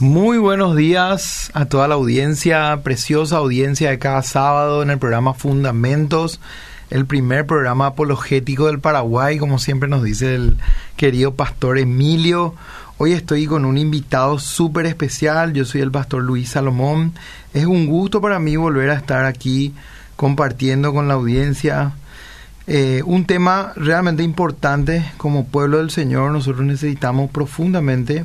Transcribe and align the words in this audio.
Muy 0.00 0.38
buenos 0.38 0.76
días 0.76 1.50
a 1.52 1.66
toda 1.66 1.86
la 1.86 1.94
audiencia, 1.94 2.80
preciosa 2.82 3.36
audiencia 3.36 3.90
de 3.90 3.98
cada 3.98 4.22
sábado 4.22 4.82
en 4.82 4.88
el 4.88 4.98
programa 4.98 5.34
Fundamentos, 5.34 6.40
el 6.88 7.04
primer 7.04 7.44
programa 7.44 7.88
apologético 7.88 8.68
del 8.68 8.80
Paraguay, 8.80 9.36
como 9.36 9.58
siempre 9.58 9.90
nos 9.90 10.02
dice 10.02 10.34
el 10.34 10.56
querido 10.96 11.34
pastor 11.34 11.76
Emilio. 11.76 12.54
Hoy 12.96 13.12
estoy 13.12 13.44
con 13.44 13.66
un 13.66 13.76
invitado 13.76 14.38
súper 14.38 14.86
especial, 14.86 15.52
yo 15.52 15.66
soy 15.66 15.82
el 15.82 15.90
pastor 15.90 16.22
Luis 16.22 16.48
Salomón. 16.48 17.12
Es 17.52 17.66
un 17.66 17.86
gusto 17.86 18.22
para 18.22 18.38
mí 18.38 18.56
volver 18.56 18.88
a 18.88 18.94
estar 18.94 19.26
aquí 19.26 19.74
compartiendo 20.16 20.94
con 20.94 21.08
la 21.08 21.14
audiencia 21.14 21.92
eh, 22.66 23.02
un 23.04 23.26
tema 23.26 23.74
realmente 23.76 24.22
importante 24.22 25.04
como 25.18 25.44
pueblo 25.44 25.76
del 25.76 25.90
Señor. 25.90 26.32
Nosotros 26.32 26.64
necesitamos 26.64 27.30
profundamente 27.30 28.24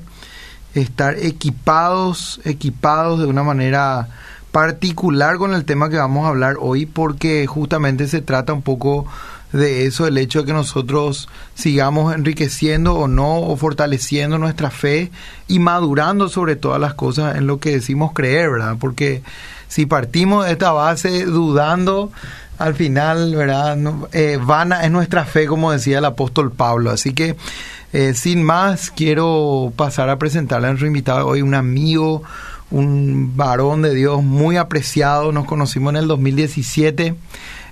estar 0.76 1.18
equipados, 1.18 2.40
equipados 2.44 3.20
de 3.20 3.26
una 3.26 3.44
manera 3.44 4.08
particular 4.52 5.38
con 5.38 5.54
el 5.54 5.66
tema 5.66 5.90
que 5.90 5.98
vamos 5.98 6.26
a 6.26 6.30
hablar 6.30 6.58
hoy, 6.60 6.86
porque 6.86 7.48
justamente 7.48 8.08
se 8.08 8.22
trata 8.22 8.54
un 8.54 8.62
poco 8.62 9.06
de 9.52 9.86
eso, 9.86 10.06
el 10.06 10.18
hecho 10.18 10.40
de 10.40 10.46
que 10.46 10.54
nosotros 10.54 11.30
sigamos 11.56 12.14
enriqueciendo 12.14 12.94
o 12.96 13.08
no, 13.08 13.40
o 13.40 13.56
fortaleciendo 13.56 14.38
nuestra 14.38 14.70
fe 14.70 15.12
y 15.48 15.60
madurando 15.60 16.30
sobre 16.30 16.56
todas 16.56 16.80
las 16.80 16.94
cosas 16.94 17.38
en 17.38 17.48
lo 17.48 17.60
que 17.60 17.72
decimos 17.72 18.12
creer, 18.14 18.52
¿verdad? 18.52 18.76
Porque 18.80 19.24
si 19.68 19.86
partimos 19.86 20.46
de 20.46 20.52
esta 20.52 20.72
base 20.72 21.26
dudando, 21.26 22.12
al 22.58 22.76
final, 22.76 23.36
¿verdad? 23.36 23.78
Eh, 24.12 24.40
vana 24.42 24.84
es 24.86 24.92
nuestra 24.92 25.26
fe, 25.26 25.48
como 25.48 25.72
decía 25.72 26.00
el 26.00 26.06
apóstol 26.06 26.52
Pablo. 26.52 26.92
Así 26.92 27.14
que 27.14 27.36
eh, 27.98 28.14
sin 28.14 28.44
más, 28.44 28.92
quiero 28.92 29.72
pasar 29.78 30.10
a 30.10 30.20
presentarle 30.20 30.68
a 30.68 30.72
nuestro 30.72 30.86
invitado 30.86 31.26
hoy, 31.28 31.42
un 31.42 31.54
amigo, 31.54 32.24
un 32.70 33.38
varón 33.38 33.84
de 33.84 33.96
Dios 33.96 34.22
muy 34.22 34.58
apreciado. 34.58 35.32
Nos 35.32 35.46
conocimos 35.46 35.94
en 35.94 36.02
el 36.02 36.08
2017, 36.10 37.16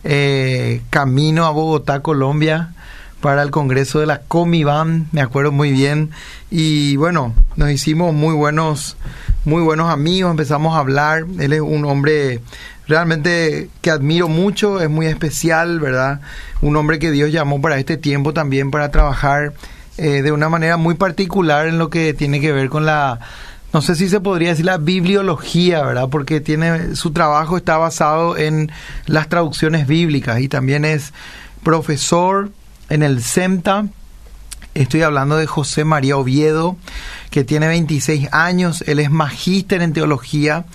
eh, 0.05 0.81
camino 0.89 1.45
a 1.45 1.49
Bogotá, 1.49 1.99
Colombia, 1.99 2.73
para 3.19 3.41
el 3.41 3.51
Congreso 3.51 3.99
de 3.99 4.05
la 4.05 4.21
Comiban, 4.21 5.09
me 5.11 5.19
acuerdo 5.19 5.51
muy 5.51 5.73
bien. 5.73 6.11
Y 6.49 6.95
bueno, 6.95 7.33
nos 7.57 7.71
hicimos 7.71 8.13
muy 8.13 8.33
buenos, 8.33 8.95
muy 9.44 9.61
buenos 9.61 9.91
amigos, 9.91 10.31
empezamos 10.31 10.73
a 10.77 10.79
hablar. 10.79 11.25
Él 11.38 11.51
es 11.51 11.59
un 11.59 11.83
hombre 11.83 12.39
realmente 12.88 13.67
que 13.81 13.91
admiro 13.91 14.29
mucho, 14.29 14.79
es 14.79 14.89
muy 14.89 15.07
especial, 15.07 15.81
¿verdad? 15.81 16.21
Un 16.61 16.77
hombre 16.77 16.97
que 16.97 17.11
Dios 17.11 17.29
llamó 17.29 17.59
para 17.59 17.77
este 17.77 17.97
tiempo 17.97 18.31
también 18.33 18.71
para 18.71 18.89
trabajar 18.89 19.51
eh, 19.97 20.22
de 20.22 20.31
una 20.31 20.49
manera 20.49 20.77
muy 20.77 20.95
particular 20.95 21.67
en 21.67 21.77
lo 21.77 21.89
que 21.89 22.13
tiene 22.13 22.39
que 22.41 22.52
ver 22.52 22.69
con 22.69 22.86
la, 22.86 23.19
no 23.73 23.81
sé 23.81 23.95
si 23.95 24.08
se 24.08 24.19
podría 24.19 24.50
decir 24.50 24.66
la 24.66 24.77
bibliología, 24.77 25.81
¿verdad? 25.81 26.08
Porque 26.09 26.39
tiene, 26.39 26.95
su 26.95 27.11
trabajo 27.11 27.58
está 27.58 27.77
basado 27.77 28.38
en 28.38 28.72
las 29.08 29.30
traducciones 29.30 29.88
bíblicas 29.88 30.39
y 30.39 30.47
también 30.47 30.85
es 30.85 31.11
profesor 31.63 32.52
en 32.89 33.02
el 33.02 33.23
CEMTA. 33.23 33.88
Estoy 34.75 35.02
hablando 35.02 35.38
de 35.38 35.47
José 35.47 35.85
María 35.85 36.17
Oviedo, 36.17 36.78
que 37.31 37.44
tiene 37.44 37.67
26 37.67 38.30
años, 38.31 38.83
él 38.88 39.00
es 39.00 39.09
magíster 39.09 39.81
en 39.81 39.94
teología, 39.94 40.66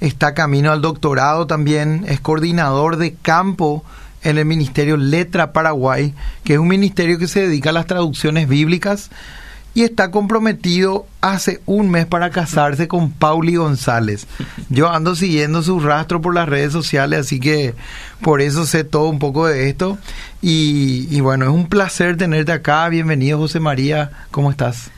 está 0.00 0.34
camino 0.34 0.72
al 0.72 0.82
doctorado 0.82 1.46
también, 1.46 2.04
es 2.08 2.20
coordinador 2.20 2.96
de 2.96 3.14
campo 3.14 3.84
en 4.22 4.38
el 4.38 4.44
Ministerio 4.44 4.96
Letra 4.96 5.52
Paraguay, 5.52 6.14
que 6.44 6.54
es 6.54 6.58
un 6.58 6.68
ministerio 6.68 7.18
que 7.18 7.28
se 7.28 7.40
dedica 7.40 7.70
a 7.70 7.74
las 7.74 7.86
traducciones 7.86 8.48
bíblicas 8.48 9.10
y 9.74 9.82
está 9.82 10.10
comprometido 10.10 11.06
hace 11.20 11.60
un 11.64 11.90
mes 11.90 12.06
para 12.06 12.30
casarse 12.30 12.88
con 12.88 13.10
Pauli 13.10 13.56
González. 13.56 14.26
Yo 14.68 14.90
ando 14.90 15.14
siguiendo 15.14 15.62
su 15.62 15.80
rastro 15.80 16.20
por 16.20 16.34
las 16.34 16.48
redes 16.48 16.72
sociales, 16.72 17.20
así 17.20 17.38
que 17.40 17.74
por 18.20 18.40
eso 18.40 18.66
sé 18.66 18.84
todo 18.84 19.08
un 19.08 19.18
poco 19.18 19.46
de 19.46 19.68
esto. 19.68 19.98
Y, 20.42 21.06
y 21.10 21.20
bueno, 21.20 21.44
es 21.44 21.50
un 21.50 21.68
placer 21.68 22.16
tenerte 22.16 22.52
acá. 22.52 22.88
Bienvenido, 22.88 23.38
José 23.38 23.60
María. 23.60 24.10
¿Cómo 24.30 24.50
estás? 24.50 24.90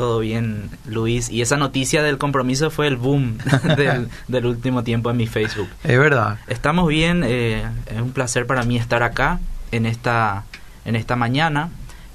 Todo 0.00 0.20
bien, 0.20 0.70
Luis. 0.86 1.28
Y 1.28 1.42
esa 1.42 1.58
noticia 1.58 2.02
del 2.02 2.16
compromiso 2.16 2.70
fue 2.70 2.86
el 2.86 2.96
boom 2.96 3.36
del, 4.28 4.46
último 4.46 4.82
tiempo 4.82 5.10
en 5.10 5.18
mi 5.18 5.26
Facebook. 5.26 5.68
Es 5.84 5.98
verdad. 5.98 6.38
Estamos 6.46 6.88
bien. 6.88 7.22
Eh, 7.22 7.66
es 7.84 8.00
un 8.00 8.12
placer 8.12 8.46
para 8.46 8.62
mí 8.62 8.78
estar 8.78 9.02
acá 9.02 9.40
en 9.72 9.84
esta, 9.84 10.44
en 10.86 10.96
esta 10.96 11.16
mañana 11.16 11.68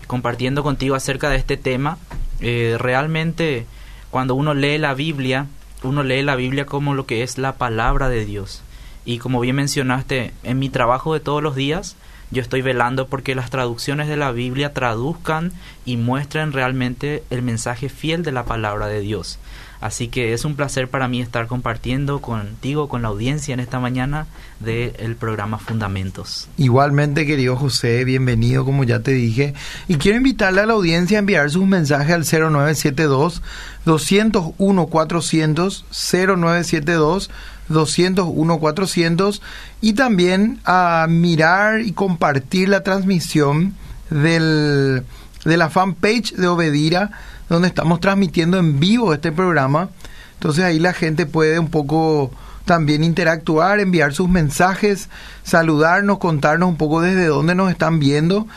compartiendo 0.08 0.64
contigo 0.64 0.96
acerca 0.96 1.30
de 1.30 1.36
este 1.36 1.58
tema. 1.58 2.00
Eh, 2.40 2.76
realmente, 2.80 3.68
cuando 4.10 4.34
uno 4.34 4.56
lee 4.56 4.80
la 4.80 4.96
Biblia, 4.96 5.46
uno 5.84 6.02
lee 6.02 6.24
la 6.24 6.36
Biblia 6.36 6.66
como 6.66 6.96
lo 6.96 7.06
que 7.06 7.22
es 7.22 7.38
la 7.38 7.54
palabra 7.54 8.10
de 8.10 8.26
Dios. 8.26 8.64
Y 9.06 9.20
como 9.20 9.42
bien 9.42 9.58
mencionaste, 9.58 10.34
en 10.42 10.58
mi 10.58 10.70
trabajo 10.70 11.14
de 11.14 11.20
todos 11.20 11.44
los 11.44 11.54
días, 11.54 11.98
yo 12.32 12.42
estoy 12.42 12.62
velando 12.62 13.08
porque 13.08 13.36
las 13.36 13.50
traducciones 13.50 14.08
de 14.08 14.18
la 14.18 14.32
Biblia 14.32 14.74
traduzcan 14.74 15.52
y 15.86 15.98
muestren 15.98 16.52
realmente 16.52 17.24
el 17.30 17.42
mensaje 17.42 17.90
fiel 17.90 18.24
de 18.24 18.32
la 18.32 18.46
palabra 18.46 18.88
de 18.88 19.02
Dios. 19.02 19.40
Así 19.82 20.08
que 20.08 20.34
es 20.34 20.46
un 20.46 20.56
placer 20.56 20.88
para 20.88 21.08
mí 21.08 21.22
estar 21.22 21.48
compartiendo 21.48 22.20
contigo, 22.20 22.88
con 22.88 23.04
la 23.04 23.10
audiencia 23.10 23.54
en 23.54 23.60
esta 23.60 23.80
mañana 23.80 24.26
del 24.60 25.16
programa 25.16 25.60
Fundamentos. 25.60 26.48
Igualmente, 26.58 27.26
querido 27.26 27.56
José, 27.56 28.04
bienvenido, 28.04 28.66
como 28.66 28.84
ya 28.84 29.02
te 29.02 29.12
dije. 29.12 29.54
Y 29.88 29.98
quiero 29.98 30.18
invitarle 30.18 30.62
a 30.62 30.66
la 30.66 30.74
audiencia 30.74 31.18
a 31.18 31.20
enviar 31.20 31.52
sus 31.52 31.68
mensajes 31.68 32.16
al 32.16 32.26
0972 32.26 33.44
201 33.86 34.88
400 34.88 35.86
0972 35.92 37.30
201 37.70 38.60
400 38.60 39.42
y 39.82 39.94
también 39.94 40.60
a 40.66 41.08
mirar 41.10 41.82
y 41.82 41.92
compartir 41.92 42.70
la 42.70 42.84
transmisión 42.84 43.76
del, 44.10 45.04
de 45.46 45.58
la 45.58 45.70
fanpage 45.70 46.34
de 46.34 46.48
Obedira, 46.48 47.12
donde 47.50 47.68
estamos 47.68 48.00
transmitiendo 48.00 48.58
en 48.58 48.80
vivo 48.80 49.14
este 49.14 49.32
programa. 49.32 49.90
Entonces 50.36 50.64
ahí 50.64 50.80
la 50.80 50.94
gente 50.94 51.26
puede 51.26 51.60
un 51.60 51.70
poco 51.70 52.32
también 52.66 53.04
interactuar, 53.04 53.80
enviar 53.80 54.14
sus 54.14 54.28
mensajes, 54.28 55.10
saludarnos, 55.44 56.18
contarnos 56.18 56.70
un 56.70 56.78
poco 56.78 57.02
desde 57.02 57.28
dónde 57.28 57.56
nos 57.56 57.72
están 57.72 58.00
viendo 58.00 58.48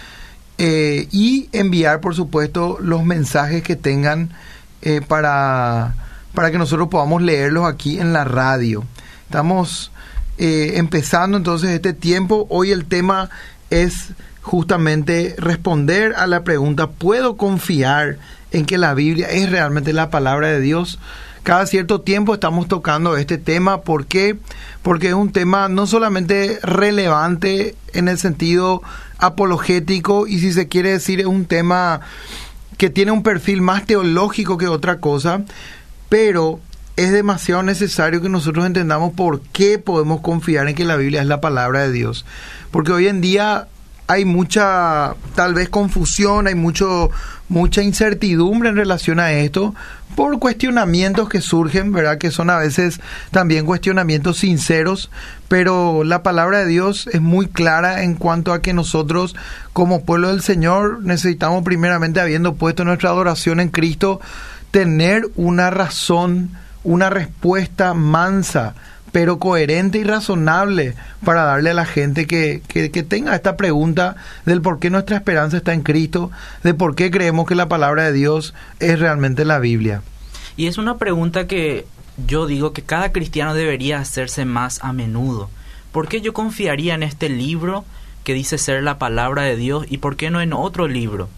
eh, 0.57 1.07
y 1.13 1.49
enviar, 1.53 2.01
por 2.01 2.15
supuesto, 2.15 2.79
los 2.81 3.05
mensajes 3.05 3.63
que 3.63 3.77
tengan 3.77 4.31
eh, 4.83 5.01
para, 5.07 5.95
para 6.35 6.51
que 6.51 6.59
nosotros 6.59 6.89
podamos 6.89 7.23
leerlos 7.23 7.67
aquí 7.67 8.01
en 8.01 8.13
la 8.13 8.25
radio. 8.25 8.85
Estamos 9.29 9.91
eh, 10.39 10.73
empezando 10.77 11.37
entonces 11.37 11.69
este 11.69 11.93
tiempo. 11.93 12.47
Hoy 12.49 12.71
el 12.71 12.87
tema 12.87 13.29
es 13.69 14.13
justamente 14.41 15.35
responder 15.37 16.15
a 16.17 16.27
la 16.27 16.45
pregunta, 16.45 16.87
¿puedo 16.89 17.37
confiar 17.37 18.17
en 18.53 18.65
que 18.65 18.79
la 18.79 18.95
Biblia 18.95 19.29
es 19.29 19.51
realmente 19.51 19.93
la 19.93 20.09
palabra 20.09 20.49
de 20.49 20.63
Dios? 20.63 20.99
Cada 21.43 21.67
cierto 21.67 22.01
tiempo 22.01 22.33
estamos 22.33 22.69
tocando 22.69 23.19
este 23.19 23.37
tema. 23.37 23.83
¿Por 23.83 24.07
qué? 24.07 24.39
Porque 24.81 25.09
es 25.09 25.15
un 25.15 25.31
tema 25.31 25.69
no 25.69 25.87
solamente 25.87 26.59
relevante 26.63 27.75
en 27.93 28.09
el 28.09 28.17
sentido 28.17 28.81
apologético 29.19 30.27
y 30.27 30.39
si 30.39 30.55
se 30.55 30.69
quiere 30.69 30.93
decir 30.93 31.21
es 31.21 31.27
un 31.27 31.45
tema 31.45 32.01
que 32.79 32.89
tiene 32.89 33.13
un 33.13 33.23
perfil 33.23 33.61
más 33.61 33.85
teológico 33.85 34.57
que 34.57 34.69
otra 34.69 35.01
cosa, 35.01 35.43
pero 36.09 36.61
es 36.99 37.13
demasiado 37.13 37.63
necesario 37.63 38.21
que 38.21 38.29
nosotros 38.29 38.67
entendamos 38.67 39.13
por 39.13 39.41
qué 39.41 39.79
podemos 39.79 40.21
confiar 40.21 40.67
en 40.67 40.75
que 40.75 40.85
la 40.85 40.97
Biblia 40.97 41.21
es 41.21 41.29
la 41.29 41.41
palabra 41.41 41.83
de 41.83 41.93
Dios. 41.93 42.27
Porque 42.73 42.91
hoy 42.91 43.07
en 43.07 43.21
día 43.21 43.69
hay 44.09 44.25
mucha, 44.25 45.15
tal 45.37 45.55
vez, 45.55 45.69
confusión, 45.69 46.49
hay 46.49 46.57
mucho, 46.57 47.11
mucha 47.49 47.85
incertidumbre 47.85 48.71
en 48.71 48.75
relación 48.75 49.21
a 49.21 49.31
esto 49.31 49.77
por 50.17 50.41
cuestionamientos 50.41 51.29
que 51.29 51.41
surgen, 51.41 51.93
¿verdad? 51.93 52.19
Que 52.19 52.33
son 52.33 52.51
a 52.51 52.59
veces 52.59 53.01
también 53.31 53.65
cuestionamientos 53.65 54.39
sinceros, 54.39 55.09
pero 55.47 56.03
la 56.03 56.25
palabra 56.25 56.59
de 56.59 56.67
Dios 56.67 57.09
es 57.13 57.21
muy 57.21 57.47
clara 57.47 58.03
en 58.03 58.17
cuanto 58.17 58.53
a 58.53 58.61
que 58.61 58.73
nosotros, 58.73 59.37
como 59.73 60.05
pueblo 60.05 60.31
del 60.31 60.43
Señor, 60.43 61.01
necesitamos 61.05 61.63
primeramente, 61.63 62.19
habiendo 62.19 62.57
puesto 62.57 62.85
nuestra 62.85 63.11
adoración 63.11 63.61
en 63.61 63.69
Cristo, 63.69 64.21
tener 64.73 65.29
una 65.37 65.71
razón 65.71 66.51
una 66.85 67.11
respuesta 67.11 67.95
mansa, 67.95 68.75
pero 69.13 69.39
coherente 69.39 69.99
y 69.99 70.05
razonable 70.05 70.95
para 71.25 71.45
darle 71.45 71.71
a 71.71 71.75
la 71.75 71.87
gente 71.87 72.27
que, 72.27 72.63
que, 72.69 72.89
tenga 73.03 73.35
esta 73.35 73.57
pregunta 73.57 74.17
del 74.45 74.61
por 74.61 74.79
qué 74.79 74.91
nuestra 74.91 75.17
esperanza 75.17 75.57
está 75.57 75.73
en 75.73 75.83
Cristo, 75.83 76.31
de 76.63 76.75
por 76.75 76.95
qué 76.95 77.11
creemos 77.11 77.47
que 77.47 77.55
la 77.55 77.69
palabra 77.69 78.05
de 78.05 78.13
Dios 78.13 78.55
es 78.81 78.99
realmente 79.01 79.45
la 79.45 79.59
Biblia. 79.59 80.03
Y 80.57 80.67
es 80.67 80.79
una 80.79 80.99
pregunta 80.99 81.47
que 81.47 81.87
yo 82.27 82.47
digo 82.47 82.73
que 82.73 82.83
cada 82.83 83.13
cristiano 83.13 83.55
debería 83.55 83.99
hacerse 83.99 84.45
más 84.45 84.83
a 84.83 84.93
menudo. 84.93 85.49
¿Por 85.93 86.09
qué 86.09 86.21
yo 86.21 86.33
confiaría 86.33 86.95
en 86.95 87.03
este 87.03 87.29
libro 87.29 87.85
que 88.25 88.35
dice 88.35 88.59
ser 88.59 88.83
la 88.83 88.99
palabra 88.99 89.43
de 89.43 89.57
Dios 89.57 89.87
y 89.89 89.99
por 89.99 90.17
qué 90.17 90.31
no 90.31 90.41
en 90.41 90.53
otro 90.53 90.89
libro? 90.89 91.29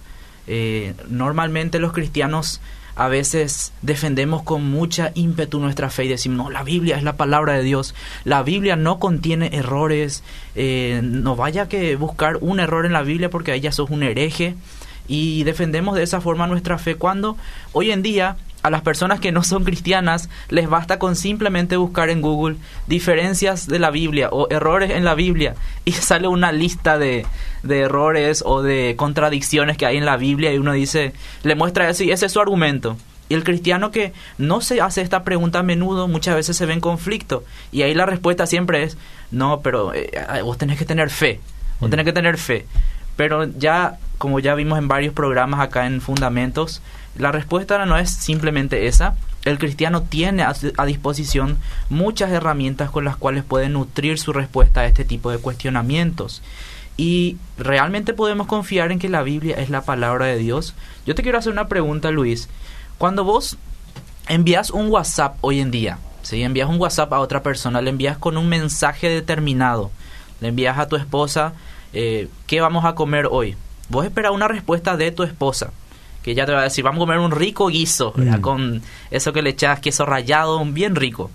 Eh, 0.47 0.95
normalmente 1.09 1.79
los 1.79 1.93
cristianos 1.93 2.61
a 3.01 3.09
veces 3.09 3.73
defendemos 3.81 4.43
con 4.43 4.63
mucha 4.71 5.11
ímpetu 5.15 5.59
nuestra 5.59 5.89
fe 5.89 6.05
y 6.05 6.09
decimos, 6.09 6.37
no, 6.37 6.51
la 6.51 6.63
Biblia 6.63 6.99
es 6.99 7.03
la 7.03 7.17
palabra 7.17 7.55
de 7.55 7.63
Dios, 7.63 7.95
la 8.25 8.43
Biblia 8.43 8.77
no 8.77 8.99
contiene 8.99 9.49
errores, 9.55 10.23
eh, 10.55 11.01
no 11.03 11.35
vaya 11.35 11.67
que 11.67 11.97
buscar 11.97 12.37
un 12.43 12.61
error 12.61 12.85
en 12.85 12.93
la 12.93 13.01
Biblia 13.01 13.31
porque 13.31 13.53
ahí 13.53 13.61
ya 13.61 13.73
sos 13.73 13.89
un 13.89 14.03
hereje 14.03 14.55
y 15.09 15.45
defendemos 15.45 15.97
de 15.97 16.03
esa 16.03 16.21
forma 16.21 16.47
nuestra 16.47 16.77
fe 16.77 16.97
cuando 16.97 17.39
hoy 17.73 17.91
en 17.91 18.03
día 18.03 18.37
a 18.63 18.71
las 18.71 18.83
personas 18.83 19.21
que 19.21 19.33
no 19.33 19.43
son 19.43 19.65
cristianas 19.65 20.29
les 20.49 20.69
basta 20.69 20.99
con 20.99 21.17
simplemente 21.17 21.77
buscar 21.77 22.11
en 22.11 22.21
Google 22.21 22.57
diferencias 22.87 23.67
de 23.67 23.79
la 23.79 23.91
Biblia 23.91 24.29
o 24.31 24.49
errores 24.51 24.91
en 24.91 25.05
la 25.05 25.15
Biblia 25.15 25.55
y 25.85 25.93
sale 25.93 26.29
una 26.29 26.53
lista 26.53 26.99
de, 26.99 27.27
de, 27.63 27.81
errores 27.81 28.43
o 28.45 28.63
de 28.63 28.95
contradicciones 28.97 29.77
que 29.77 29.87
hay 29.87 29.97
en 29.97 30.05
la 30.05 30.17
Biblia 30.17 30.53
y 30.53 30.59
uno 30.59 30.73
dice, 30.73 31.13
le 31.43 31.55
muestra 31.55 31.89
eso 31.89 32.05
y 32.05 32.11
ese 32.11 32.27
es 32.27 32.33
su 32.33 32.41
argumento. 32.41 32.97
Y 33.29 33.35
el 33.35 33.45
cristiano 33.45 33.93
que 33.93 34.13
no 34.39 34.61
se 34.61 34.81
hace 34.81 35.03
esta 35.03 35.23
pregunta 35.23 35.61
a 35.61 35.63
menudo 35.63 36.09
muchas 36.09 36.35
veces 36.35 36.57
se 36.57 36.67
ve 36.67 36.73
en 36.73 36.81
conflicto 36.81 37.45
y 37.71 37.83
ahí 37.83 37.95
la 37.95 38.05
respuesta 38.05 38.45
siempre 38.45 38.83
es, 38.83 38.99
no, 39.31 39.61
pero 39.61 39.95
eh, 39.95 40.11
vos 40.43 40.59
tenés 40.59 40.79
que 40.79 40.85
tener 40.85 41.11
fe, 41.11 41.41
vos 41.79 41.91
tenés 41.91 42.05
que 42.05 42.13
tener 42.13 42.39
fe. 42.39 42.67
Pero 43.17 43.45
ya, 43.45 43.99
como 44.19 44.41
ya 44.41 44.55
vimos 44.55 44.79
en 44.79 44.89
varios 44.89 45.15
programas 45.15 45.61
acá 45.61 45.87
en 45.87 46.01
Fundamentos, 46.01 46.83
la 47.17 47.33
respuesta 47.33 47.85
no 47.87 47.97
es 47.97 48.11
simplemente 48.11 48.87
esa. 48.87 49.15
El 49.45 49.59
cristiano 49.59 50.03
tiene 50.03 50.43
a, 50.43 50.87
disposición 50.87 51.57
muchas 51.89 52.31
herramientas 52.31 52.91
con 52.91 53.05
las 53.05 53.17
cuales 53.17 53.43
puede 53.43 53.69
nutrir 53.69 54.19
su 54.19 54.33
respuesta 54.33 54.81
a 54.81 54.87
este 54.87 55.05
tipo 55.05 55.31
de 55.31 55.39
cuestionamientos. 55.39 56.43
Y 56.97 57.39
realmente 57.57 58.13
podemos 58.13 58.47
confiar 58.47 58.93
en 58.93 58.99
que 58.99 59.09
la 59.09 59.23
Biblia 59.23 59.57
es 59.57 59.71
la 59.71 59.83
palabra 59.83 60.27
de 60.27 60.37
Dios. 60.37 60.75
Yo 61.07 61.15
te 61.15 61.23
quiero 61.23 61.39
hacer 61.39 61.53
una 61.53 61.69
pregunta, 61.69 62.11
Luis. 62.11 62.49
Cuando 62.99 63.25
vos 63.25 63.57
envías 64.29 64.71
un 64.71 64.89
WhatsApp 64.89 65.39
hoy 65.41 65.61
en 65.61 65.71
día, 65.71 65.99
si 66.23 66.43
envías 66.43 66.69
un 66.69 66.79
WhatsApp 66.79 67.13
a 67.15 67.21
otra 67.21 67.43
persona, 67.43 67.81
le 67.81 67.91
envías 67.91 68.19
con 68.19 68.37
un 68.37 68.49
mensaje 68.49 69.09
determinado, 69.09 69.91
le 70.43 70.49
envías 70.49 70.79
a 70.79 70.87
tu 70.87 70.97
esposa, 70.97 71.55
eh, 71.95 72.29
¿qué 72.47 72.61
vamos 72.61 72.85
a 72.85 72.95
comer 72.95 73.27
hoy? 73.31 73.57
Vos 73.89 74.05
esperas 74.05 74.33
una 74.33 74.47
respuesta 74.47 74.99
de 74.99 75.11
tu 75.11 75.23
esposa 75.23 75.73
que 76.23 76.35
ya 76.35 76.47
te 76.47 76.53
va 76.53 76.61
a 76.61 76.65
decir, 76.65 76.85
vamos 76.85 76.99
a 76.99 77.07
comer 77.07 77.19
un 77.19 77.31
rico 77.31 77.69
guiso, 77.69 78.13
mm. 78.17 78.41
con 78.41 78.83
eso 79.11 79.33
que 79.33 79.43
le 79.43 79.51
echas 79.51 79.81
queso 79.81 80.05
rallado, 80.07 80.63
bien 80.67 80.95
rico. 80.95 81.31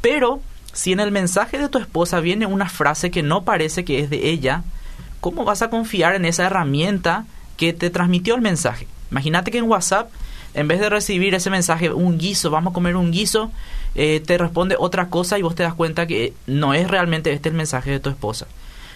Pero 0.00 0.40
si 0.72 0.92
en 0.92 1.00
el 1.00 1.10
mensaje 1.10 1.58
de 1.58 1.68
tu 1.68 1.78
esposa 1.78 2.20
viene 2.20 2.46
una 2.46 2.68
frase 2.68 3.10
que 3.10 3.22
no 3.22 3.44
parece 3.44 3.84
que 3.84 4.00
es 4.00 4.10
de 4.10 4.30
ella, 4.30 4.62
¿cómo 5.20 5.44
vas 5.44 5.62
a 5.62 5.70
confiar 5.70 6.14
en 6.14 6.24
esa 6.24 6.46
herramienta 6.46 7.24
que 7.56 7.72
te 7.72 7.90
transmitió 7.90 8.34
el 8.34 8.40
mensaje? 8.40 8.86
Imagínate 9.10 9.50
que 9.50 9.58
en 9.58 9.68
WhatsApp, 9.68 10.10
en 10.54 10.68
vez 10.68 10.80
de 10.80 10.88
recibir 10.88 11.34
ese 11.34 11.50
mensaje, 11.50 11.92
un 11.92 12.18
guiso, 12.18 12.50
vamos 12.50 12.72
a 12.72 12.74
comer 12.74 12.96
un 12.96 13.10
guiso, 13.10 13.50
eh, 13.94 14.22
te 14.24 14.38
responde 14.38 14.76
otra 14.78 15.08
cosa 15.08 15.38
y 15.38 15.42
vos 15.42 15.54
te 15.54 15.62
das 15.62 15.74
cuenta 15.74 16.06
que 16.06 16.32
no 16.46 16.74
es 16.74 16.88
realmente 16.88 17.32
este 17.32 17.48
el 17.48 17.54
mensaje 17.54 17.90
de 17.90 18.00
tu 18.00 18.10
esposa. 18.10 18.46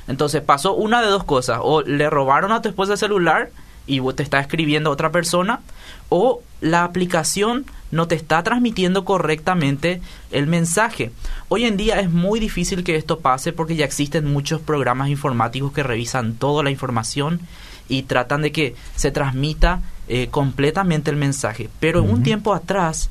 Entonces 0.06 0.42
pasó 0.42 0.74
una 0.74 1.00
de 1.00 1.08
dos 1.08 1.24
cosas, 1.24 1.60
o 1.62 1.82
le 1.82 2.10
robaron 2.10 2.52
a 2.52 2.62
tu 2.62 2.68
esposa 2.68 2.92
el 2.92 2.98
celular 2.98 3.50
y 3.86 4.00
te 4.14 4.22
está 4.22 4.40
escribiendo 4.40 4.90
otra 4.90 5.10
persona 5.10 5.60
o 6.08 6.42
la 6.60 6.84
aplicación 6.84 7.66
no 7.90 8.08
te 8.08 8.14
está 8.14 8.42
transmitiendo 8.42 9.04
correctamente 9.04 10.00
el 10.30 10.46
mensaje. 10.46 11.12
Hoy 11.48 11.64
en 11.64 11.76
día 11.76 12.00
es 12.00 12.10
muy 12.10 12.40
difícil 12.40 12.82
que 12.82 12.96
esto 12.96 13.20
pase 13.20 13.52
porque 13.52 13.76
ya 13.76 13.84
existen 13.84 14.32
muchos 14.32 14.60
programas 14.60 15.08
informáticos 15.08 15.72
que 15.72 15.82
revisan 15.82 16.34
toda 16.34 16.62
la 16.62 16.70
información 16.70 17.40
y 17.88 18.02
tratan 18.02 18.42
de 18.42 18.52
que 18.52 18.74
se 18.96 19.10
transmita 19.10 19.82
eh, 20.08 20.28
completamente 20.30 21.10
el 21.10 21.16
mensaje. 21.16 21.68
Pero 21.80 22.02
un 22.02 22.22
tiempo 22.22 22.54
atrás, 22.54 23.10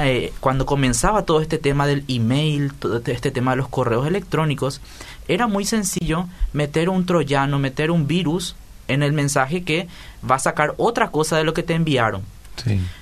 eh, 0.00 0.32
cuando 0.40 0.64
comenzaba 0.64 1.24
todo 1.24 1.40
este 1.40 1.58
tema 1.58 1.86
del 1.86 2.04
email, 2.08 2.72
todo 2.72 3.02
este 3.04 3.30
tema 3.30 3.52
de 3.52 3.58
los 3.58 3.68
correos 3.68 4.06
electrónicos, 4.06 4.80
era 5.28 5.46
muy 5.46 5.64
sencillo 5.64 6.28
meter 6.52 6.88
un 6.88 7.04
troyano, 7.04 7.58
meter 7.58 7.90
un 7.90 8.06
virus 8.06 8.56
en 8.88 9.02
el 9.02 9.12
mensaje 9.12 9.62
que 9.62 9.88
va 10.28 10.36
a 10.36 10.40
sacar 10.40 10.74
otra 10.76 11.10
cosa 11.10 11.36
de 11.36 11.44
lo 11.44 11.54
que 11.54 11.62
te 11.62 11.74
enviaron. 11.74 12.22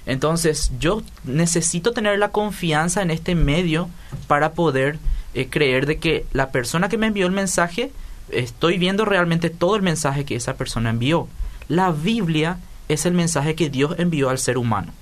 Entonces 0.07 0.73
yo 0.79 1.03
necesito 1.25 1.93
tener 1.93 2.19
la 2.19 2.31
confianza 2.31 3.03
en 3.03 3.11
este 3.11 3.35
medio 3.35 3.91
para 4.27 4.53
poder 4.53 4.99
eh, 5.35 5.49
creer 5.49 5.87
de 5.87 5.99
que 5.99 6.25
la 6.33 6.51
persona 6.51 6.89
que 6.89 6.97
me 6.97 7.09
envió 7.09 7.27
el 7.27 7.33
mensaje, 7.33 7.93
estoy 8.31 8.79
viendo 8.79 9.05
realmente 9.05 9.51
todo 9.51 9.77
el 9.77 9.83
mensaje 9.83 10.25
que 10.25 10.37
esa 10.37 10.55
persona 10.55 10.91
envió. 10.91 11.29
La 11.69 11.91
Biblia 11.91 12.59
es 12.89 13.07
el 13.07 13.13
mensaje 13.13 13.55
que 13.55 13.71
Dios 13.71 13.95
envió 13.99 14.31
al 14.31 14.39
ser 14.39 14.57
humano. 14.57 14.93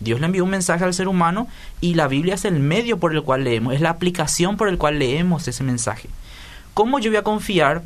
Dios 0.00 0.18
le 0.18 0.26
envió 0.26 0.44
un 0.44 0.50
mensaje 0.50 0.84
al 0.84 0.94
ser 0.94 1.08
humano 1.08 1.46
y 1.80 1.94
la 1.94 2.08
Biblia 2.08 2.34
es 2.34 2.44
el 2.46 2.58
medio 2.58 2.98
por 2.98 3.14
el 3.14 3.22
cual 3.22 3.44
leemos, 3.44 3.74
es 3.74 3.80
la 3.80 3.90
aplicación 3.90 4.56
por 4.56 4.68
el 4.68 4.78
cual 4.78 4.98
leemos 4.98 5.46
ese 5.46 5.62
mensaje. 5.62 6.08
¿Cómo 6.74 6.98
yo 6.98 7.10
voy 7.10 7.18
a 7.18 7.22
confiar 7.22 7.82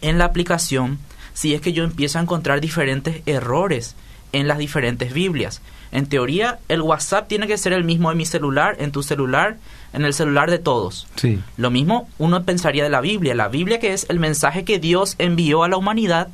en 0.00 0.18
la 0.18 0.24
aplicación 0.24 0.98
si 1.36 1.52
es 1.52 1.60
que 1.60 1.74
yo 1.74 1.84
empiezo 1.84 2.18
a 2.18 2.22
encontrar 2.22 2.62
diferentes 2.62 3.20
errores 3.26 3.94
en 4.32 4.48
las 4.48 4.56
diferentes 4.56 5.12
Biblias. 5.12 5.60
En 5.92 6.06
teoría, 6.06 6.60
el 6.68 6.80
WhatsApp 6.80 7.28
tiene 7.28 7.46
que 7.46 7.58
ser 7.58 7.74
el 7.74 7.84
mismo 7.84 8.10
en 8.10 8.16
mi 8.16 8.24
celular, 8.24 8.76
en 8.78 8.90
tu 8.90 9.02
celular, 9.02 9.58
en 9.92 10.06
el 10.06 10.14
celular 10.14 10.50
de 10.50 10.58
todos. 10.58 11.06
Sí. 11.16 11.38
Lo 11.58 11.70
mismo 11.70 12.08
uno 12.16 12.42
pensaría 12.44 12.84
de 12.84 12.88
la 12.88 13.02
Biblia. 13.02 13.34
La 13.34 13.48
Biblia, 13.48 13.78
que 13.78 13.92
es 13.92 14.06
el 14.08 14.18
mensaje 14.18 14.64
que 14.64 14.78
Dios 14.78 15.14
envió 15.18 15.62
a 15.62 15.68
la 15.68 15.76
humanidad, 15.76 16.28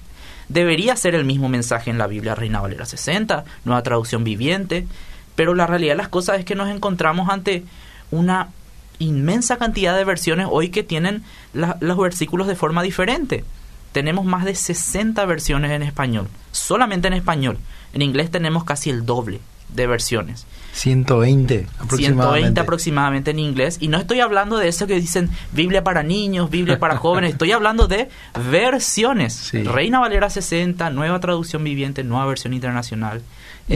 debería 0.48 0.94
ser 0.94 1.16
el 1.16 1.24
mismo 1.24 1.48
mensaje 1.48 1.90
en 1.90 1.98
la 1.98 2.06
Biblia 2.06 2.36
Reina 2.36 2.60
Valera 2.60 2.86
60, 2.86 3.44
nueva 3.64 3.82
traducción 3.82 4.22
viviente. 4.22 4.86
Pero 5.34 5.56
la 5.56 5.66
realidad 5.66 5.94
de 5.94 5.98
las 5.98 6.08
cosas 6.08 6.38
es 6.38 6.44
que 6.44 6.54
nos 6.54 6.68
encontramos 6.68 7.28
ante 7.28 7.64
una 8.12 8.50
inmensa 9.00 9.56
cantidad 9.56 9.96
de 9.96 10.04
versiones 10.04 10.46
hoy 10.48 10.68
que 10.68 10.84
tienen 10.84 11.24
los 11.52 11.98
versículos 11.98 12.46
de 12.46 12.54
forma 12.54 12.84
diferente 12.84 13.42
tenemos 13.92 14.24
más 14.24 14.44
de 14.44 14.54
60 14.54 15.24
versiones 15.26 15.70
en 15.70 15.82
español, 15.82 16.28
solamente 16.50 17.08
en 17.08 17.14
español. 17.14 17.58
En 17.92 18.02
inglés 18.02 18.30
tenemos 18.30 18.64
casi 18.64 18.90
el 18.90 19.04
doble 19.04 19.40
de 19.68 19.86
versiones. 19.86 20.46
120 20.72 21.66
aproximadamente. 21.78 22.22
120 22.22 22.60
aproximadamente 22.60 23.30
en 23.30 23.38
inglés. 23.38 23.76
Y 23.80 23.88
no 23.88 23.98
estoy 23.98 24.20
hablando 24.20 24.56
de 24.56 24.68
eso 24.68 24.86
que 24.86 24.98
dicen 24.98 25.30
Biblia 25.52 25.84
para 25.84 26.02
niños, 26.02 26.50
Biblia 26.50 26.78
para 26.78 26.96
jóvenes. 26.98 27.32
Estoy 27.32 27.52
hablando 27.52 27.88
de 27.88 28.08
versiones. 28.50 29.52
Reina 29.52 30.00
Valera 30.00 30.30
60, 30.30 30.88
nueva 30.90 31.20
traducción 31.20 31.62
viviente, 31.64 32.04
nueva 32.04 32.26
versión 32.26 32.54
internacional 32.54 33.22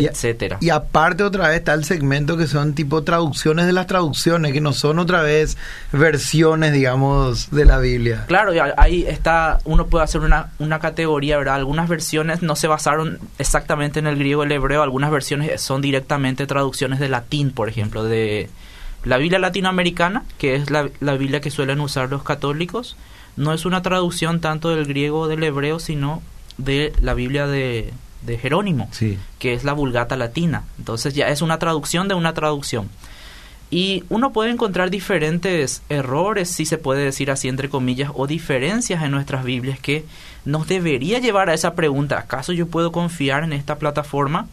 etcétera. 0.04 0.58
Y 0.60 0.70
aparte 0.70 1.22
otra 1.22 1.48
vez 1.48 1.58
está 1.58 1.74
el 1.74 1.84
segmento 1.84 2.36
que 2.36 2.46
son 2.46 2.74
tipo 2.74 3.02
traducciones 3.02 3.66
de 3.66 3.72
las 3.72 3.86
traducciones, 3.86 4.52
que 4.52 4.60
no 4.60 4.72
son 4.72 4.98
otra 4.98 5.22
vez 5.22 5.56
versiones, 5.92 6.72
digamos, 6.72 7.50
de 7.50 7.64
la 7.64 7.78
Biblia. 7.78 8.24
Claro, 8.26 8.52
ahí 8.76 9.04
está, 9.06 9.60
uno 9.64 9.86
puede 9.86 10.04
hacer 10.04 10.20
una, 10.20 10.50
una 10.58 10.78
categoría, 10.78 11.38
¿verdad? 11.38 11.56
Algunas 11.56 11.88
versiones 11.88 12.42
no 12.42 12.56
se 12.56 12.66
basaron 12.66 13.18
exactamente 13.38 13.98
en 13.98 14.06
el 14.06 14.16
griego 14.16 14.42
o 14.42 14.44
el 14.44 14.52
hebreo, 14.52 14.82
algunas 14.82 15.10
versiones 15.10 15.60
son 15.60 15.80
directamente 15.80 16.46
traducciones 16.46 16.98
de 16.98 17.08
latín, 17.08 17.50
por 17.50 17.68
ejemplo, 17.68 18.04
de 18.04 18.50
la 19.04 19.18
Biblia 19.18 19.38
latinoamericana, 19.38 20.24
que 20.38 20.56
es 20.56 20.70
la, 20.70 20.88
la 21.00 21.16
Biblia 21.16 21.40
que 21.40 21.50
suelen 21.50 21.80
usar 21.80 22.10
los 22.10 22.22
católicos, 22.22 22.96
no 23.36 23.52
es 23.52 23.64
una 23.66 23.82
traducción 23.82 24.40
tanto 24.40 24.70
del 24.70 24.86
griego 24.86 25.20
o 25.20 25.28
del 25.28 25.42
hebreo, 25.42 25.78
sino 25.78 26.22
de 26.58 26.92
la 27.00 27.14
Biblia 27.14 27.46
de, 27.46 27.92
de 28.22 28.38
Jerónimo, 28.38 28.88
que 29.38 29.54
es 29.54 29.64
la 29.64 29.72
Vulgata 29.72 30.16
Latina. 30.16 30.64
Entonces 30.78 31.14
ya 31.14 31.28
es 31.28 31.42
una 31.42 31.58
traducción 31.58 32.08
de 32.08 32.14
una 32.14 32.34
traducción. 32.34 32.88
Y 33.70 34.04
uno 34.10 34.32
puede 34.32 34.50
encontrar 34.50 34.90
diferentes 34.90 35.82
errores, 35.88 36.50
si 36.50 36.66
se 36.66 36.78
puede 36.78 37.04
decir 37.04 37.30
así 37.30 37.48
entre 37.48 37.68
comillas, 37.68 38.12
o 38.14 38.26
diferencias 38.26 39.02
en 39.02 39.10
nuestras 39.10 39.44
Biblias 39.44 39.80
que 39.80 40.04
nos 40.44 40.68
debería 40.68 41.18
llevar 41.18 41.50
a 41.50 41.54
esa 41.54 41.74
pregunta, 41.74 42.18
¿acaso 42.18 42.52
yo 42.52 42.68
puedo 42.68 42.92
confiar 42.92 43.42
en 43.42 43.52
esta 43.52 43.76
plataforma? 43.76 44.46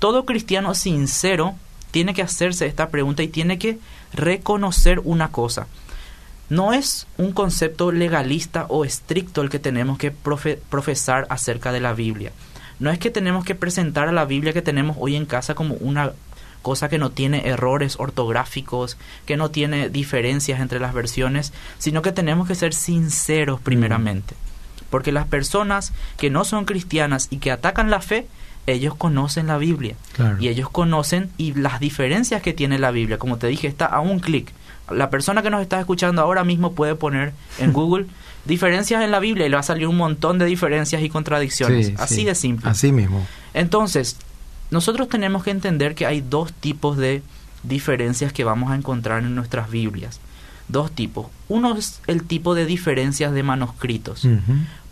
Todo 0.00 0.24
cristiano 0.24 0.74
sincero 0.74 1.54
tiene 1.92 2.12
que 2.12 2.22
hacerse 2.22 2.66
esta 2.66 2.88
pregunta 2.88 3.22
y 3.22 3.28
tiene 3.28 3.58
que 3.58 3.78
reconocer 4.12 5.00
una 5.04 5.30
cosa. 5.30 5.68
No 6.48 6.72
es 6.72 7.06
un 7.16 7.30
concepto 7.30 7.92
legalista 7.92 8.66
o 8.68 8.84
estricto 8.84 9.42
el 9.42 9.50
que 9.50 9.60
tenemos 9.60 9.98
que 9.98 10.10
profesar 10.10 11.28
acerca 11.30 11.70
de 11.70 11.80
la 11.80 11.92
Biblia 11.92 12.32
no 12.80 12.90
es 12.90 12.98
que 12.98 13.10
tenemos 13.10 13.44
que 13.44 13.54
presentar 13.54 14.08
a 14.08 14.12
la 14.12 14.24
Biblia 14.24 14.52
que 14.52 14.62
tenemos 14.62 14.96
hoy 14.98 15.14
en 15.14 15.26
casa 15.26 15.54
como 15.54 15.74
una 15.74 16.12
cosa 16.62 16.88
que 16.88 16.98
no 16.98 17.10
tiene 17.10 17.48
errores 17.48 17.96
ortográficos, 17.98 18.96
que 19.26 19.36
no 19.36 19.50
tiene 19.50 19.88
diferencias 19.88 20.60
entre 20.60 20.80
las 20.80 20.94
versiones, 20.94 21.52
sino 21.78 22.02
que 22.02 22.12
tenemos 22.12 22.48
que 22.48 22.54
ser 22.54 22.74
sinceros 22.74 23.60
primeramente. 23.60 24.34
Porque 24.90 25.12
las 25.12 25.26
personas 25.26 25.92
que 26.16 26.30
no 26.30 26.44
son 26.44 26.64
cristianas 26.64 27.28
y 27.30 27.38
que 27.38 27.52
atacan 27.52 27.90
la 27.90 28.00
fe, 28.00 28.26
ellos 28.66 28.94
conocen 28.94 29.46
la 29.46 29.58
Biblia. 29.58 29.94
Y 30.40 30.48
ellos 30.48 30.68
conocen 30.68 31.30
y 31.36 31.54
las 31.54 31.80
diferencias 31.80 32.42
que 32.42 32.52
tiene 32.52 32.78
la 32.78 32.90
Biblia. 32.90 33.18
Como 33.18 33.38
te 33.38 33.46
dije, 33.46 33.68
está 33.68 33.86
a 33.86 34.00
un 34.00 34.18
clic. 34.18 34.52
La 34.90 35.08
persona 35.08 35.42
que 35.42 35.50
nos 35.50 35.62
está 35.62 35.78
escuchando 35.78 36.20
ahora 36.22 36.44
mismo 36.44 36.72
puede 36.72 36.94
poner 36.94 37.32
en 37.58 37.72
Google 37.74 38.06
diferencias 38.44 39.02
en 39.02 39.10
la 39.10 39.20
Biblia 39.20 39.46
y 39.46 39.48
le 39.48 39.54
va 39.56 39.60
a 39.60 39.64
salir 39.64 39.86
un 39.86 39.96
montón 39.96 40.38
de 40.38 40.46
diferencias 40.46 41.02
y 41.02 41.08
contradicciones. 41.08 41.92
así 41.98 42.24
de 42.24 42.34
simple. 42.34 42.68
Así 42.68 42.92
mismo. 42.92 43.26
Entonces, 43.54 44.16
nosotros 44.70 45.08
tenemos 45.08 45.42
que 45.42 45.50
entender 45.50 45.94
que 45.94 46.06
hay 46.06 46.20
dos 46.20 46.52
tipos 46.52 46.96
de 46.96 47.22
diferencias 47.62 48.32
que 48.32 48.44
vamos 48.44 48.70
a 48.70 48.76
encontrar 48.76 49.22
en 49.22 49.34
nuestras 49.34 49.70
Biblias. 49.70 50.20
Dos 50.68 50.92
tipos. 50.92 51.26
Uno 51.48 51.76
es 51.76 52.00
el 52.06 52.24
tipo 52.24 52.54
de 52.54 52.64
diferencias 52.64 53.32
de 53.32 53.42
manuscritos. 53.42 54.26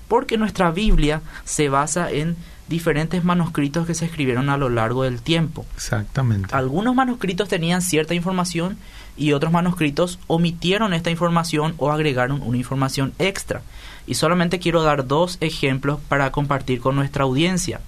Porque 0.09 0.39
nuestra 0.39 0.71
Biblia 0.71 1.21
se 1.45 1.69
basa 1.69 2.11
en 2.11 2.37
diferentes 2.69 3.25
manuscritos 3.25 3.87
que 3.87 3.95
se 3.95 4.05
escribieron 4.05 4.51
a 4.51 4.57
lo 4.57 4.69
largo 4.69 5.05
del 5.05 5.23
tiempo. 5.23 5.65
Exactamente. 5.75 6.55
Algunos 6.55 6.95
manuscritos 6.95 7.49
tenían 7.49 7.81
cierta 7.81 8.15
información 8.15 8.77
y 9.19 9.33
otros 9.33 9.53
manuscritos 9.53 10.19
omitieron 10.27 10.95
esta 10.95 11.11
información 11.11 11.75
o 11.79 11.91
agregaron 11.91 12.41
una 12.43 12.57
información 12.57 13.13
extra. 13.19 13.63
Y 14.07 14.15
solamente 14.15 14.59
quiero 14.59 14.83
dar 14.83 15.07
dos 15.07 15.37
ejemplos 15.41 15.99
para 16.09 16.33
compartir 16.33 16.81
con 16.81 16.97
nuestra 16.97 17.25
audiencia. 17.25 17.81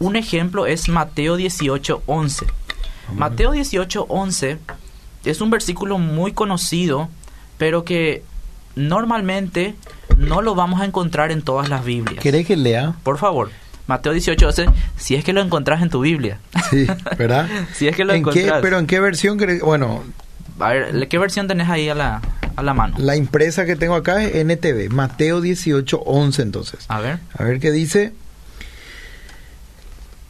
Un 0.00 0.16
ejemplo 0.16 0.66
es 0.66 0.88
Mateo 0.88 1.36
18:11. 1.36 2.46
Mateo 3.14 3.52
18:11 3.52 4.58
es 5.24 5.40
un 5.40 5.50
versículo 5.50 5.98
muy 5.98 6.32
conocido, 6.32 7.08
pero 7.58 7.84
que 7.84 8.24
normalmente 8.74 9.74
no 10.16 10.42
lo 10.42 10.54
vamos 10.54 10.80
a 10.80 10.84
encontrar 10.84 11.30
en 11.30 11.42
todas 11.42 11.68
las 11.68 11.84
Biblias. 11.84 12.22
¿Querés 12.22 12.46
que 12.46 12.56
lea? 12.56 12.94
Por 13.02 13.18
favor. 13.18 13.50
Mateo 13.86 14.12
18, 14.12 14.48
si 14.96 15.14
es 15.14 15.24
que 15.24 15.32
lo 15.34 15.42
encontrás 15.42 15.82
en 15.82 15.90
tu 15.90 16.00
Biblia. 16.00 16.38
Sí, 16.70 16.86
¿verdad? 17.18 17.48
si 17.74 17.86
es 17.86 17.94
que 17.94 18.04
lo 18.04 18.14
¿En 18.14 18.24
qué, 18.24 18.40
encontrás. 18.40 18.62
pero 18.62 18.78
¿en 18.78 18.86
qué 18.86 18.98
versión? 18.98 19.38
Bueno, 19.62 20.02
A 20.60 20.72
ver, 20.72 21.08
¿qué 21.08 21.18
versión 21.18 21.48
tenés 21.48 21.68
ahí 21.68 21.88
a 21.88 21.94
la, 21.94 22.22
a 22.56 22.62
la 22.62 22.74
mano? 22.74 22.96
la 22.98 23.16
impresa 23.16 23.64
que 23.64 23.76
tengo 23.76 23.94
acá 23.94 24.22
es 24.22 24.34
NTV, 24.44 24.90
Mateo 24.90 25.40
18, 25.40 26.00
11 26.04 26.42
entonces. 26.42 26.84
A 26.88 27.00
ver. 27.00 27.18
A 27.36 27.44
ver 27.44 27.60
qué 27.60 27.70
dice. 27.72 28.12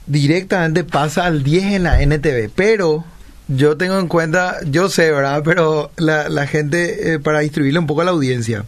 Directamente 0.06 0.84
pasa 0.84 1.24
al 1.24 1.42
10 1.42 1.64
en 1.64 1.82
la 1.84 2.02
NTV, 2.02 2.50
pero 2.54 3.04
yo 3.48 3.76
tengo 3.78 3.98
en 3.98 4.06
cuenta, 4.08 4.56
yo 4.66 4.88
sé, 4.90 5.10
¿verdad? 5.10 5.42
Pero 5.44 5.90
la, 5.96 6.28
la 6.28 6.46
gente, 6.46 7.14
eh, 7.14 7.18
para 7.18 7.40
distribuirle 7.40 7.78
un 7.78 7.86
poco 7.86 8.02
a 8.02 8.04
la 8.04 8.10
audiencia, 8.10 8.64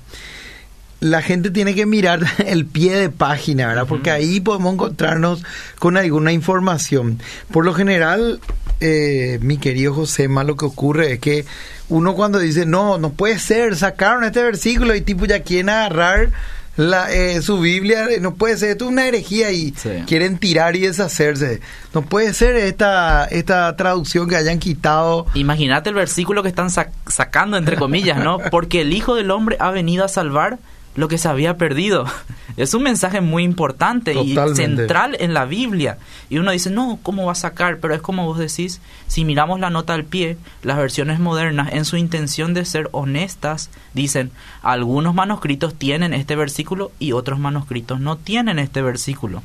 la 1.00 1.22
gente 1.22 1.50
tiene 1.50 1.74
que 1.74 1.86
mirar 1.86 2.20
el 2.46 2.66
pie 2.66 2.96
de 2.96 3.10
página, 3.10 3.66
¿verdad? 3.68 3.86
Porque 3.88 4.10
ahí 4.10 4.40
podemos 4.40 4.72
encontrarnos 4.74 5.44
con 5.78 5.96
alguna 5.96 6.32
información. 6.32 7.20
Por 7.50 7.64
lo 7.64 7.74
general, 7.74 8.40
eh, 8.80 9.38
mi 9.42 9.58
querido 9.58 9.94
José, 9.94 10.28
más 10.28 10.46
lo 10.46 10.56
que 10.56 10.64
ocurre 10.64 11.12
es 11.14 11.18
que 11.20 11.44
uno 11.88 12.14
cuando 12.14 12.38
dice, 12.38 12.66
no, 12.66 12.98
no 12.98 13.10
puede 13.10 13.38
ser, 13.38 13.76
sacaron 13.76 14.24
este 14.24 14.42
versículo 14.42 14.94
y 14.94 15.00
tipo 15.02 15.24
ya 15.26 15.40
quieren 15.42 15.68
agarrar 15.68 16.30
la, 16.76 17.10
eh, 17.10 17.40
su 17.40 17.58
Biblia, 17.60 18.04
eh, 18.10 18.20
no 18.20 18.34
puede 18.34 18.56
ser, 18.58 18.70
esto 18.70 18.84
es 18.84 18.90
una 18.90 19.06
herejía 19.06 19.50
y 19.50 19.72
Sí. 19.76 19.90
quieren 20.06 20.36
tirar 20.38 20.76
y 20.76 20.80
deshacerse. 20.80 21.60
No 21.94 22.02
puede 22.02 22.34
ser 22.34 22.54
esta, 22.56 23.24
esta 23.26 23.74
traducción 23.76 24.28
que 24.28 24.36
hayan 24.36 24.58
quitado. 24.58 25.26
Imagínate 25.34 25.88
el 25.88 25.94
versículo 25.94 26.42
que 26.42 26.50
están 26.50 26.68
sac- 26.68 26.90
sacando, 27.06 27.56
entre 27.56 27.76
comillas, 27.76 28.18
¿no? 28.18 28.38
Porque 28.50 28.82
el 28.82 28.92
Hijo 28.92 29.14
del 29.14 29.30
Hombre 29.30 29.56
ha 29.58 29.70
venido 29.70 30.04
a 30.04 30.08
salvar 30.08 30.58
lo 30.96 31.08
que 31.08 31.18
se 31.18 31.28
había 31.28 31.56
perdido. 31.56 32.06
Es 32.56 32.72
un 32.72 32.84
mensaje 32.84 33.20
muy 33.20 33.42
importante 33.42 34.14
y 34.14 34.34
central 34.54 35.14
en 35.20 35.34
la 35.34 35.44
Biblia. 35.44 35.98
Y 36.30 36.38
uno 36.38 36.52
dice, 36.52 36.70
no, 36.70 36.98
¿cómo 37.02 37.26
va 37.26 37.32
a 37.32 37.34
sacar? 37.34 37.80
Pero 37.80 37.92
es 37.92 38.00
como 38.00 38.24
vos 38.24 38.38
decís, 38.38 38.80
si 39.08 39.26
miramos 39.26 39.60
la 39.60 39.68
nota 39.68 39.92
al 39.92 40.04
pie, 40.04 40.38
las 40.62 40.78
versiones 40.78 41.20
modernas, 41.20 41.74
en 41.74 41.84
su 41.84 41.98
intención 41.98 42.54
de 42.54 42.64
ser 42.64 42.88
honestas, 42.92 43.68
dicen, 43.92 44.30
algunos 44.62 45.14
manuscritos 45.14 45.74
tienen 45.74 46.14
este 46.14 46.34
versículo 46.34 46.92
y 46.98 47.12
otros 47.12 47.38
manuscritos 47.38 48.00
no 48.00 48.16
tienen 48.16 48.58
este 48.58 48.80
versículo. 48.80 49.42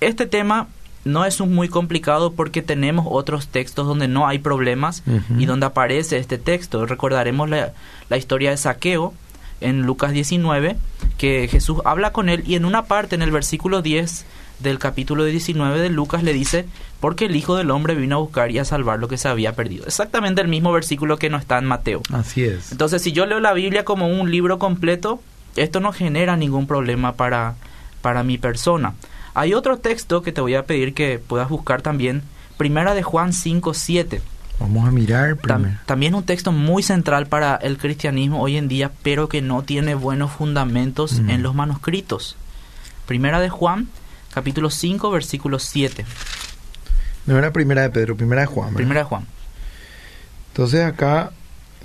Este 0.00 0.26
tema 0.26 0.68
no 1.06 1.24
es 1.24 1.40
un 1.40 1.54
muy 1.54 1.68
complicado 1.68 2.34
porque 2.34 2.60
tenemos 2.60 3.06
otros 3.08 3.48
textos 3.48 3.86
donde 3.86 4.08
no 4.08 4.28
hay 4.28 4.40
problemas 4.40 5.02
y 5.38 5.46
donde 5.46 5.64
aparece 5.64 6.18
este 6.18 6.36
texto. 6.36 6.84
Recordaremos 6.84 7.48
la, 7.48 7.72
la 8.10 8.16
historia 8.18 8.50
de 8.50 8.58
Saqueo 8.58 9.14
en 9.62 9.82
Lucas 9.82 10.12
19, 10.12 10.76
que 11.18 11.48
Jesús 11.48 11.78
habla 11.84 12.12
con 12.12 12.28
él 12.28 12.42
y 12.46 12.54
en 12.54 12.64
una 12.64 12.84
parte, 12.84 13.14
en 13.14 13.22
el 13.22 13.30
versículo 13.30 13.82
10 13.82 14.24
del 14.60 14.78
capítulo 14.78 15.24
19 15.24 15.80
de 15.80 15.90
Lucas, 15.90 16.22
le 16.22 16.32
dice, 16.32 16.66
porque 17.00 17.26
el 17.26 17.36
Hijo 17.36 17.56
del 17.56 17.70
Hombre 17.70 17.94
vino 17.94 18.16
a 18.16 18.20
buscar 18.20 18.50
y 18.50 18.58
a 18.58 18.64
salvar 18.64 18.98
lo 18.98 19.08
que 19.08 19.18
se 19.18 19.28
había 19.28 19.54
perdido. 19.54 19.86
Exactamente 19.86 20.40
el 20.40 20.48
mismo 20.48 20.72
versículo 20.72 21.16
que 21.16 21.30
no 21.30 21.36
está 21.36 21.58
en 21.58 21.64
Mateo. 21.64 22.02
Así 22.12 22.44
es. 22.44 22.72
Entonces, 22.72 23.02
si 23.02 23.12
yo 23.12 23.26
leo 23.26 23.40
la 23.40 23.52
Biblia 23.52 23.84
como 23.84 24.08
un 24.08 24.30
libro 24.30 24.58
completo, 24.58 25.20
esto 25.56 25.80
no 25.80 25.92
genera 25.92 26.36
ningún 26.36 26.66
problema 26.66 27.14
para, 27.14 27.56
para 28.00 28.22
mi 28.22 28.38
persona. 28.38 28.94
Hay 29.34 29.54
otro 29.54 29.78
texto 29.78 30.22
que 30.22 30.32
te 30.32 30.40
voy 30.40 30.54
a 30.54 30.66
pedir 30.66 30.94
que 30.94 31.18
puedas 31.18 31.48
buscar 31.48 31.82
también, 31.82 32.22
Primera 32.56 32.94
de 32.94 33.02
Juan 33.02 33.32
5, 33.32 33.74
7. 33.74 34.20
Vamos 34.62 34.88
a 34.88 34.90
mirar 34.92 35.36
primero. 35.36 35.76
también 35.86 36.14
un 36.14 36.22
texto 36.22 36.52
muy 36.52 36.82
central 36.82 37.26
para 37.26 37.56
el 37.56 37.78
cristianismo 37.78 38.40
hoy 38.40 38.56
en 38.56 38.68
día, 38.68 38.90
pero 39.02 39.28
que 39.28 39.42
no 39.42 39.62
tiene 39.62 39.94
buenos 39.94 40.32
fundamentos 40.32 41.20
Mm. 41.20 41.30
en 41.30 41.42
los 41.42 41.54
manuscritos. 41.54 42.36
Primera 43.06 43.40
de 43.40 43.48
Juan, 43.48 43.88
capítulo 44.32 44.70
5, 44.70 45.10
versículo 45.10 45.58
7. 45.58 46.04
No 47.26 47.36
era 47.38 47.52
primera 47.52 47.82
de 47.82 47.90
Pedro, 47.90 48.16
primera 48.16 48.42
de 48.42 48.46
Juan. 48.46 48.66
¿verdad? 48.68 48.76
Primera 48.76 49.00
de 49.00 49.04
Juan. 49.04 49.26
Entonces 50.48 50.84
acá, 50.84 51.30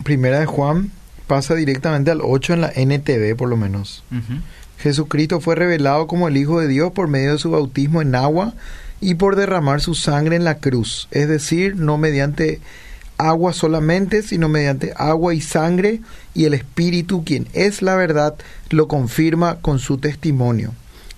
primera 0.04 0.40
de 0.40 0.46
Juan 0.46 0.92
pasa 1.28 1.56
directamente 1.56 2.12
al 2.12 2.22
8 2.24 2.54
en 2.54 2.62
la 2.62 2.72
NTV 2.76 3.36
por 3.36 3.50
lo 3.50 3.58
menos. 3.58 4.04
Ujú. 4.12 4.40
Jesucristo 4.80 5.40
fue 5.42 5.56
revelado 5.56 6.08
como 6.08 6.28
el 6.28 6.38
Hijo 6.38 6.60
de 6.60 6.68
Dios 6.68 6.92
por 6.92 7.08
medio 7.08 7.34
de 7.34 7.40
su 7.40 7.50
bautismo 7.52 8.02
en 8.02 8.14
agua 8.16 8.54
y 9.02 9.16
por 9.16 9.36
derramar 9.36 9.82
su 9.82 9.96
sangre 9.96 10.36
en 10.36 10.44
la 10.44 10.58
cruz, 10.58 11.08
es 11.12 11.28
decir, 11.28 11.76
no 11.76 11.98
mediante 11.98 12.62
agua 13.18 13.54
solamente, 13.54 14.22
sino 14.22 14.50
mediante 14.50 14.94
agua 14.96 15.34
y 15.34 15.42
sangre, 15.42 16.02
y 16.34 16.46
el 16.46 16.54
Espíritu, 16.54 17.24
quien 17.24 17.48
es 17.54 17.82
la 17.82 17.96
verdad, 17.96 18.36
lo 18.70 18.88
confirma 18.88 19.58
con 19.58 19.80
su 19.80 19.98
testimonio. 19.98 20.74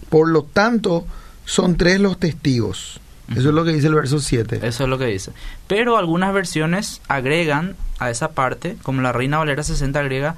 Por 0.09 0.29
lo 0.29 0.43
tanto, 0.43 1.05
son 1.45 1.75
tres 1.77 2.00
los 2.00 2.19
testigos. 2.19 3.00
Eso 3.31 3.50
es 3.50 3.55
lo 3.55 3.63
que 3.63 3.74
dice 3.74 3.88
el 3.88 3.93
verso 3.93 4.19
7. 4.19 4.59
Eso 4.63 4.83
es 4.83 4.89
lo 4.89 4.98
que 4.98 5.05
dice. 5.05 5.31
Pero 5.67 5.98
algunas 5.98 6.33
versiones 6.33 7.01
agregan 7.07 7.75
a 8.00 8.09
esa 8.09 8.31
parte, 8.31 8.75
como 8.81 9.01
la 9.01 9.12
Reina 9.12 9.38
Valera 9.38 9.62
60 9.62 10.00
agrega, 10.00 10.36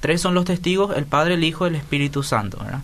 tres 0.00 0.22
son 0.22 0.34
los 0.34 0.46
testigos, 0.46 0.96
el 0.96 1.04
Padre, 1.04 1.34
el 1.34 1.44
Hijo 1.44 1.66
y 1.66 1.70
el 1.70 1.76
Espíritu 1.76 2.22
Santo. 2.22 2.58
¿verdad? 2.64 2.80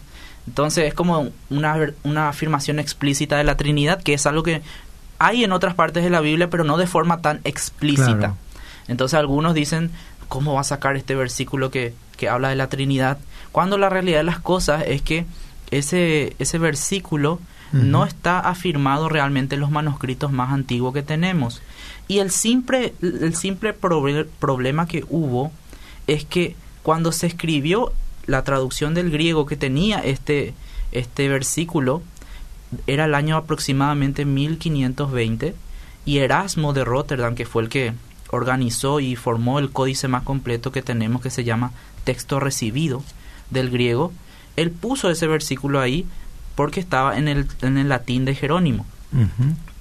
Entonces 0.47 0.87
es 0.87 0.95
como 0.95 1.31
una, 1.50 1.76
una 2.05 2.29
afirmación 2.29 2.79
explícita 2.79 3.37
de 3.37 3.45
la 3.45 3.57
Trinidad, 3.57 4.03
que 4.03 4.15
es 4.15 4.26
algo 4.26 4.43
que 4.43 4.62
hay 5.19 5.45
en 5.45 5.53
otras 5.53 5.75
partes 5.75 6.05
de 6.05 6.11
la 6.11 6.21
Biblia, 6.21 6.50
pero 6.50 6.62
no 6.65 6.76
de 6.76 6.87
forma 6.87 7.21
tan 7.21 7.41
explícita. 7.45 8.17
Claro. 8.17 8.37
Entonces 8.88 9.19
algunos 9.19 9.55
dicen, 9.55 9.91
¿cómo 10.29 10.55
va 10.55 10.61
a 10.61 10.65
sacar 10.65 10.97
este 10.97 11.15
versículo 11.15 11.71
que, 11.71 11.95
que 12.17 12.29
habla 12.29 12.50
de 12.50 12.57
la 12.57 12.69
Trinidad? 12.69 13.19
Cuando 13.50 13.79
la 13.79 13.88
realidad 13.88 14.19
de 14.19 14.25
las 14.25 14.38
cosas 14.38 14.85
es 14.87 15.03
que 15.03 15.26
ese, 15.71 16.37
ese 16.38 16.59
versículo 16.59 17.41
no 17.73 18.05
está 18.05 18.38
afirmado 18.38 19.09
realmente 19.09 19.57
en 19.57 19.61
los 19.61 19.73
manuscritos 19.73 20.31
más 20.31 20.53
antiguos 20.53 20.95
que 20.95 21.03
tenemos. 21.03 21.61
Y 22.07 22.21
el 22.21 22.31
simple, 22.31 22.95
el 23.03 23.35
simple 23.35 23.79
proble- 23.79 24.26
problema 24.38 24.87
que 24.87 25.05
hubo 25.09 25.50
es 26.07 26.25
que 26.25 26.55
cuando 26.85 27.11
se 27.11 27.26
escribió 27.26 27.93
la 28.26 28.45
traducción 28.45 28.95
del 28.95 29.11
griego 29.11 29.47
que 29.47 29.56
tenía 29.56 29.99
este, 30.00 30.54
este 30.92 31.28
versículo, 31.28 32.02
era 32.87 33.04
el 33.04 33.14
año 33.14 33.37
aproximadamente 33.37 34.25
1520, 34.25 35.54
y 36.04 36.18
Erasmo 36.18 36.73
de 36.73 36.85
Rotterdam, 36.85 37.35
que 37.35 37.47
fue 37.47 37.62
el 37.62 37.68
que 37.68 37.92
organizó 38.30 39.00
y 39.00 39.16
formó 39.16 39.59
el 39.59 39.71
códice 39.71 40.09
más 40.09 40.23
completo 40.23 40.73
que 40.73 40.83
tenemos, 40.83 41.23
que 41.23 41.30
se 41.30 41.45
llama 41.45 41.73
texto 42.04 42.40
recibido 42.40 43.02
del 43.50 43.71
griego, 43.71 44.12
él 44.56 44.71
puso 44.71 45.11
ese 45.11 45.26
versículo 45.26 45.80
ahí 45.80 46.06
porque 46.54 46.80
estaba 46.80 47.18
en 47.18 47.28
el, 47.28 47.47
en 47.62 47.76
el 47.78 47.88
latín 47.88 48.25
de 48.25 48.35
Jerónimo. 48.35 48.87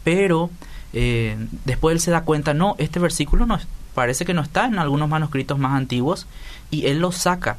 Pero 0.03 0.49
eh, 0.93 1.37
después 1.65 1.93
él 1.93 2.01
se 2.01 2.11
da 2.11 2.23
cuenta, 2.23 2.53
no, 2.53 2.75
este 2.77 2.99
versículo 2.99 3.45
no, 3.45 3.59
parece 3.93 4.25
que 4.25 4.33
no 4.33 4.41
está 4.41 4.65
en 4.65 4.79
algunos 4.79 5.09
manuscritos 5.09 5.57
más 5.57 5.73
antiguos 5.73 6.27
y 6.71 6.87
él 6.87 6.99
lo 6.99 7.11
saca. 7.11 7.57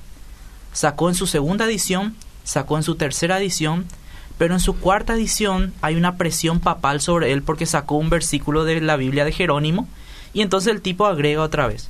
Sacó 0.76 1.08
en 1.08 1.14
su 1.14 1.26
segunda 1.26 1.64
edición, 1.64 2.14
sacó 2.44 2.76
en 2.76 2.82
su 2.82 2.96
tercera 2.96 3.38
edición, 3.38 3.86
pero 4.36 4.52
en 4.52 4.60
su 4.60 4.76
cuarta 4.76 5.14
edición 5.14 5.72
hay 5.80 5.96
una 5.96 6.16
presión 6.16 6.60
papal 6.60 7.00
sobre 7.00 7.32
él 7.32 7.42
porque 7.42 7.64
sacó 7.64 7.94
un 7.94 8.10
versículo 8.10 8.64
de 8.64 8.82
la 8.82 8.96
Biblia 8.96 9.24
de 9.24 9.32
Jerónimo 9.32 9.88
y 10.34 10.42
entonces 10.42 10.74
el 10.74 10.82
tipo 10.82 11.06
agrega 11.06 11.40
otra 11.40 11.66
vez. 11.66 11.88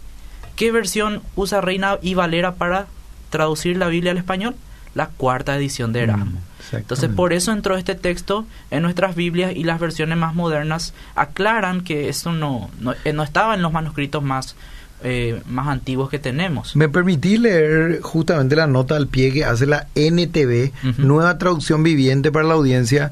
¿Qué 0.55 0.71
versión 0.71 1.21
usa 1.35 1.61
Reina 1.61 1.99
y 2.01 2.15
Valera 2.15 2.55
para 2.55 2.87
traducir 3.31 3.77
la 3.77 3.89
Biblia 3.89 4.13
al 4.13 4.19
español? 4.19 4.55
La 4.95 5.09
cuarta 5.09 5.57
edición 5.57 5.93
de 5.93 6.05
Erasmo. 6.05 6.27
Mm, 6.73 6.77
Entonces, 6.77 7.11
por 7.11 7.33
eso 7.33 7.51
entró 7.51 7.77
este 7.77 7.97
texto 7.97 8.47
en 8.71 8.83
nuestras 8.83 9.17
Biblias 9.17 9.51
y 9.57 9.65
las 9.65 9.81
versiones 9.81 10.17
más 10.17 10.37
modernas 10.37 10.95
aclaran 11.17 11.81
que 11.81 12.09
eso 12.09 12.31
no, 12.31 12.71
no, 12.79 12.95
eh, 13.05 13.13
no 13.13 13.25
estaba 13.25 13.57
en 13.57 13.63
los 13.63 13.73
manuscritos 13.73 14.23
más, 14.23 14.55
eh, 15.03 15.43
más 15.47 15.69
antiguos 15.69 16.09
que 16.09 16.19
tenemos. 16.19 16.75
¿Me 16.75 16.89
permitís 16.89 17.39
leer 17.39 18.01
justamente 18.01 18.57
la 18.57 18.67
nota 18.67 18.97
al 18.97 19.09
pie 19.09 19.33
que 19.33 19.45
hace 19.45 19.67
la 19.67 19.89
NTV. 19.95 20.73
Nueva 20.99 21.39
Traducción 21.39 21.83
Viviente 21.83 22.33
para 22.33 22.47
la 22.47 22.55
Audiencia? 22.55 23.11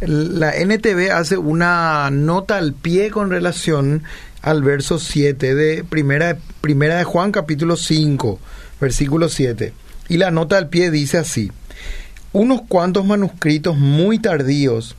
La 0.00 0.56
NTV 0.56 1.12
hace 1.12 1.36
una 1.36 2.10
nota 2.10 2.56
al 2.56 2.72
pie 2.72 3.10
con 3.10 3.30
relación 3.30 4.02
al 4.42 4.62
verso 4.62 4.98
7 4.98 5.54
de 5.54 5.84
primera, 5.84 6.38
primera 6.60 6.96
de 6.98 7.04
Juan 7.04 7.32
capítulo 7.32 7.76
5, 7.76 8.38
versículo 8.80 9.28
7. 9.28 9.72
Y 10.08 10.16
la 10.18 10.30
nota 10.30 10.56
al 10.56 10.68
pie 10.68 10.90
dice 10.90 11.18
así, 11.18 11.50
unos 12.32 12.62
cuantos 12.62 13.04
manuscritos 13.04 13.76
muy 13.76 14.18
tardíos 14.18 14.96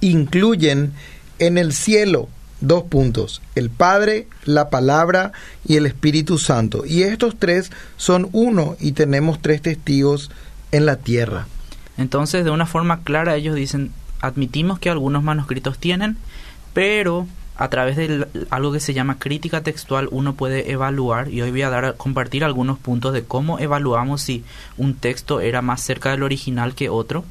incluyen 0.00 0.92
en 1.38 1.58
el 1.58 1.72
cielo 1.72 2.28
dos 2.62 2.84
puntos, 2.84 3.42
el 3.54 3.68
Padre, 3.68 4.28
la 4.44 4.70
Palabra 4.70 5.32
y 5.66 5.76
el 5.76 5.86
Espíritu 5.86 6.38
Santo. 6.38 6.84
Y 6.86 7.02
estos 7.02 7.36
tres 7.38 7.70
son 7.96 8.28
uno 8.32 8.76
y 8.80 8.92
tenemos 8.92 9.42
tres 9.42 9.60
testigos 9.60 10.30
en 10.70 10.86
la 10.86 10.96
tierra. 10.96 11.46
Entonces, 11.98 12.44
de 12.44 12.50
una 12.50 12.66
forma 12.66 13.02
clara, 13.02 13.36
ellos 13.36 13.54
dicen, 13.54 13.92
admitimos 14.20 14.78
que 14.78 14.88
algunos 14.88 15.22
manuscritos 15.22 15.78
tienen, 15.78 16.16
pero 16.72 17.26
a 17.56 17.68
través 17.68 17.96
de 17.96 18.26
algo 18.50 18.72
que 18.72 18.80
se 18.80 18.94
llama 18.94 19.18
crítica 19.18 19.62
textual 19.62 20.08
uno 20.10 20.34
puede 20.34 20.72
evaluar, 20.72 21.28
y 21.28 21.42
hoy 21.42 21.50
voy 21.50 21.62
a 21.62 21.70
dar 21.70 21.84
a 21.84 21.92
compartir 21.92 22.44
algunos 22.44 22.78
puntos 22.78 23.12
de 23.12 23.24
cómo 23.24 23.58
evaluamos 23.58 24.22
si 24.22 24.42
un 24.78 24.94
texto 24.94 25.40
era 25.40 25.60
más 25.60 25.82
cerca 25.82 26.10
del 26.10 26.22
original 26.22 26.74
que 26.74 26.88
otro. 26.88 27.24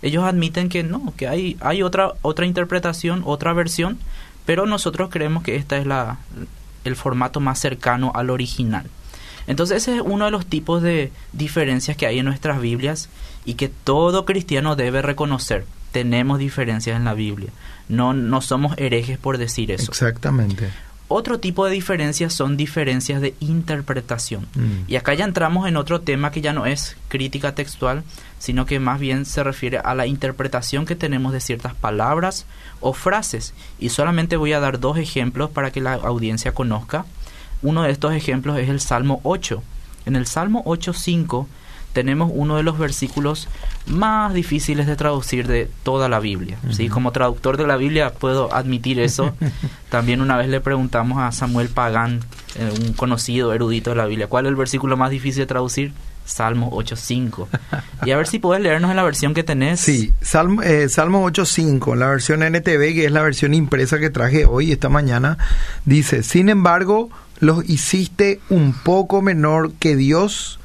Ellos 0.00 0.24
admiten 0.24 0.68
que 0.68 0.82
no, 0.82 1.12
que 1.16 1.28
hay, 1.28 1.56
hay 1.60 1.82
otra, 1.82 2.12
otra 2.22 2.46
interpretación, 2.46 3.22
otra 3.24 3.52
versión, 3.52 3.98
pero 4.46 4.66
nosotros 4.66 5.08
creemos 5.10 5.42
que 5.42 5.56
esta 5.56 5.76
es 5.76 5.86
la, 5.86 6.18
el 6.84 6.96
formato 6.96 7.40
más 7.40 7.58
cercano 7.58 8.12
al 8.14 8.30
original. 8.30 8.88
Entonces 9.46 9.82
ese 9.82 9.96
es 9.96 10.02
uno 10.04 10.24
de 10.24 10.30
los 10.30 10.46
tipos 10.46 10.82
de 10.82 11.12
diferencias 11.32 11.96
que 11.96 12.06
hay 12.06 12.18
en 12.18 12.24
nuestras 12.24 12.60
Biblias 12.60 13.08
y 13.44 13.54
que 13.54 13.68
todo 13.68 14.24
cristiano 14.24 14.76
debe 14.76 15.02
reconocer. 15.02 15.66
Tenemos 15.92 16.38
diferencias 16.38 16.96
en 16.96 17.04
la 17.04 17.14
Biblia. 17.14 17.50
No, 17.88 18.14
no 18.14 18.40
somos 18.40 18.76
herejes 18.78 19.18
por 19.18 19.38
decir 19.38 19.70
eso. 19.70 19.90
Exactamente. 19.90 20.70
Otro 21.16 21.38
tipo 21.38 21.64
de 21.64 21.70
diferencias 21.70 22.32
son 22.32 22.56
diferencias 22.56 23.20
de 23.20 23.36
interpretación. 23.38 24.48
Mm. 24.56 24.90
Y 24.90 24.96
acá 24.96 25.14
ya 25.14 25.24
entramos 25.24 25.68
en 25.68 25.76
otro 25.76 26.00
tema 26.00 26.32
que 26.32 26.40
ya 26.40 26.52
no 26.52 26.66
es 26.66 26.96
crítica 27.06 27.54
textual, 27.54 28.02
sino 28.40 28.66
que 28.66 28.80
más 28.80 28.98
bien 28.98 29.24
se 29.24 29.44
refiere 29.44 29.78
a 29.78 29.94
la 29.94 30.08
interpretación 30.08 30.86
que 30.86 30.96
tenemos 30.96 31.32
de 31.32 31.40
ciertas 31.40 31.72
palabras 31.72 32.46
o 32.80 32.94
frases. 32.94 33.54
Y 33.78 33.90
solamente 33.90 34.36
voy 34.36 34.54
a 34.54 34.58
dar 34.58 34.80
dos 34.80 34.98
ejemplos 34.98 35.50
para 35.50 35.70
que 35.70 35.80
la 35.80 35.92
audiencia 35.92 36.52
conozca. 36.52 37.04
Uno 37.62 37.84
de 37.84 37.92
estos 37.92 38.12
ejemplos 38.12 38.58
es 38.58 38.68
el 38.68 38.80
Salmo 38.80 39.20
8. 39.22 39.62
En 40.06 40.16
el 40.16 40.26
Salmo 40.26 40.64
8.5 40.64 41.46
tenemos 41.94 42.30
uno 42.34 42.56
de 42.56 42.62
los 42.62 42.76
versículos 42.76 43.48
más 43.86 44.34
difíciles 44.34 44.86
de 44.86 44.96
traducir 44.96 45.46
de 45.46 45.70
toda 45.82 46.10
la 46.10 46.20
Biblia. 46.20 46.58
¿sí? 46.70 46.86
Ujú. 46.86 46.94
Como 46.94 47.12
traductor 47.12 47.56
de 47.56 47.66
la 47.66 47.76
Biblia 47.76 48.12
puedo 48.12 48.52
admitir 48.52 48.98
eso. 48.98 49.34
También 49.88 50.20
una 50.20 50.36
vez 50.36 50.48
le 50.48 50.60
preguntamos 50.60 51.22
a 51.22 51.32
Samuel 51.32 51.68
Pagán, 51.68 52.20
eh, 52.56 52.70
un 52.78 52.92
conocido 52.92 53.54
erudito 53.54 53.90
de 53.90 53.96
la 53.96 54.06
Biblia, 54.06 54.26
¿cuál 54.26 54.44
es 54.44 54.50
el 54.50 54.56
versículo 54.56 54.96
más 54.98 55.10
difícil 55.10 55.40
de 55.40 55.46
traducir? 55.46 55.92
Salmo 56.26 56.70
8.5. 56.72 57.46
Y 58.06 58.10
a 58.10 58.16
ver 58.16 58.26
si 58.26 58.38
puedes 58.38 58.62
leernos 58.62 58.90
en 58.90 58.96
la 58.96 59.02
versión 59.02 59.34
que 59.34 59.44
tenés. 59.44 59.80
Sí, 59.80 60.12
Salmo, 60.22 60.62
eh, 60.62 60.88
Salmo 60.88 61.28
8.5, 61.30 61.96
la 61.96 62.08
versión 62.08 62.42
NTV, 62.42 62.94
que 62.94 63.04
es 63.04 63.12
la 63.12 63.22
versión 63.22 63.52
impresa 63.52 63.98
que 63.98 64.08
traje 64.08 64.46
hoy, 64.46 64.72
esta 64.72 64.88
mañana, 64.88 65.36
dice, 65.84 66.22
sin 66.22 66.48
embargo, 66.48 67.10
los 67.40 67.68
hiciste 67.68 68.40
un 68.48 68.72
poco 68.72 69.20
menor 69.20 69.72
que 69.74 69.96
Dios 69.96 70.58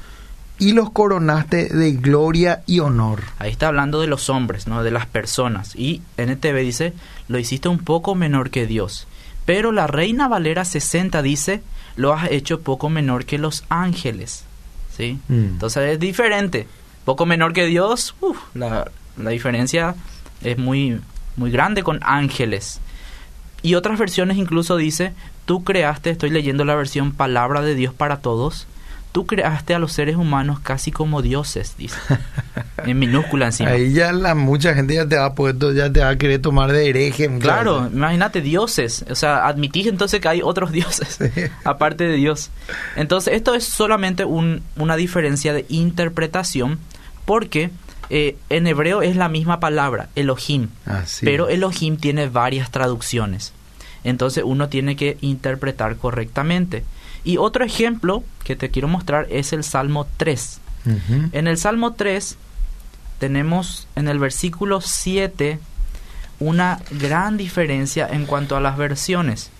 y 0.59 0.73
los 0.73 0.91
coronaste 0.91 1.69
de 1.69 1.93
gloria 1.93 2.63
y 2.67 2.79
honor. 2.79 3.23
Ahí 3.39 3.49
está 3.49 3.69
hablando 3.69 4.01
de 4.01 4.07
los 4.07 4.29
hombres, 4.29 4.67
¿no? 4.67 4.83
De 4.83 4.91
las 4.91 5.05
personas. 5.05 5.75
Y 5.75 6.01
NTV 6.17 6.57
dice, 6.57 6.93
lo 7.29 7.39
hiciste 7.39 7.69
un 7.69 7.79
poco 7.79 8.13
menor 8.13 8.49
que 8.49 8.67
Dios. 8.67 9.07
Pero 9.45 9.71
la 9.71 9.87
Reina 9.87 10.27
Valera 10.27 10.65
60 10.65 11.21
dice, 11.21 11.63
lo 11.95 12.13
has 12.13 12.29
hecho 12.29 12.59
poco 12.61 12.89
menor 12.89 13.25
que 13.25 13.37
los 13.37 13.63
ángeles. 13.69 14.43
¿Sí? 14.95 15.17
Mm. 15.29 15.33
Entonces 15.33 15.93
es 15.93 15.99
diferente. 15.99 16.67
Poco 17.05 17.25
menor 17.25 17.53
que 17.53 17.65
Dios, 17.65 18.15
uf, 18.19 18.37
la, 18.53 18.91
la 19.17 19.29
diferencia 19.29 19.95
es 20.41 20.57
muy, 20.57 20.99
muy 21.37 21.51
grande 21.51 21.83
con 21.83 21.99
ángeles. 22.03 22.81
Y 23.61 23.75
otras 23.75 23.97
versiones 23.97 24.37
incluso 24.37 24.75
dice, 24.75 25.13
tú 25.45 25.63
creaste, 25.63 26.09
estoy 26.09 26.29
leyendo 26.29 26.65
la 26.65 26.75
versión 26.75 27.13
palabra 27.13 27.61
de 27.61 27.75
Dios 27.75 27.93
para 27.93 28.17
todos, 28.17 28.67
tú 29.11 29.25
creaste 29.25 29.73
a 29.73 29.79
los 29.79 29.91
seres 29.91 30.15
humanos 30.15 30.59
casi 30.59 30.91
como 30.91 31.21
dioses, 31.21 31.75
dice. 31.77 31.97
en 32.85 32.99
minúscula 32.99 33.47
encima. 33.47 33.71
Ahí 33.71 33.91
ya 33.93 34.11
la, 34.11 34.35
mucha 34.35 34.73
gente 34.75 34.93
ya 34.95 35.07
te 35.07 35.15
va 35.17 35.25
a 35.25 35.33
poder, 35.35 35.55
ya 35.75 35.91
te 35.91 35.99
va 36.01 36.09
a 36.09 36.15
querer 36.17 36.41
tomar 36.41 36.71
de 36.71 36.89
hereje. 36.89 37.29
Claro, 37.39 37.89
imagínate 37.91 38.41
dioses, 38.41 39.03
o 39.09 39.15
sea, 39.15 39.47
admitís 39.47 39.87
entonces 39.87 40.19
que 40.21 40.27
hay 40.27 40.41
otros 40.43 40.71
dioses 40.73 41.19
aparte 41.63 42.03
de 42.05 42.15
Dios. 42.15 42.49
Entonces 42.95 43.33
esto 43.33 43.53
es 43.55 43.63
solamente 43.65 44.25
un- 44.25 44.61
una 44.77 44.95
diferencia 44.95 45.53
de 45.53 45.65
interpretación 45.69 46.79
porque 47.25 47.71
eh, 48.11 48.37
en 48.49 48.65
hebreo 48.67 49.01
es 49.03 49.15
la 49.15 49.29
misma 49.29 49.59
palabra, 49.59 50.09
Elohim, 50.15 50.69
Así 50.85 51.25
pero. 51.25 51.47
Elohim 51.49 51.97
tiene 51.97 52.27
varias 52.27 52.71
traducciones. 52.71 53.53
Entonces 54.03 54.43
uno 54.45 54.69
tiene 54.69 54.95
que 54.95 55.17
interpretar 55.21 55.97
correctamente. 55.97 56.85
Y 57.23 57.37
otro 57.37 57.65
ejemplo 57.65 58.23
que 58.43 58.55
te 58.55 58.69
quiero 58.69 58.87
mostrar 58.87 59.27
es 59.29 59.53
el 59.53 59.63
Salmo 59.63 60.07
3. 60.17 60.59
Ujú. 60.85 61.29
En 61.31 61.47
el 61.47 61.57
Salmo 61.57 61.93
3 61.93 62.37
tenemos 63.19 63.87
en 63.95 64.07
el 64.07 64.19
versículo 64.19 64.81
7 64.81 65.59
una 66.39 66.79
gran 66.91 67.37
diferencia 67.37 68.07
en 68.09 68.25
cuanto 68.25 68.55
a 68.55 68.61
las 68.61 68.77
versiones. 68.77 69.51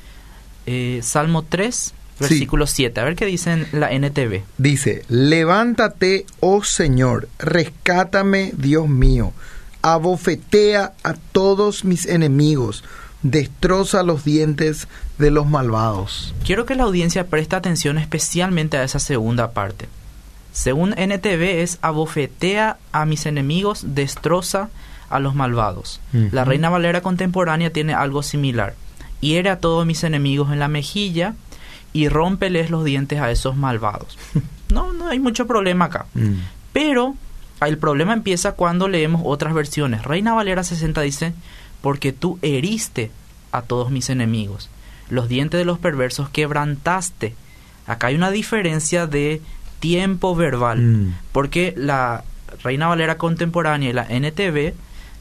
Eh, 0.65 1.01
Salmo 1.03 1.43
3, 1.43 1.93
versículo 2.19 2.67
7. 2.67 2.99
A 2.99 3.03
ver 3.03 3.15
qué 3.15 3.25
dice 3.25 3.51
en 3.51 3.67
la 3.73 3.91
NTV. 3.91 4.43
Dice, 4.57 5.03
levántate, 5.09 6.25
oh 6.39 6.63
Señor, 6.63 7.27
rescátame, 7.37 8.51
Dios 8.55 8.87
mío, 8.87 9.33
abofetea 9.81 10.93
a 11.03 11.13
todos 11.13 11.85
mis 11.85 12.05
enemigos, 12.05 12.83
destroza 13.21 14.03
los 14.03 14.23
dientes 14.23 14.87
de 15.17 15.31
los 15.31 15.47
malvados. 15.47 16.33
Quiero 16.45 16.65
que 16.65 16.75
la 16.75 16.83
audiencia 16.83 17.27
preste 17.27 17.55
atención 17.55 17.97
especialmente 17.97 18.77
a 18.77 18.83
esa 18.83 18.99
segunda 18.99 19.51
parte. 19.51 19.87
Según 20.51 20.93
NTV 20.97 21.61
es 21.61 21.79
abofetea 21.81 22.77
a 22.91 23.05
mis 23.05 23.25
enemigos, 23.25 23.83
destroza 23.95 24.69
a 25.09 25.19
los 25.19 25.35
malvados. 25.35 26.01
La 26.11 26.45
Reina 26.45 26.69
Valera 26.69 27.01
contemporánea 27.01 27.71
tiene 27.71 27.93
algo 27.93 28.23
similar. 28.23 28.75
Hiere 29.21 29.49
a 29.49 29.59
todos 29.59 29.85
mis 29.85 30.03
enemigos 30.03 30.51
en 30.51 30.59
la 30.59 30.67
mejilla 30.67 31.35
y 31.93 32.07
rómpeles 32.09 32.69
los 32.69 32.83
dientes 32.83 33.19
a 33.19 33.31
esos 33.31 33.55
malvados. 33.55 34.17
No, 34.69 34.93
no 34.93 35.07
hay 35.07 35.19
mucho 35.19 35.47
problema 35.47 35.85
acá. 35.85 36.05
Mm. 36.13 36.33
Pero 36.73 37.15
el 37.61 37.79
problema 37.79 38.13
empieza 38.13 38.51
cuando 38.51 38.87
leemos 38.87 39.23
otras 39.25 39.55
versiones. 39.55 40.03
Reina 40.03 40.35
Valera 40.35 40.63
60 40.63 41.01
dice, 41.01 41.33
porque 41.81 42.13
tú 42.13 42.39
heriste 42.41 43.11
a 43.51 43.61
todos 43.61 43.91
mis 43.91 44.09
enemigos. 44.09 44.69
Los 45.09 45.27
dientes 45.27 45.57
de 45.57 45.65
los 45.65 45.79
perversos 45.79 46.29
quebrantaste. 46.29 47.35
Acá 47.87 48.07
hay 48.07 48.15
una 48.15 48.31
diferencia 48.31 49.07
de 49.07 49.41
tiempo 49.79 50.35
verbal. 50.35 50.79
Mm. 50.79 51.15
Porque 51.31 51.73
la 51.75 52.23
Reina 52.63 52.87
Valera 52.87 53.17
contemporánea 53.17 53.89
y 53.89 53.93
la 53.93 54.05
NTV 54.09 54.73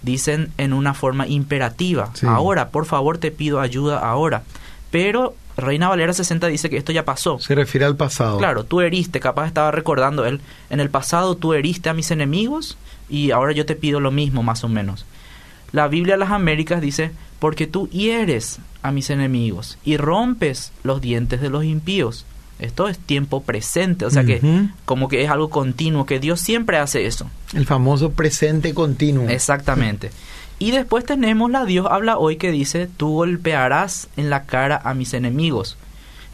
dicen 0.03 0.53
en 0.59 0.73
una 0.73 0.94
forma 0.94 1.27
imperativa. 1.27 2.11
Sí. 2.14 2.27
Ahora, 2.27 2.68
por 2.68 2.87
favor, 2.87 3.18
te 3.18 3.31
pido 3.31 3.61
ayuda 3.61 3.99
ahora. 3.99 4.42
Pero 4.90 5.35
Reina 5.57 5.88
Valera 5.88 6.12
60 6.12 6.47
dice 6.47 6.71
que 6.71 6.77
esto 6.77 6.92
ya 6.92 7.05
pasó. 7.05 7.38
Se 7.40 7.55
refiere 7.55 7.85
al 7.85 7.97
pasado. 7.97 8.38
Claro, 8.38 8.64
tú 8.64 8.81
heriste, 8.81 9.21
capaz 9.21 9.47
estaba 9.47 9.71
recordando 9.71 10.25
él, 10.25 10.40
en 10.71 10.81
el 10.81 10.88
pasado 10.88 11.37
tú 11.37 11.53
heriste 11.53 11.88
a 11.88 11.94
mis 11.94 12.11
enemigos 12.11 12.79
y 13.09 13.33
ahora 13.33 13.53
yo 13.53 13.66
te 13.66 13.75
pido 13.75 14.01
lo 14.01 14.11
mismo 14.11 14.42
más 14.42 14.62
o 14.62 14.68
menos. 14.68 15.05
La 15.73 15.89
Biblia 15.89 16.15
de 16.15 16.21
las 16.21 16.31
Américas 16.31 16.81
dice, 16.81 17.11
porque 17.39 17.67
tú 17.67 17.89
hieres 17.89 18.59
a 18.83 18.91
mis 18.91 19.11
enemigos 19.11 19.79
y 19.85 19.97
rompes 19.97 20.73
los 20.83 21.01
dientes 21.01 21.41
de 21.41 21.51
los 21.51 21.65
impíos. 21.65 22.25
Esto 22.59 22.89
es 22.89 22.99
tiempo 22.99 23.43
presente, 23.43 24.05
o 24.05 24.11
sea 24.11 24.25
que 24.25 24.41
como 24.85 25.09
que 25.09 25.23
es 25.23 25.31
algo 25.31 25.49
continuo, 25.49 26.07
que 26.07 26.19
Dios 26.19 26.41
siempre 26.41 26.79
hace 26.79 27.07
eso. 27.07 27.31
El 27.55 27.67
famoso 27.67 28.11
presente 28.11 28.75
continuo. 28.75 29.29
Exactamente. 29.29 30.11
Y 30.59 30.73
después 30.73 31.05
tenemos 31.05 31.53
la 31.53 31.65
Dios 31.65 31.87
habla 31.89 32.19
hoy 32.19 32.37
que 32.37 32.51
dice, 32.51 32.89
tú 32.97 33.11
golpearás 33.11 34.09
en 34.17 34.29
la 34.29 34.45
cara 34.45 34.81
a 34.83 34.93
mis 34.95 35.15
enemigos, 35.15 35.77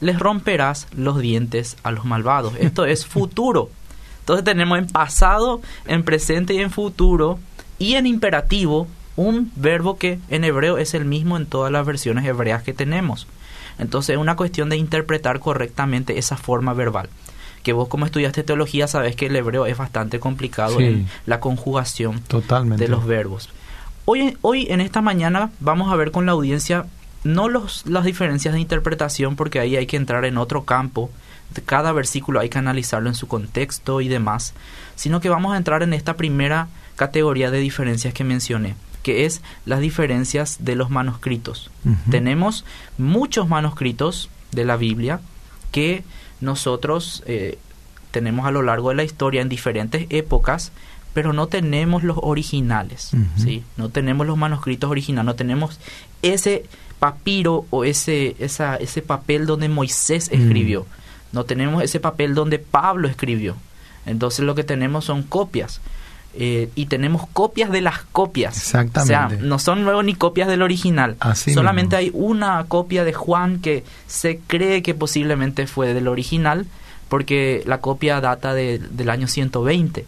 les 0.00 0.18
romperás 0.18 0.86
los 0.96 1.18
dientes 1.18 1.76
a 1.82 1.90
los 1.90 2.06
malvados. 2.06 2.54
Esto 2.58 2.86
es 2.86 3.04
futuro. 3.06 3.68
Entonces 4.20 4.44
tenemos 4.44 4.78
en 4.78 4.86
pasado, 4.86 5.60
en 5.86 6.04
presente 6.04 6.54
y 6.54 6.60
en 6.60 6.70
futuro, 6.70 7.38
y 7.78 7.96
en 7.96 8.06
imperativo, 8.06 8.86
un 9.16 9.52
verbo 9.56 9.96
que 9.98 10.18
en 10.28 10.44
hebreo 10.44 10.78
es 10.78 10.94
el 10.94 11.04
mismo 11.04 11.36
en 11.36 11.46
todas 11.46 11.70
las 11.72 11.86
versiones 11.86 12.24
hebreas 12.24 12.62
que 12.62 12.72
tenemos. 12.72 13.26
Entonces 13.78 14.14
es 14.14 14.20
una 14.20 14.36
cuestión 14.36 14.68
de 14.68 14.76
interpretar 14.76 15.40
correctamente 15.40 16.18
esa 16.18 16.36
forma 16.36 16.74
verbal. 16.74 17.08
Que 17.62 17.72
vos 17.72 17.88
como 17.88 18.04
estudiaste 18.06 18.42
teología 18.42 18.86
sabes 18.86 19.16
que 19.16 19.26
el 19.26 19.36
hebreo 19.36 19.66
es 19.66 19.76
bastante 19.76 20.20
complicado 20.20 20.78
Sí. 20.78 20.84
en 20.84 21.08
la 21.26 21.40
conjugación 21.40 22.20
Totalmente. 22.20 22.84
de 22.84 22.90
los 22.90 23.06
verbos. 23.06 23.48
Hoy, 24.04 24.36
hoy 24.42 24.66
en 24.70 24.80
esta 24.80 25.00
mañana 25.00 25.50
vamos 25.60 25.90
a 25.92 25.96
ver 25.96 26.10
con 26.10 26.26
la 26.26 26.32
audiencia 26.32 26.86
no 27.24 27.48
los, 27.48 27.86
las 27.86 28.04
diferencias 28.04 28.52
de 28.52 28.60
interpretación 28.60 29.34
porque 29.34 29.60
ahí 29.60 29.76
hay 29.76 29.86
que 29.86 29.96
entrar 29.96 30.26
en 30.26 30.36
otro 30.36 30.64
campo. 30.64 31.10
Cada 31.64 31.92
versículo 31.92 32.40
hay 32.40 32.50
que 32.50 32.58
analizarlo 32.58 33.08
en 33.08 33.14
su 33.14 33.28
contexto 33.28 34.00
y 34.02 34.08
demás, 34.08 34.52
sino 34.94 35.20
que 35.20 35.30
vamos 35.30 35.54
a 35.54 35.56
entrar 35.56 35.82
en 35.82 35.94
esta 35.94 36.14
primera 36.16 36.68
categoría 36.96 37.50
de 37.50 37.58
diferencias 37.60 38.12
que 38.12 38.24
mencioné, 38.24 38.74
que 39.04 39.24
es 39.26 39.42
las 39.66 39.78
diferencias 39.78 40.56
de 40.64 40.74
los 40.74 40.90
manuscritos. 40.90 41.70
Tenemos 42.10 42.64
muchos 42.98 43.48
manuscritos 43.48 44.28
de 44.50 44.64
la 44.64 44.76
Biblia 44.76 45.20
que 45.70 46.02
nosotros 46.40 47.22
eh, 47.26 47.58
tenemos 48.10 48.46
a 48.46 48.50
lo 48.50 48.62
largo 48.62 48.88
de 48.88 48.96
la 48.96 49.04
historia 49.04 49.42
en 49.42 49.48
diferentes 49.48 50.06
épocas, 50.10 50.72
pero 51.12 51.32
no 51.32 51.46
tenemos 51.46 52.02
los 52.02 52.16
originales. 52.20 53.10
¿sí? 53.36 53.62
No 53.76 53.88
tenemos 53.90 54.26
los 54.26 54.36
manuscritos 54.36 54.90
originales, 54.90 55.26
no 55.26 55.34
tenemos 55.36 55.78
ese 56.22 56.64
papiro 56.98 57.66
o 57.70 57.84
ese, 57.84 58.34
esa, 58.38 58.76
ese 58.76 59.02
papel 59.02 59.46
donde 59.46 59.68
Moisés 59.68 60.30
Mm. 60.32 60.34
escribió, 60.34 60.86
no 61.32 61.44
tenemos 61.44 61.82
ese 61.84 62.00
papel 62.00 62.34
donde 62.34 62.58
Pablo 62.58 63.06
escribió. 63.08 63.56
Entonces 64.06 64.44
lo 64.44 64.54
que 64.54 64.64
tenemos 64.64 65.04
son 65.04 65.22
copias. 65.22 65.80
Eh, 66.36 66.68
y 66.74 66.86
tenemos 66.86 67.26
copias 67.32 67.70
de 67.70 67.80
las 67.80 68.00
copias. 68.12 68.56
Exactamente. 68.56 69.36
O 69.36 69.38
sea, 69.38 69.46
no 69.46 69.58
son 69.58 69.84
luego 69.84 70.02
ni 70.02 70.14
copias 70.14 70.48
del 70.48 70.62
original. 70.62 71.16
Así 71.20 71.54
Solamente 71.54 71.96
mismo. 71.98 72.18
hay 72.18 72.24
una 72.26 72.64
copia 72.68 73.04
de 73.04 73.12
Juan 73.12 73.60
que 73.60 73.84
se 74.06 74.40
cree 74.46 74.82
que 74.82 74.94
posiblemente 74.94 75.66
fue 75.66 75.94
del 75.94 76.08
original, 76.08 76.66
porque 77.08 77.62
la 77.66 77.78
copia 77.78 78.20
data 78.20 78.52
de- 78.54 78.78
del 78.78 79.10
año 79.10 79.28
120 79.28 80.06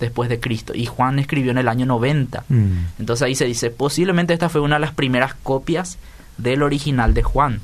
después 0.00 0.28
de 0.28 0.40
Cristo 0.40 0.72
y 0.74 0.86
Juan 0.86 1.18
escribió 1.18 1.52
en 1.52 1.58
el 1.58 1.68
año 1.68 1.86
90. 1.86 2.44
Mm. 2.48 2.66
Entonces 2.98 3.22
ahí 3.24 3.34
se 3.34 3.44
dice, 3.46 3.70
posiblemente 3.70 4.34
esta 4.34 4.48
fue 4.48 4.60
una 4.60 4.74
de 4.76 4.80
las 4.80 4.92
primeras 4.92 5.34
copias 5.42 5.96
del 6.38 6.62
original 6.62 7.14
de 7.14 7.22
Juan. 7.22 7.60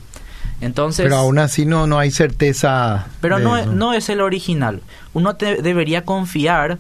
Entonces, 0.61 1.05
Pero 1.05 1.17
aún 1.17 1.39
así 1.39 1.67
no, 1.67 1.87
no 1.87 1.99
hay 1.99 2.11
certeza. 2.11 3.07
pero 3.21 3.39
no, 3.39 3.65
no 3.67 3.93
es 3.93 4.09
el 4.09 4.21
original. 4.21 4.81
Uno 5.15 5.37
te- 5.37 5.63
debería 5.63 6.05
confiar 6.05 6.79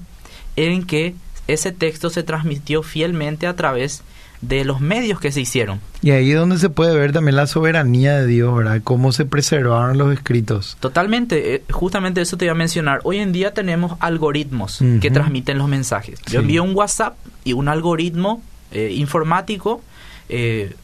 en 0.66 0.84
que 0.84 1.14
ese 1.46 1.72
texto 1.72 2.10
se 2.10 2.22
transmitió 2.22 2.82
fielmente 2.82 3.46
a 3.46 3.56
través 3.56 4.02
de 4.40 4.64
los 4.64 4.80
medios 4.80 5.18
que 5.18 5.32
se 5.32 5.40
hicieron. 5.40 5.80
Y 6.00 6.12
ahí 6.12 6.30
es 6.30 6.36
donde 6.36 6.58
se 6.58 6.68
puede 6.68 6.96
ver 6.96 7.12
también 7.12 7.34
la 7.36 7.46
soberanía 7.46 8.18
de 8.18 8.26
Dios, 8.26 8.56
¿verdad? 8.56 8.80
Cómo 8.84 9.10
se 9.10 9.24
preservaron 9.24 9.98
los 9.98 10.12
escritos. 10.12 10.76
Totalmente, 10.78 11.54
eh, 11.54 11.62
justamente 11.70 12.20
eso 12.20 12.36
te 12.36 12.44
iba 12.44 12.52
a 12.52 12.56
mencionar. 12.56 13.00
Hoy 13.02 13.18
en 13.18 13.32
día 13.32 13.52
tenemos 13.52 13.96
algoritmos 14.00 14.80
que 15.00 15.10
transmiten 15.10 15.58
los 15.58 15.68
mensajes. 15.68 16.20
Sí. 16.26 16.34
Yo 16.34 16.40
envío 16.40 16.62
un 16.62 16.74
WhatsApp 16.76 17.16
y 17.44 17.52
un 17.52 17.68
algoritmo 17.68 18.42
eh, 18.70 18.92
informático 18.94 19.82
eh, 20.28 20.74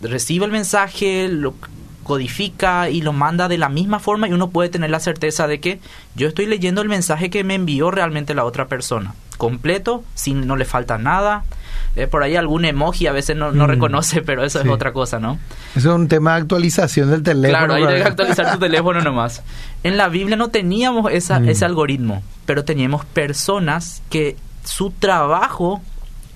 recibe 0.00 0.46
el 0.46 0.52
mensaje, 0.52 1.28
lo 1.28 1.54
codifica 2.06 2.88
y 2.88 3.02
lo 3.02 3.12
manda 3.12 3.48
de 3.48 3.58
la 3.58 3.68
misma 3.68 3.98
forma 3.98 4.28
y 4.28 4.32
uno 4.32 4.48
puede 4.50 4.68
tener 4.68 4.90
la 4.90 5.00
certeza 5.00 5.46
de 5.46 5.60
que 5.60 5.80
yo 6.14 6.28
estoy 6.28 6.46
leyendo 6.46 6.80
el 6.82 6.88
mensaje 6.88 7.28
que 7.30 7.44
me 7.44 7.54
envió 7.54 7.90
realmente 7.90 8.34
la 8.34 8.44
otra 8.44 8.66
persona. 8.68 9.14
Completo, 9.36 10.02
sin 10.14 10.46
no 10.46 10.56
le 10.56 10.64
falta 10.64 10.96
nada. 10.98 11.44
Eh, 11.94 12.06
por 12.06 12.22
ahí 12.22 12.36
algún 12.36 12.64
emoji 12.64 13.06
a 13.06 13.12
veces 13.12 13.36
no, 13.36 13.52
no 13.52 13.64
Mm. 13.64 13.70
reconoce, 13.70 14.22
pero 14.22 14.44
eso 14.44 14.60
Sí. 14.60 14.66
es 14.68 14.72
otra 14.74 14.92
cosa, 14.92 15.18
¿no? 15.18 15.38
Eso 15.74 15.90
es 15.90 15.94
un 15.96 16.08
tema 16.08 16.34
de 16.34 16.42
actualización 16.42 17.10
del 17.10 17.22
teléfono. 17.22 17.58
Claro, 17.58 17.74
ahí 17.74 17.80
¿verdad? 17.82 17.94
debes 17.96 18.06
actualizar 18.10 18.52
tu 18.52 18.58
teléfono 18.58 19.00
nomás. 19.00 19.42
En 19.82 19.96
la 19.96 20.08
Biblia 20.08 20.36
no 20.36 20.48
teníamos 20.48 21.10
esa, 21.12 21.40
Mm. 21.40 21.48
ese 21.48 21.64
algoritmo, 21.64 22.22
pero 22.44 22.64
teníamos 22.64 23.04
personas 23.04 24.02
que 24.10 24.36
su 24.64 24.90
trabajo 24.90 25.80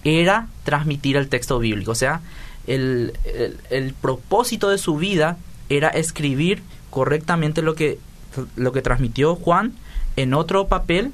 era 0.04 0.46
transmitir 0.64 1.16
el 1.16 1.28
texto 1.28 1.58
bíblico. 1.58 1.92
O 1.92 1.94
sea, 1.94 2.20
el, 2.66 3.12
el- 3.24 3.58
el 3.70 3.94
propósito 3.94 4.68
de 4.70 4.78
su 4.78 4.96
vida 4.96 5.36
era 5.70 5.88
escribir 5.88 6.62
correctamente 6.90 7.62
lo 7.62 7.74
que, 7.74 7.98
lo 8.56 8.72
que 8.72 8.82
transmitió 8.82 9.36
Juan 9.36 9.72
en 10.16 10.34
otro 10.34 10.66
papel 10.66 11.12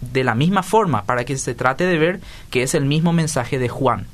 de 0.00 0.22
la 0.22 0.34
misma 0.34 0.62
forma, 0.62 1.04
para 1.04 1.24
que 1.24 1.36
se 1.36 1.54
trate 1.54 1.86
de 1.86 1.98
ver 1.98 2.20
que 2.50 2.62
es 2.62 2.74
el 2.74 2.84
mismo 2.84 3.12
mensaje 3.12 3.58
de 3.58 3.68
Juan. 3.68 4.06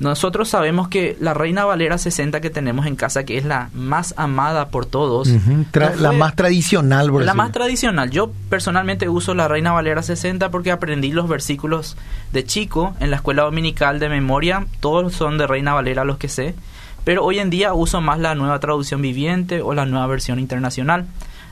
Nosotros 0.00 0.48
sabemos 0.48 0.88
que 0.88 1.16
la 1.20 1.34
Reina 1.34 1.64
Valera 1.64 1.98
60 1.98 2.40
que 2.40 2.50
tenemos 2.50 2.86
en 2.86 2.96
casa, 2.96 3.24
que 3.24 3.38
es 3.38 3.44
la 3.44 3.70
más 3.72 4.12
amada 4.16 4.68
por 4.68 4.86
todos, 4.86 5.28
no 5.28 5.64
la 5.98 6.12
más 6.12 6.34
tradicional, 6.34 7.10
por 7.10 7.22
la 7.22 7.32
más 7.32 7.52
tradicional. 7.52 8.10
Yo 8.10 8.32
personalmente 8.50 9.08
uso 9.08 9.34
la 9.34 9.46
Reina 9.46 9.72
Valera 9.72 10.02
60 10.02 10.50
porque 10.50 10.72
aprendí 10.72 11.12
los 11.12 11.28
versículos 11.28 11.96
de 12.32 12.44
chico 12.44 12.94
en 12.98 13.10
la 13.10 13.16
escuela 13.16 13.44
dominical 13.44 14.00
de 14.00 14.08
memoria. 14.08 14.66
Todos 14.80 15.14
son 15.14 15.38
de 15.38 15.46
Reina 15.46 15.74
Valera 15.74 16.04
los 16.04 16.18
que 16.18 16.28
sé. 16.28 16.56
Pero 17.04 17.24
hoy 17.24 17.38
en 17.38 17.50
día 17.50 17.74
uso 17.74 18.00
más 18.00 18.18
la 18.18 18.34
nueva 18.34 18.58
traducción 18.60 19.02
viviente 19.02 19.60
o 19.62 19.74
la 19.74 19.84
nueva 19.86 20.06
versión 20.06 20.38
internacional. 20.38 21.06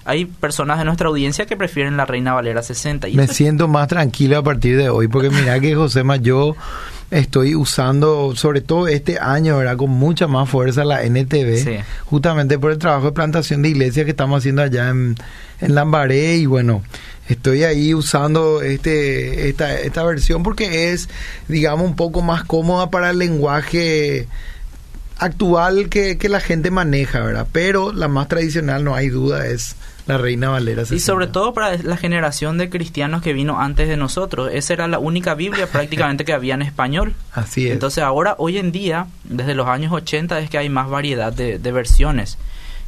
Hay 0.05 0.25
personas 0.25 0.79
de 0.79 0.85
nuestra 0.85 1.09
audiencia 1.09 1.47
que 1.47 1.57
prefieren 1.57 1.97
la 1.97 2.05
Reina 2.07 2.33
Valera 2.33 2.63
60. 2.63 3.09
Y 3.09 3.15
Me 3.15 3.29
siento 3.29 3.69
más 3.69 3.87
tranquilo 3.87 4.39
a 4.39 4.43
partir 4.43 4.77
de 4.77 4.89
hoy, 4.89 5.07
porque 5.07 5.31
mira 5.31 5.61
que 5.61 5.77
Josema, 5.77 6.17
yo 6.17 6.57
estoy 7.13 7.55
usando, 7.55 8.35
sobre 8.35 8.63
todo 8.63 8.89
este 8.89 9.21
año, 9.21 9.59
¿verdad? 9.59 9.77
Con 9.77 9.91
mucha 9.91 10.27
más 10.27 10.49
fuerza 10.49 10.85
la 10.85 11.05
NTV, 11.05 11.57
Sí. 11.63 11.77
justamente 12.07 12.59
por 12.59 12.73
el 12.73 12.79
trabajo 12.79 13.07
de 13.07 13.13
plantación 13.13 13.63
de 13.63 13.69
iglesias 13.69 14.05
que 14.05 14.11
estamos 14.11 14.39
haciendo 14.39 14.63
allá 14.63 14.89
en, 14.89 15.15
en 15.61 15.75
Lambaré 15.75 16.37
y 16.37 16.47
bueno, 16.47 16.83
estoy 17.29 17.63
ahí 17.63 17.95
usando 17.95 18.61
este 18.63 19.51
esta, 19.51 19.79
esta 19.79 20.03
versión 20.03 20.43
porque 20.43 20.91
es, 20.93 21.09
digamos, 21.47 21.85
un 21.87 21.95
poco 21.95 22.23
más 22.23 22.43
cómoda 22.45 22.91
para 22.91 23.11
el 23.11 23.19
lenguaje 23.19 24.27
actual 25.25 25.89
que, 25.89 26.19
que 26.19 26.29
la 26.29 26.41
gente 26.41 26.71
maneja, 26.71 27.21
¿verdad? 27.21 27.47
Pero 27.53 27.93
la 27.93 28.09
más 28.09 28.29
tradicional, 28.29 28.85
no 28.85 28.95
hay 28.95 29.09
duda, 29.09 29.47
es 29.47 29.77
la 30.07 30.19
Reina 30.19 30.51
Valera. 30.51 30.83
Y 30.83 30.87
60. 30.87 31.05
sobre 31.05 31.27
todo 31.27 31.55
para 31.55 31.77
la 31.77 31.97
generación 31.97 32.59
de 32.59 32.69
cristianos 32.69 33.23
que 33.23 33.33
vino 33.33 33.61
antes 33.61 33.89
de 33.89 33.97
nosotros. 33.97 34.51
Esa 34.53 34.73
era 34.73 34.89
la 34.89 34.99
única 34.99 35.35
Biblia 35.35 35.67
prácticamente 35.73 36.25
que 36.25 36.33
había 36.33 36.55
en 36.55 36.63
español. 36.63 37.15
Así 37.33 37.67
es. 37.67 37.73
Entonces 37.73 38.03
ahora, 38.03 38.35
hoy 38.39 38.59
en 38.59 38.73
día, 38.73 39.07
desde 39.25 39.55
los 39.55 39.69
años 39.69 39.93
80 39.93 40.39
es 40.41 40.51
que 40.51 40.59
hay 40.59 40.69
más 40.69 40.89
variedad 40.89 41.33
de, 41.33 41.59
de 41.59 41.73
versiones. 41.73 42.39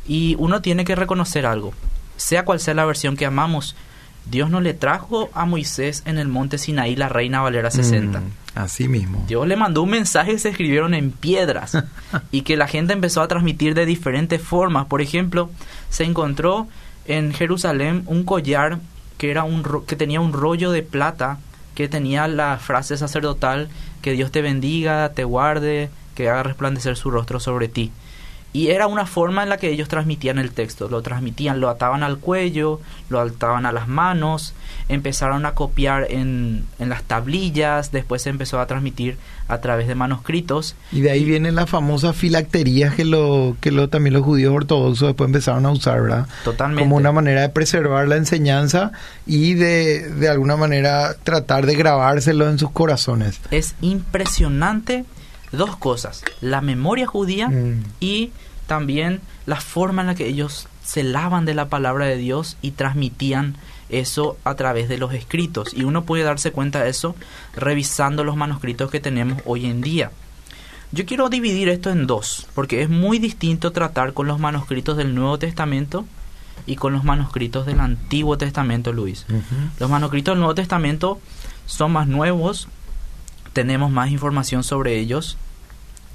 Y 0.07 0.37
uno 0.39 0.61
tiene 0.61 0.85
que 0.85 0.95
reconocer 0.95 1.47
algo. 1.47 1.73
Sea 2.17 2.45
cual 2.45 2.61
sea 2.61 2.75
la 2.75 2.85
versión 2.85 3.17
que 3.17 3.27
amamos, 3.27 3.75
Dios 4.27 4.51
no 4.51 4.61
le 4.61 4.75
trajo 4.75 5.31
a 5.35 5.45
Moisés 5.45 6.03
en 6.07 6.19
el 6.19 6.29
monte 6.29 6.59
Sinaí 6.59 6.97
la 6.97 7.09
Reina 7.09 7.43
Valera 7.43 7.71
60. 7.71 8.21
Mm, 8.21 8.25
así 8.55 8.89
mismo. 8.89 9.25
Dios 9.27 9.47
le 9.47 9.57
mandó 9.57 9.83
un 9.83 9.91
mensaje 9.91 10.33
que 10.33 10.39
se 10.39 10.49
escribieron 10.51 10.95
en 10.95 11.11
piedras 11.11 11.77
y 12.31 12.43
que 12.43 12.57
la 12.57 12.69
gente 12.69 12.93
empezó 12.93 13.21
a 13.23 13.29
transmitir 13.29 13.75
de 13.75 13.87
diferentes 13.87 14.41
formas. 14.41 14.87
Por 14.87 15.01
ejemplo, 15.03 15.51
se 15.91 16.05
encontró 16.05 16.69
en 17.07 17.33
Jerusalén 17.35 18.03
un 18.07 18.25
collar 18.25 18.79
que 19.19 19.31
era 19.31 19.45
un 19.45 19.63
ro- 19.65 19.85
que 19.87 19.97
tenía 19.97 20.21
un 20.21 20.33
rollo 20.33 20.71
de 20.73 20.83
plata 20.83 21.39
que 21.75 21.89
tenía 21.89 22.29
la 22.29 22.59
frase 22.59 22.97
sacerdotal 22.97 23.69
que 24.03 24.13
Dios 24.13 24.31
te 24.31 24.43
bendiga, 24.43 25.11
te 25.13 25.25
guarde, 25.25 25.91
que 26.15 26.29
haga 26.31 26.45
resplandecer 26.45 26.97
su 26.97 27.11
rostro 27.11 27.41
sobre 27.41 27.69
ti. 27.69 27.91
Y 28.55 28.69
era 28.69 28.87
una 28.87 29.05
forma 29.05 29.43
en 29.43 29.49
la 29.49 29.57
que 29.57 29.69
ellos 29.69 29.89
transmitían 29.89 30.39
el 30.39 30.53
texto. 30.53 30.89
Lo 30.89 31.03
transmitían, 31.03 31.59
lo 31.59 31.69
ataban 31.69 32.05
al 32.05 32.19
cuello, 32.19 32.81
lo 33.09 33.21
ataban 33.21 33.67
a 33.67 33.73
las 33.73 33.89
manos, 33.89 34.55
empezaron 34.89 35.45
a 35.45 35.55
copiar 35.55 36.07
en, 36.09 36.65
en 36.79 36.89
las 36.89 37.03
tablillas, 37.03 37.91
después 37.91 38.23
se 38.23 38.31
empezó 38.31 38.61
a 38.61 38.67
transmitir 38.69 39.17
a 39.49 39.61
través 39.61 39.89
de 39.89 39.97
manuscritos. 39.97 40.77
Y 40.93 41.01
de 41.01 41.11
ahí 41.11 41.25
vienen 41.25 41.57
las 41.57 41.69
famosas 41.69 42.17
filacterías 42.17 42.95
que 42.95 43.05
lo 43.05 43.57
que 43.61 43.73
lo 43.73 43.89
también 43.89 44.15
los 44.15 44.23
judíos 44.23 44.55
ortodoxos 44.55 45.09
después 45.09 45.27
empezaron 45.27 45.67
a 45.67 45.71
usar, 45.71 46.01
¿verdad? 46.01 46.29
Totalmente. 46.45 46.85
Como 46.85 46.95
una 46.95 47.11
manera 47.11 47.43
de 47.43 47.49
preservar 47.49 48.07
la 48.07 48.17
enseñanza 48.17 48.93
y 49.27 49.55
de, 49.55 50.11
de 50.11 50.29
alguna 50.29 50.57
manera 50.57 51.17
tratar 51.25 51.67
de 51.67 51.75
grabárselo 51.75 52.49
en 52.49 52.59
sus 52.61 52.71
corazones. 52.71 53.41
Es 53.51 53.75
impresionante 53.81 55.05
dos 55.55 55.77
cosas, 55.77 56.23
la 56.41 56.61
memoria 56.61 57.07
judía 57.07 57.49
Mm. 57.49 57.83
y 58.01 58.31
también 58.67 59.21
la 59.47 59.61
forma 59.61 60.03
en 60.03 60.09
la 60.09 60.15
que 60.15 60.27
ellos 60.27 60.69
se 60.83 61.03
lavan 61.03 61.45
de 61.45 61.55
la 61.55 61.69
palabra 61.69 62.07
de 62.07 62.17
Dios 62.17 62.57
y 62.63 62.73
transmitían 62.73 63.57
eso 63.91 64.37
a 64.45 64.55
través 64.55 64.89
de 64.89 64.99
los 64.99 65.13
escritos. 65.13 65.73
Y 65.75 65.85
uno 65.85 66.05
puede 66.05 66.23
darse 66.25 66.51
cuenta 66.53 66.83
de 66.83 66.91
eso 66.91 67.15
revisando 67.55 68.25
los 68.25 68.37
manuscritos 68.37 68.91
que 68.91 69.01
tenemos 69.01 69.41
hoy 69.45 69.67
en 69.67 69.81
día. 69.81 70.11
Yo 70.93 71.07
quiero 71.07 71.29
dividir 71.29 71.69
esto 71.69 71.91
en 71.91 72.07
dos, 72.07 72.47
porque 72.55 72.83
es 72.83 72.89
muy 72.89 73.19
distinto 73.19 73.73
tratar 73.73 74.13
con 74.13 74.27
los 74.27 74.39
manuscritos 74.39 74.97
del 74.97 75.15
Nuevo 75.15 75.39
Testamento 75.39 76.05
y 76.67 76.77
con 76.77 76.93
los 76.93 77.05
manuscritos 77.05 77.67
del 77.67 77.81
Antiguo 77.81 78.39
Testamento, 78.39 78.93
Luis. 78.93 79.27
Los 79.79 79.91
manuscritos 79.91 80.33
del 80.33 80.39
Nuevo 80.41 80.55
Testamento 80.55 81.21
son 81.67 81.93
más 81.93 82.07
nuevos, 82.07 82.69
tenemos 83.55 83.91
más 83.91 84.11
información 84.11 84.63
sobre 84.63 84.99
ellos 84.99 85.39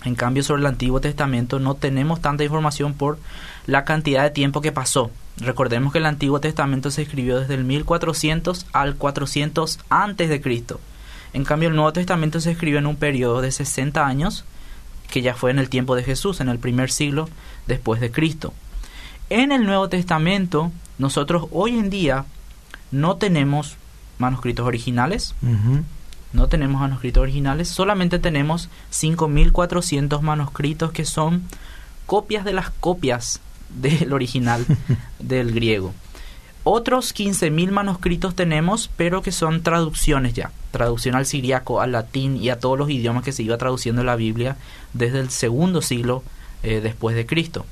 En 0.06 0.16
cambio, 0.16 0.44
sobre 0.44 0.62
el 0.62 0.68
Antiguo 0.68 1.02
Testamento 1.02 1.60
no 1.60 1.74
tenemos 1.74 2.22
tanta 2.22 2.44
información 2.44 2.94
por 2.94 3.18
la 3.66 3.84
cantidad 3.84 4.24
de 4.24 4.30
tiempo 4.30 4.62
que 4.62 4.72
pasó. 4.72 5.12
Recordemos 5.38 5.92
que 5.92 6.00
el 6.00 6.06
Antiguo 6.06 6.40
Testamento 6.40 6.90
se 6.90 7.02
escribió 7.02 7.40
desde 7.40 7.56
el 7.56 7.66
1400 7.66 8.66
al 8.72 8.96
400 8.96 9.80
antes 9.90 10.30
de 10.30 10.40
Cristo. 10.40 10.80
En 11.34 11.44
cambio, 11.44 11.70
el 11.70 11.76
Nuevo 11.76 11.92
Testamento 11.92 12.40
se 12.40 12.52
escribió 12.52 12.80
en 12.80 12.88
un 12.88 12.96
periodo 12.96 13.42
de 13.42 13.52
60 13.52 14.06
años, 14.06 14.46
que 15.10 15.22
ya 15.22 15.34
fue 15.34 15.52
en 15.52 15.60
el 15.60 15.70
tiempo 15.70 15.96
de 15.96 16.04
Jesús, 16.04 16.40
en 16.40 16.50
el 16.50 16.60
primer 16.60 16.92
siglo 16.92 17.28
después 17.68 18.00
de 18.00 18.12
Cristo. 18.12 18.54
En 19.30 19.52
el 19.52 19.66
Nuevo 19.66 19.90
Testamento, 19.90 20.72
nosotros 20.98 21.48
hoy 21.52 21.78
en 21.78 21.90
día 21.90 22.26
no 22.92 23.18
tenemos 23.18 23.76
manuscritos 24.18 24.66
originales, 24.66 25.36
no 26.34 26.48
tenemos 26.48 26.82
manuscritos 26.82 27.22
originales, 27.22 27.68
solamente 27.68 28.20
tenemos 28.20 28.70
5.400 28.92 30.22
manuscritos 30.22 30.92
que 30.92 31.06
son 31.06 31.44
copias 32.06 32.46
de 32.46 32.54
las 32.54 32.70
copias 32.70 33.40
del 33.70 34.14
original 34.14 34.66
del 35.20 35.54
griego. 35.54 35.94
Otros 36.64 37.16
15.000 37.16 37.72
manuscritos 37.72 38.36
tenemos, 38.36 38.90
pero 38.98 39.22
que 39.22 39.32
son 39.32 39.64
traducciones 39.64 40.34
ya. 40.34 40.52
Traducción 40.72 41.16
al 41.16 41.26
siriaco, 41.26 41.82
al 41.82 41.94
latín 41.94 42.38
y 42.38 42.50
a 42.50 42.60
todos 42.60 42.78
los 42.78 42.90
idiomas 42.90 43.24
que 43.24 43.32
se 43.32 43.44
iba 43.44 43.58
traduciendo 43.58 44.04
la 44.04 44.16
Biblia 44.16 44.58
desde 44.94 45.20
el 45.20 45.30
segundo 45.30 45.82
siglo 45.82 46.22
eh, 46.62 46.82
después 46.82 47.16
de 47.16 47.26
Cristo. 47.26 47.66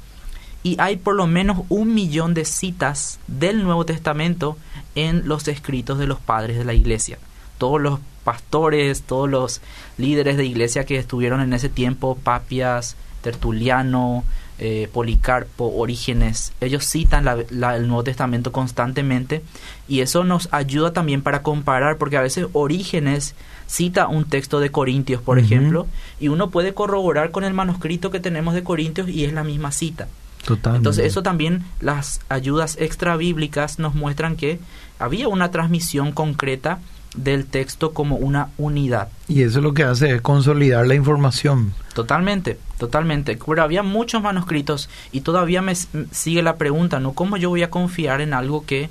Y 0.64 0.80
hay 0.80 0.96
por 0.96 1.16
lo 1.16 1.28
menos 1.28 1.60
un 1.70 1.94
millón 1.94 2.34
de 2.34 2.46
citas 2.46 3.20
del 3.28 3.64
Nuevo 3.64 3.86
Testamento 3.86 4.58
en 4.96 5.28
los 5.28 5.48
escritos 5.48 6.00
de 6.00 6.08
los 6.08 6.20
padres 6.20 6.58
de 6.58 6.66
la 6.66 6.74
iglesia. 6.74 7.20
Todos 7.58 7.82
los 7.82 8.00
pastores, 8.24 9.04
todos 9.04 9.30
los 9.30 9.62
líderes 9.98 10.38
de 10.38 10.46
iglesia 10.46 10.86
que 10.86 10.98
estuvieron 10.98 11.42
en 11.42 11.54
ese 11.54 11.70
tiempo, 11.70 12.18
Papias, 12.22 12.96
Tertuliano, 13.22 14.24
eh, 14.60 14.90
Policarpo, 14.92 15.72
Orígenes, 15.76 16.52
ellos 16.62 16.84
citan 16.84 17.28
el 17.28 17.88
Nuevo 17.88 18.04
Testamento 18.04 18.52
constantemente 18.52 19.44
y 19.88 20.02
eso 20.02 20.24
nos 20.24 20.50
ayuda 20.52 20.94
también 20.94 21.22
para 21.22 21.44
comparar, 21.44 21.98
porque 21.98 22.18
a 22.18 22.22
veces 22.22 22.48
Orígenes 22.54 23.36
cita 23.68 24.08
un 24.08 24.26
texto 24.26 24.60
de 24.60 24.72
Corintios, 24.72 25.22
por 25.22 25.38
ejemplo, 25.38 25.86
y 26.20 26.30
uno 26.30 26.50
puede 26.50 26.74
corroborar 26.74 27.32
con 27.32 27.44
el 27.44 27.54
manuscrito 27.54 28.10
que 28.10 28.20
tenemos 28.20 28.56
de 28.56 28.64
Corintios 28.64 29.08
y 29.10 29.26
es 29.26 29.34
la 29.34 29.44
misma 29.44 29.72
cita. 29.72 30.08
Entonces 30.50 31.06
eso 31.06 31.24
también, 31.24 31.64
las 31.80 32.22
ayudas 32.30 32.78
extra 32.80 33.16
bíblicas 33.16 33.80
nos 33.80 33.96
muestran 33.96 34.38
que 34.38 34.60
había 34.98 35.28
una 35.28 35.52
transmisión 35.52 36.14
concreta 36.14 36.80
del 37.18 37.46
texto 37.46 37.94
como 37.94 38.16
una 38.16 38.50
unidad. 38.58 39.10
Y 39.28 39.42
eso 39.42 39.60
es 39.60 39.64
lo 39.64 39.74
que 39.74 39.84
hace 39.84 40.16
es 40.16 40.22
consolidar 40.22 40.88
la 40.88 40.96
información. 40.96 41.74
Totalmente, 41.94 42.58
totalmente. 42.78 43.38
Pero 43.44 43.64
había 43.64 43.84
muchos 43.84 44.22
manuscritos 44.22 44.90
y 45.12 45.22
todavía 45.22 45.62
me 45.62 45.76
sigue 45.76 46.42
la 46.42 46.56
pregunta, 46.58 47.00
¿no? 47.00 47.14
¿Cómo 47.14 47.38
yo 47.38 47.50
voy 47.50 47.64
a 47.64 47.70
confiar 47.70 48.22
en 48.22 48.34
algo 48.34 48.66
que 48.66 48.90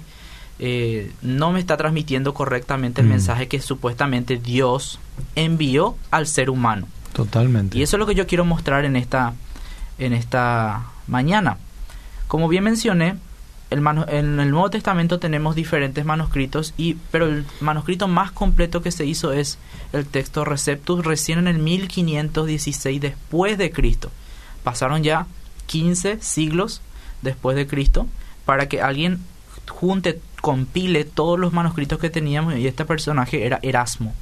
eh, 0.58 1.12
no 1.22 1.52
me 1.52 1.60
está 1.60 1.76
transmitiendo 1.76 2.34
correctamente 2.34 3.00
el 3.00 3.06
mm. 3.06 3.10
mensaje 3.10 3.48
que 3.48 3.60
supuestamente 3.60 4.36
Dios 4.36 4.98
envió 5.34 5.96
al 6.10 6.26
ser 6.26 6.50
humano? 6.50 6.88
Totalmente. 7.12 7.78
Y 7.78 7.82
eso 7.82 7.96
es 7.96 8.00
lo 8.00 8.06
que 8.06 8.14
yo 8.14 8.26
quiero 8.26 8.44
mostrar 8.44 8.84
en 8.84 8.96
esta, 8.96 9.34
en 9.98 10.12
esta 10.12 10.82
mañana. 11.06 11.58
Como 12.26 12.48
bien 12.48 12.64
mencioné, 12.64 13.16
en 13.70 14.40
el 14.40 14.50
Nuevo 14.50 14.70
Testamento 14.70 15.18
tenemos 15.18 15.56
diferentes 15.56 16.04
manuscritos, 16.04 16.72
y, 16.76 16.94
pero 17.10 17.26
el 17.26 17.44
manuscrito 17.60 18.06
más 18.06 18.30
completo 18.30 18.80
que 18.80 18.92
se 18.92 19.04
hizo 19.06 19.32
es 19.32 19.58
el 19.92 20.06
texto 20.06 20.44
Receptus 20.44 21.04
recién 21.04 21.40
en 21.40 21.48
el 21.48 21.58
1516 21.58 23.00
después 23.00 23.58
de 23.58 23.70
Cristo. 23.72 24.10
Pasaron 24.62 25.02
ya 25.02 25.26
15 25.66 26.20
siglos 26.20 26.80
después 27.22 27.56
de 27.56 27.66
Cristo 27.66 28.06
para 28.44 28.68
que 28.68 28.80
alguien 28.82 29.20
junte, 29.68 30.20
compile 30.40 31.04
todos 31.04 31.38
los 31.38 31.52
manuscritos 31.52 31.98
que 31.98 32.10
teníamos 32.10 32.56
y 32.56 32.66
este 32.66 32.84
personaje 32.84 33.46
era 33.46 33.58
Erasmo. 33.62 34.14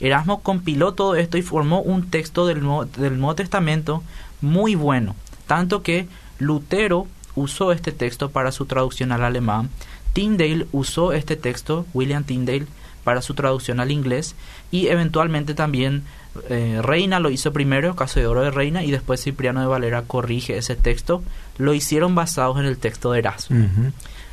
Erasmo 0.00 0.42
compiló 0.42 0.94
todo 0.94 1.14
esto 1.16 1.38
y 1.38 1.42
formó 1.42 1.80
un 1.80 2.10
texto 2.10 2.46
del 2.46 2.62
Nuevo, 2.62 2.84
del 2.84 3.18
Nuevo 3.18 3.34
Testamento 3.34 4.02
muy 4.40 4.74
bueno, 4.74 5.14
tanto 5.46 5.82
que 5.82 6.08
Lutero 6.38 7.06
usó 7.34 7.72
este 7.72 7.92
texto 7.92 8.30
para 8.30 8.52
su 8.52 8.66
traducción 8.66 9.12
al 9.12 9.24
alemán, 9.24 9.70
Tyndale 10.12 10.66
usó 10.72 11.12
este 11.12 11.36
texto, 11.36 11.86
William 11.94 12.24
Tyndale, 12.24 12.66
para 13.04 13.22
su 13.22 13.34
traducción 13.34 13.80
al 13.80 13.90
inglés 13.90 14.34
y 14.70 14.88
eventualmente 14.88 15.54
también 15.54 16.02
eh, 16.48 16.80
Reina 16.82 17.20
lo 17.20 17.30
hizo 17.30 17.52
primero, 17.52 17.96
caso 17.96 18.20
de 18.20 18.26
oro 18.26 18.42
de 18.42 18.50
Reina, 18.50 18.84
y 18.84 18.90
después 18.90 19.22
Cipriano 19.22 19.60
de 19.60 19.66
Valera 19.66 20.02
corrige 20.02 20.56
ese 20.56 20.76
texto. 20.76 21.22
Lo 21.56 21.74
hicieron 21.74 22.14
basados 22.14 22.58
en 22.58 22.66
el 22.66 22.78
texto 22.78 23.12
de 23.12 23.20
Erasmo. 23.20 23.68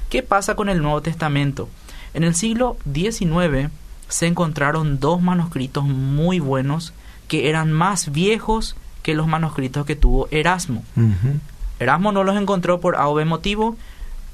¿Qué 0.09 0.23
pasa 0.23 0.55
con 0.55 0.69
el 0.69 0.81
Nuevo 0.81 1.01
Testamento? 1.01 1.69
En 2.13 2.23
el 2.23 2.35
siglo 2.35 2.77
XIX 2.93 3.69
se 4.07 4.27
encontraron 4.27 4.99
dos 4.99 5.21
manuscritos 5.21 5.83
muy 5.83 6.39
buenos 6.39 6.93
que 7.27 7.49
eran 7.49 7.71
más 7.71 8.11
viejos 8.11 8.75
que 9.01 9.15
los 9.15 9.27
manuscritos 9.27 9.85
que 9.85 9.95
tuvo 9.95 10.27
Erasmo. 10.31 10.83
Erasmo 11.79 12.11
no 12.11 12.23
los 12.23 12.37
encontró 12.37 12.79
por 12.79 12.95
A 12.95 13.07
motivo. 13.25 13.75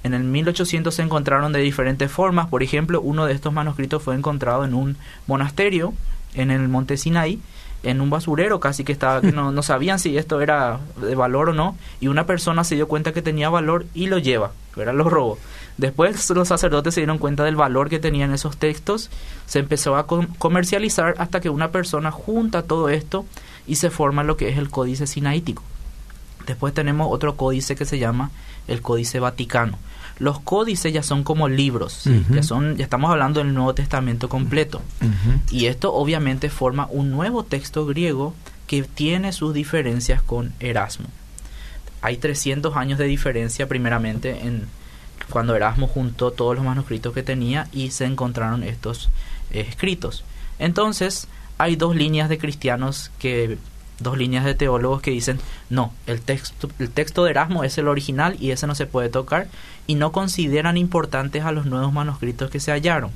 En 0.04 0.14
el 0.14 0.24
1800 0.24 0.94
se 0.94 1.02
encontraron 1.02 1.52
de 1.52 1.60
diferentes 1.60 2.12
formas. 2.12 2.48
Por 2.48 2.64
ejemplo, 2.64 3.02
uno 3.02 3.26
de 3.26 3.34
estos 3.34 3.54
manuscritos 3.54 4.02
fue 4.02 4.16
encontrado 4.16 4.66
en 4.66 4.74
un 4.74 4.98
monasterio 5.28 5.94
en 6.34 6.50
el 6.50 6.68
monte 6.70 6.98
Sinaí, 6.98 7.40
en 7.84 8.00
un 8.00 8.10
basurero 8.10 8.60
casi 8.60 8.84
que 8.84 8.92
estaba, 8.92 9.22
que 9.22 9.32
no, 9.32 9.52
no 9.52 9.64
sabían 9.64 10.00
si 10.00 10.18
esto 10.18 10.42
era 10.42 10.80
de 10.98 11.16
valor 11.16 11.50
o 11.50 11.54
no. 11.54 11.76
Y 12.00 12.08
una 12.08 12.26
persona 12.26 12.64
se 12.64 12.76
dio 12.76 12.88
cuenta 12.88 13.12
que 13.12 13.22
tenía 13.22 13.50
valor 13.50 13.86
y 13.94 14.08
lo 14.08 14.18
lleva, 14.18 14.52
era 14.76 14.94
lo 14.94 15.10
robó. 15.10 15.38
Después 15.78 16.30
los 16.30 16.48
sacerdotes 16.48 16.94
se 16.94 17.02
dieron 17.02 17.18
cuenta 17.18 17.44
del 17.44 17.56
valor 17.56 17.90
que 17.90 18.00
tenían 18.00 18.34
esos 18.34 18.58
textos, 18.58 19.10
se 19.46 19.60
empezó 19.60 19.96
a 19.96 20.06
comercializar 20.06 21.16
hasta 21.18 21.42
que 21.42 21.50
una 21.50 21.72
persona 21.72 22.12
junta 22.12 22.64
todo 22.64 22.90
esto 22.90 23.26
y 23.66 23.76
se 23.76 23.90
forma 23.90 24.24
lo 24.24 24.38
que 24.38 24.50
es 24.50 24.58
el 24.58 24.70
Códice 24.70 25.08
Sinaítico. 25.08 25.64
Después 26.46 26.74
tenemos 26.74 27.08
otro 27.12 27.36
códice 27.36 27.76
que 27.76 27.86
se 27.86 28.00
llama 28.00 28.32
el 28.68 28.82
Códice 28.82 29.20
Vaticano. 29.20 29.78
Los 30.20 30.40
códices 30.40 30.94
ya 30.94 31.02
son 31.02 31.24
como 31.24 31.48
libros, 31.48 32.04
ya 32.30 32.44
son 32.44 32.78
ya 32.78 32.84
estamos 32.84 33.10
hablando 33.10 33.40
del 33.40 33.54
Nuevo 33.54 33.74
Testamento 33.74 34.30
completo. 34.30 34.82
Y 35.50 35.66
esto 35.66 35.94
obviamente 35.94 36.50
forma 36.50 36.88
un 36.92 37.10
nuevo 37.10 37.44
texto 37.44 37.86
griego 37.86 38.36
que 38.68 38.84
tiene 38.84 39.34
sus 39.34 39.54
diferencias 39.54 40.22
con 40.22 40.54
Erasmo. 40.60 41.08
Hay 42.02 42.18
300 42.18 42.76
años 42.76 43.00
de 43.00 43.06
diferencia 43.06 43.68
primeramente 43.68 44.46
en 44.46 44.68
cuando 45.30 45.56
Erasmo 45.56 45.88
juntó 45.88 46.32
todos 46.32 46.56
los 46.56 46.66
manuscritos 46.66 47.14
que 47.14 47.24
tenía 47.24 47.68
y 47.72 47.92
se 47.92 48.06
encontraron 48.06 48.64
estos 48.64 49.10
eh, 49.52 49.66
escritos. 49.68 50.24
Entonces, 50.60 51.28
hay 51.58 51.76
dos 51.76 51.96
líneas 51.96 52.30
de 52.30 52.38
cristianos 52.38 53.12
que 53.18 53.58
dos 54.02 54.18
líneas 54.18 54.46
de 54.46 54.56
teólogos 54.56 55.02
que 55.02 55.12
dicen, 55.12 55.40
no, 55.70 55.94
el 56.08 56.22
texto, 56.22 56.70
el 56.80 56.90
texto 56.90 57.24
de 57.24 57.32
Erasmo 57.32 57.64
es 57.64 57.78
el 57.78 57.88
original 57.88 58.36
y 58.40 58.52
ese 58.52 58.68
no 58.68 58.76
se 58.76 58.86
puede 58.86 59.10
tocar, 59.10 59.48
y 59.88 59.96
no 59.96 60.12
consideran 60.12 60.78
importantes 60.78 61.44
a 61.44 61.52
los 61.52 61.66
nuevos 61.66 61.94
manuscritos 61.94 62.50
que 62.50 62.60
se 62.60 62.72
hallaron. 62.72 63.12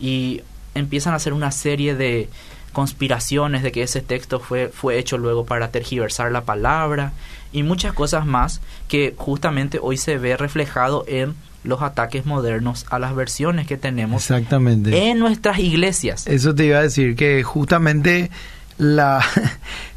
Y 0.00 0.42
empiezan 0.74 1.12
a 1.12 1.16
hacer 1.16 1.32
una 1.32 1.52
serie 1.52 1.94
de 1.94 2.28
conspiraciones 2.72 3.62
de 3.62 3.72
que 3.72 3.82
ese 3.82 4.00
texto 4.00 4.40
fue, 4.40 4.68
fue 4.68 4.98
hecho 4.98 5.18
luego 5.18 5.44
para 5.44 5.70
tergiversar 5.70 6.32
la 6.32 6.42
palabra 6.42 7.12
y 7.52 7.62
muchas 7.62 7.92
cosas 7.92 8.26
más 8.26 8.60
que 8.88 9.14
justamente 9.16 9.78
hoy 9.80 9.98
se 9.98 10.16
ve 10.16 10.36
reflejado 10.36 11.04
en 11.06 11.34
los 11.64 11.82
ataques 11.82 12.26
modernos 12.26 12.86
a 12.90 12.98
las 12.98 13.14
versiones 13.14 13.66
que 13.66 13.76
tenemos 13.76 14.22
Exactamente. 14.22 15.10
en 15.10 15.18
nuestras 15.18 15.58
iglesias. 15.58 16.26
Eso 16.26 16.54
te 16.54 16.66
iba 16.66 16.78
a 16.78 16.82
decir 16.82 17.14
que 17.14 17.42
justamente 17.42 18.30
la 18.78 19.24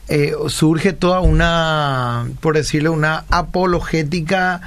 eh, 0.08 0.34
surge 0.48 0.94
toda 0.94 1.20
una, 1.20 2.28
por 2.42 2.56
decirlo, 2.56 2.92
una 2.92 3.26
apologética 3.30 4.62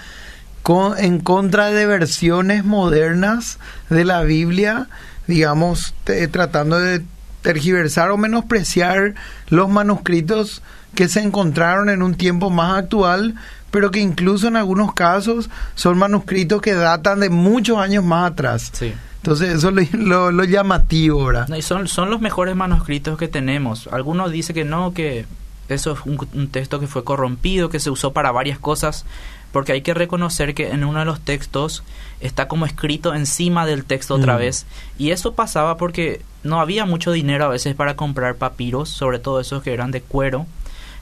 en 0.99 1.21
contra 1.21 1.71
de 1.71 1.87
versiones 1.87 2.63
modernas 2.63 3.59
de 3.89 4.05
la 4.05 4.23
Biblia, 4.23 4.89
digamos, 5.27 5.95
tratando 6.31 6.79
de 6.79 7.03
tergiversar 7.41 8.11
o 8.11 8.19
menospreciar 8.19 9.15
los 9.49 9.71
manuscritos 9.71 10.63
que 10.95 11.09
se 11.09 11.21
encontraron 11.21 11.89
en 11.89 12.03
un 12.03 12.15
tiempo 12.15 12.51
más 12.51 12.77
actual, 12.77 13.35
pero 13.71 13.91
que 13.91 14.01
incluso 14.01 14.49
en 14.49 14.57
algunos 14.57 14.93
casos 14.93 15.49
son 15.75 15.97
manuscritos 15.97 16.61
que 16.61 16.75
datan 16.75 17.21
de 17.21 17.31
muchos 17.31 17.79
años 17.79 18.05
más 18.05 18.33
atrás. 18.33 18.71
Sí. 18.73 18.93
Entonces 19.29 19.59
eso 19.59 19.69
es 19.79 19.93
lo, 19.93 20.33
lo, 20.33 20.45
llamativo, 20.45 21.27
¿verdad? 21.27 21.55
y 21.55 21.61
son, 21.61 21.87
son 21.87 22.09
los 22.09 22.23
mejores 22.23 22.57
manuscritos 22.57 23.19
que 23.19 23.29
tenemos. 23.29 23.87
Algunos 23.93 24.33
dicen 24.33 24.55
que 24.55 24.65
no, 24.65 24.95
que 24.95 25.27
eso 25.69 25.93
es 25.93 25.99
un, 26.07 26.49
texto 26.49 26.81
que 26.81 26.87
fue 26.87 27.05
corrompido, 27.05 27.69
que 27.69 27.79
se 27.79 27.91
usó 27.91 28.15
para 28.15 28.33
varias 28.33 28.59
cosas, 28.59 29.05
porque 29.53 29.73
hay 29.73 29.83
que 29.83 29.93
reconocer 29.93 30.55
que 30.55 30.71
en 30.71 30.83
uno 30.83 31.01
de 31.01 31.05
los 31.05 31.21
textos 31.21 31.83
está 32.21 32.49
como 32.49 32.65
escrito 32.65 33.15
encima 33.15 33.67
del 33.67 33.85
texto 33.85 34.15
otra 34.15 34.37
mm. 34.37 34.39
vez. 34.39 34.67
Y 34.97 35.11
eso 35.11 35.35
pasaba 35.35 35.77
porque 35.77 36.23
no 36.43 36.59
había 36.59 36.87
mucho 36.87 37.13
dinero 37.13 37.45
a 37.45 37.49
veces 37.49 37.75
para 37.75 37.97
comprar 37.97 38.37
papiros, 38.37 38.89
sobre 38.89 39.19
todo 39.19 39.41
esos 39.41 39.63
que 39.63 39.75
eran 39.75 39.91
de 39.91 40.01
cuero. 40.01 40.47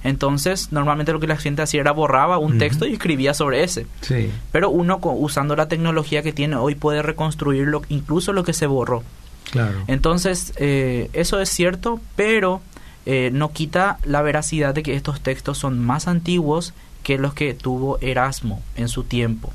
Entonces, 0.05 0.73
normalmente 0.73 1.13
lo 1.13 1.21
que 1.21 1.27
la 1.27 1.37
gente 1.37 1.63
hacía 1.63 1.81
era 1.81 1.93
borraba 1.93 2.39
un 2.39 2.59
texto 2.59 2.87
y 2.87 2.93
escribía 2.93 3.35
sobre 3.35 3.65
ese. 3.65 3.87
Sí. 4.03 4.31
Pero 4.53 4.71
uno, 4.71 5.01
usando 5.03 5.57
la 5.57 5.69
tecnología 5.69 6.23
que 6.23 6.33
tiene 6.33 6.57
hoy, 6.57 6.75
puede 6.75 7.03
reconstruirlo, 7.03 7.83
incluso 7.89 8.33
lo 8.33 8.45
que 8.45 8.53
se 8.53 8.67
borró. 8.67 9.03
Claro. 9.51 9.85
Entonces, 9.87 10.53
eh, 10.57 11.11
eso 11.13 11.41
es 11.41 11.49
cierto, 11.49 12.01
pero 12.15 12.61
eh, 13.05 13.31
no 13.33 13.53
quita 13.53 13.99
la 14.05 14.23
veracidad 14.23 14.75
de 14.75 14.83
que 14.83 14.95
estos 14.95 15.21
textos 15.21 15.59
son 15.59 15.79
más 15.79 16.09
antiguos 16.09 16.75
que 17.05 17.19
los 17.19 17.35
que 17.35 17.55
tuvo 17.55 17.99
Erasmo 18.01 18.63
en 18.77 18.89
su 18.89 19.05
tiempo. 19.05 19.53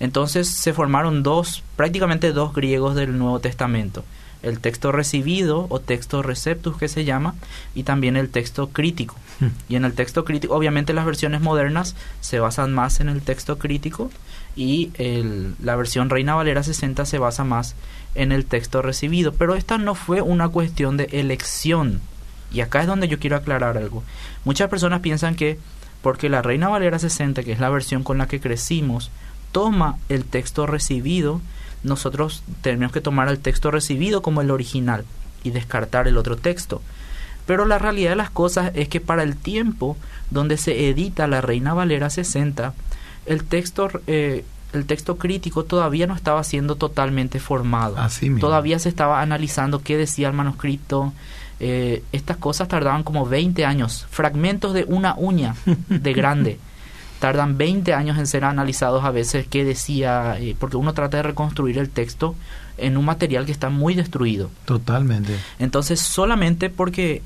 Entonces 0.00 0.48
se 0.48 0.72
formaron 0.72 1.22
dos, 1.22 1.62
prácticamente 1.76 2.32
dos 2.32 2.54
griegos 2.54 2.94
del 2.94 3.18
Nuevo 3.18 3.40
Testamento. 3.40 4.04
El 4.42 4.60
texto 4.60 4.90
recibido 4.90 5.66
o 5.68 5.80
texto 5.80 6.22
receptus 6.22 6.78
que 6.78 6.88
se 6.88 7.04
llama 7.04 7.34
y 7.74 7.82
también 7.82 8.16
el 8.16 8.30
texto 8.30 8.68
crítico. 8.68 9.16
Y 9.68 9.76
en 9.76 9.84
el 9.84 9.92
texto 9.92 10.24
crítico, 10.24 10.54
obviamente 10.54 10.92
las 10.92 11.06
versiones 11.06 11.40
modernas 11.40 11.94
se 12.20 12.40
basan 12.40 12.72
más 12.72 13.00
en 13.00 13.08
el 13.08 13.22
texto 13.22 13.58
crítico 13.58 14.10
y 14.56 14.90
el, 14.94 15.54
la 15.62 15.76
versión 15.76 16.10
Reina 16.10 16.34
Valera 16.34 16.62
60 16.62 17.04
se 17.06 17.18
basa 17.18 17.44
más 17.44 17.76
en 18.14 18.32
el 18.32 18.46
texto 18.46 18.82
recibido. 18.82 19.32
Pero 19.32 19.54
esta 19.54 19.78
no 19.78 19.94
fue 19.94 20.22
una 20.22 20.48
cuestión 20.48 20.96
de 20.96 21.04
elección. 21.12 22.00
Y 22.52 22.60
acá 22.60 22.80
es 22.80 22.86
donde 22.86 23.08
yo 23.08 23.18
quiero 23.18 23.36
aclarar 23.36 23.76
algo. 23.76 24.02
Muchas 24.44 24.68
personas 24.68 25.00
piensan 25.00 25.36
que 25.36 25.58
porque 26.02 26.28
la 26.28 26.42
Reina 26.42 26.68
Valera 26.68 26.98
60, 26.98 27.42
que 27.42 27.52
es 27.52 27.60
la 27.60 27.70
versión 27.70 28.02
con 28.02 28.18
la 28.18 28.28
que 28.28 28.40
crecimos, 28.40 29.10
toma 29.52 29.98
el 30.08 30.24
texto 30.24 30.66
recibido, 30.66 31.40
nosotros 31.82 32.42
tenemos 32.62 32.92
que 32.92 33.00
tomar 33.00 33.28
el 33.28 33.38
texto 33.38 33.70
recibido 33.70 34.22
como 34.22 34.40
el 34.40 34.50
original 34.50 35.04
y 35.42 35.50
descartar 35.50 36.08
el 36.08 36.16
otro 36.16 36.36
texto. 36.36 36.82
Pero 37.48 37.64
la 37.64 37.78
realidad 37.78 38.10
de 38.10 38.16
las 38.16 38.28
cosas 38.28 38.72
es 38.74 38.90
que 38.90 39.00
para 39.00 39.22
el 39.22 39.34
tiempo 39.34 39.96
donde 40.30 40.58
se 40.58 40.90
edita 40.90 41.26
la 41.26 41.40
Reina 41.40 41.72
Valera 41.72 42.10
60, 42.10 42.74
el 43.24 43.44
texto, 43.44 43.88
eh, 44.06 44.44
el 44.74 44.84
texto 44.84 45.16
crítico 45.16 45.64
todavía 45.64 46.06
no 46.06 46.14
estaba 46.14 46.44
siendo 46.44 46.76
totalmente 46.76 47.40
formado. 47.40 47.96
Así. 47.96 48.28
Todavía 48.38 48.78
se 48.78 48.90
estaba 48.90 49.22
analizando 49.22 49.80
qué 49.80 49.96
decía 49.96 50.28
el 50.28 50.34
manuscrito. 50.34 51.14
Eh, 51.58 52.02
estas 52.12 52.36
cosas 52.36 52.68
tardaban 52.68 53.02
como 53.02 53.24
20 53.24 53.64
años, 53.64 54.06
fragmentos 54.10 54.74
de 54.74 54.84
una 54.84 55.14
uña 55.16 55.56
de 55.88 56.12
grande 56.12 56.58
tardan 57.18 57.58
20 57.58 57.94
años 57.94 58.16
en 58.16 58.28
ser 58.28 58.44
analizados 58.44 59.04
a 59.04 59.10
veces 59.10 59.48
qué 59.48 59.64
decía, 59.64 60.36
eh, 60.38 60.54
porque 60.56 60.76
uno 60.76 60.94
trata 60.94 61.16
de 61.16 61.24
reconstruir 61.24 61.78
el 61.78 61.90
texto 61.90 62.36
en 62.76 62.96
un 62.96 63.04
material 63.04 63.44
que 63.44 63.50
está 63.50 63.70
muy 63.70 63.94
destruido. 63.94 64.50
Totalmente. 64.66 65.36
Entonces, 65.58 65.98
solamente 65.98 66.70
porque 66.70 67.22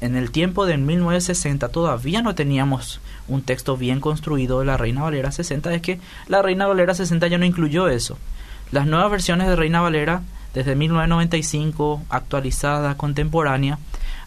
en 0.00 0.16
el 0.16 0.30
tiempo 0.30 0.66
de 0.66 0.76
1960 0.78 1.68
todavía 1.68 2.22
no 2.22 2.34
teníamos 2.34 3.00
un 3.28 3.42
texto 3.42 3.76
bien 3.76 4.00
construido 4.00 4.60
de 4.60 4.66
la 4.66 4.76
Reina 4.76 5.02
Valera 5.02 5.30
60, 5.32 5.72
es 5.74 5.82
que 5.82 6.00
la 6.26 6.42
Reina 6.42 6.66
Valera 6.66 6.94
60 6.94 7.26
ya 7.28 7.38
no 7.38 7.44
incluyó 7.44 7.88
eso. 7.88 8.18
Las 8.72 8.86
nuevas 8.86 9.10
versiones 9.10 9.48
de 9.48 9.56
Reina 9.56 9.80
Valera, 9.80 10.22
desde 10.54 10.74
1995, 10.74 12.02
actualizada, 12.08 12.96
contemporánea, 12.96 13.78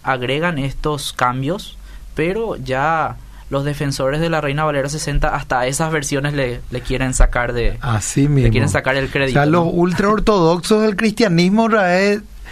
agregan 0.03 0.57
estos 0.59 1.13
cambios, 1.13 1.77
pero 2.15 2.55
ya 2.57 3.17
los 3.49 3.65
defensores 3.65 4.19
de 4.19 4.29
la 4.29 4.41
Reina 4.41 4.63
Valera 4.63 4.89
60 4.89 5.27
hasta 5.35 5.65
esas 5.67 5.91
versiones 5.91 6.33
le, 6.33 6.61
le 6.71 6.81
quieren 6.81 7.13
sacar 7.13 7.53
de 7.53 7.77
Así 7.81 8.27
le 8.27 8.49
quieren 8.49 8.69
sacar 8.69 8.95
el 8.95 9.05
O 9.05 9.09
crédito. 9.09 9.33
sea, 9.39 9.45
los 9.45 9.65
¿no? 9.65 9.71
ultra 9.71 10.09
ortodoxos 10.09 10.81
del 10.83 10.95
cristianismo 10.95 11.67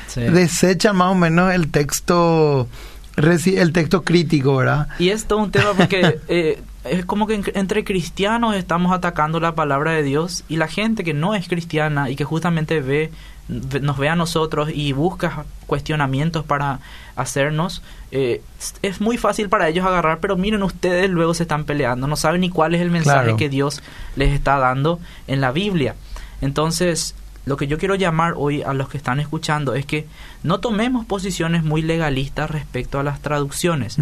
Sí. 0.07 0.19
desechan 0.21 0.97
más 0.97 1.11
o 1.11 1.15
menos 1.15 1.53
el 1.53 1.69
texto 1.71 2.67
el 3.17 3.71
texto 3.73 4.03
crítico, 4.03 4.55
¿verdad? 4.57 4.87
Y 4.99 5.09
es 5.09 5.25
todo 5.25 5.39
un 5.39 5.51
tema 5.51 5.73
porque 5.77 6.19
eh, 6.27 6.61
es 6.83 7.05
como 7.05 7.27
que 7.27 7.35
en- 7.35 7.43
entre 7.55 7.83
cristianos 7.83 8.55
estamos 8.55 8.91
atacando 8.93 9.39
la 9.39 9.53
palabra 9.55 9.91
de 9.91 10.03
Dios 10.03 10.43
y 10.49 10.55
la 10.57 10.67
gente 10.67 11.03
que 11.03 11.13
no 11.13 11.35
es 11.35 11.47
cristiana 11.47 12.09
y 12.09 12.15
que 12.15 12.23
justamente 12.23 12.79
ve 12.81 13.11
nos 13.49 13.97
ve 13.97 14.07
a 14.07 14.15
nosotros 14.15 14.69
y 14.73 14.93
busca 14.93 15.43
cuestionamientos 15.67 16.45
para 16.45 16.79
hacernos 17.17 17.81
eh, 18.11 18.41
es- 18.59 18.75
es 18.81 19.01
muy 19.01 19.17
fácil 19.17 19.49
para 19.49 19.67
ellos 19.67 19.85
agarrar 19.85 20.19
pero 20.21 20.37
miren 20.37 20.63
ustedes 20.63 21.09
luego 21.09 21.33
se 21.33 21.43
están 21.43 21.65
peleando 21.65 22.07
no 22.07 22.15
saben 22.15 22.41
ni 22.41 22.49
cuál 22.49 22.75
es 22.75 22.81
el 22.81 22.91
mensaje 22.91 23.23
Claro. 23.23 23.37
que 23.37 23.49
Dios 23.49 23.81
les 24.15 24.31
está 24.31 24.57
dando 24.57 24.99
en 25.27 25.41
la 25.41 25.51
Biblia 25.51 25.95
entonces 26.39 27.13
lo 27.45 27.57
que 27.57 27.67
yo 27.67 27.77
quiero 27.77 27.95
llamar 27.95 28.33
hoy 28.37 28.61
a 28.61 28.73
los 28.73 28.87
que 28.89 28.97
están 28.97 29.19
escuchando 29.19 29.73
es 29.73 29.85
que 29.85 30.07
no 30.43 30.59
tomemos 30.59 31.05
posiciones 31.05 31.63
muy 31.63 31.81
legalistas 31.81 32.49
respecto 32.51 32.99
a 32.99 33.03
las 33.03 33.19
traducciones 33.21 33.97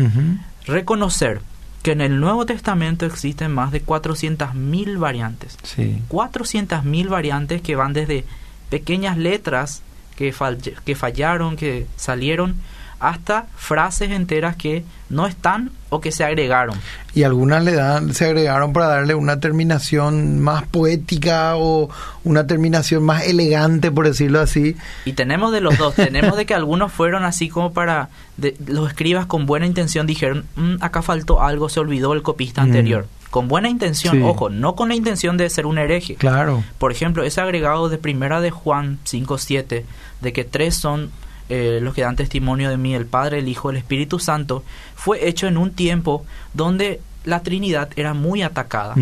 reconocer 0.66 1.42
que 1.82 1.92
en 1.94 2.02
el 2.02 2.20
Nuevo 2.20 2.46
Testamento 2.46 3.06
existen 3.06 3.54
más 3.54 3.72
de 3.72 3.84
400.000 3.86 5.00
variantes. 5.00 5.58
Sí. 5.64 6.02
400.000 6.10 7.08
variantes 7.08 7.62
que 7.62 7.76
van 7.76 7.94
desde 7.94 8.26
pequeñas 8.70 9.18
letras 9.18 9.82
que, 10.18 10.34
fall- 10.34 10.58
que 10.84 10.96
fallaron, 10.96 11.56
que 11.56 11.88
salieron, 11.96 12.56
hasta 13.00 13.48
frases 13.56 14.12
enteras 14.12 14.56
que 14.56 14.84
no 15.10 15.26
están 15.28 15.72
o 15.90 16.02
que 16.02 16.12
se 16.12 16.24
agregaron. 16.24 16.78
Y 17.16 17.24
algunas 17.24 17.64
le 17.64 17.74
dan, 17.74 18.14
se 18.14 18.26
agregaron 18.26 18.74
para 18.74 18.88
darle 18.88 19.16
una 19.16 19.40
terminación 19.40 20.40
más 20.40 20.64
poética 20.64 21.56
o 21.56 21.90
una 22.24 22.46
terminación 22.46 23.04
más 23.04 23.26
elegante, 23.26 23.90
por 23.92 24.06
decirlo 24.06 24.40
así. 24.40 24.76
Y 25.06 25.14
tenemos 25.14 25.52
de 25.52 25.62
los 25.62 25.78
dos, 25.78 25.96
tenemos 25.96 26.38
de 26.38 26.46
que 26.46 26.54
algunos 26.54 26.92
fueron 26.92 27.24
así 27.24 27.50
como 27.50 27.74
para, 27.74 28.10
de- 28.38 28.56
los 28.68 28.88
escribas 28.90 29.26
con 29.26 29.46
buena 29.46 29.66
intención 29.66 30.06
dijeron, 30.06 30.46
"Mm, 30.56 30.76
acá 30.82 31.02
faltó 31.02 31.42
algo, 31.42 31.70
se 31.70 31.80
olvidó 31.80 32.14
el 32.14 32.22
copista 32.22 32.62
Mm. 32.62 32.66
anterior. 32.66 33.08
Con 33.32 33.48
buena 33.48 33.70
intención, 33.70 34.16
Sí. 34.18 34.22
ojo, 34.24 34.50
no 34.50 34.76
con 34.76 34.90
la 34.90 34.96
intención 34.96 35.38
de 35.38 35.50
ser 35.52 35.66
un 35.68 35.78
hereje. 35.78 36.16
Claro. 36.16 36.64
Por 36.80 36.92
ejemplo, 36.92 37.24
ese 37.24 37.40
agregado 37.42 37.88
de 37.90 37.98
primera 38.00 38.42
de 38.42 38.50
Juan 38.52 38.98
5.7, 39.06 39.86
de 40.22 40.34
que 40.34 40.44
tres 40.46 40.76
son 40.76 41.12
eh, 41.50 41.80
los 41.82 41.94
que 41.94 42.02
dan 42.04 42.16
testimonio 42.16 42.70
de 42.70 42.78
mí, 42.78 42.96
el 42.96 43.06
Padre, 43.06 43.40
el 43.40 43.48
Hijo, 43.48 43.70
el 43.70 43.78
Espíritu 43.78 44.20
Santo, 44.20 44.64
fue 44.96 45.28
hecho 45.28 45.48
en 45.48 45.58
un 45.58 45.72
tiempo 45.72 46.26
donde 46.54 47.02
la 47.26 47.42
Trinidad 47.42 47.90
era 47.96 48.14
muy 48.14 48.42
atacada. 48.44 48.96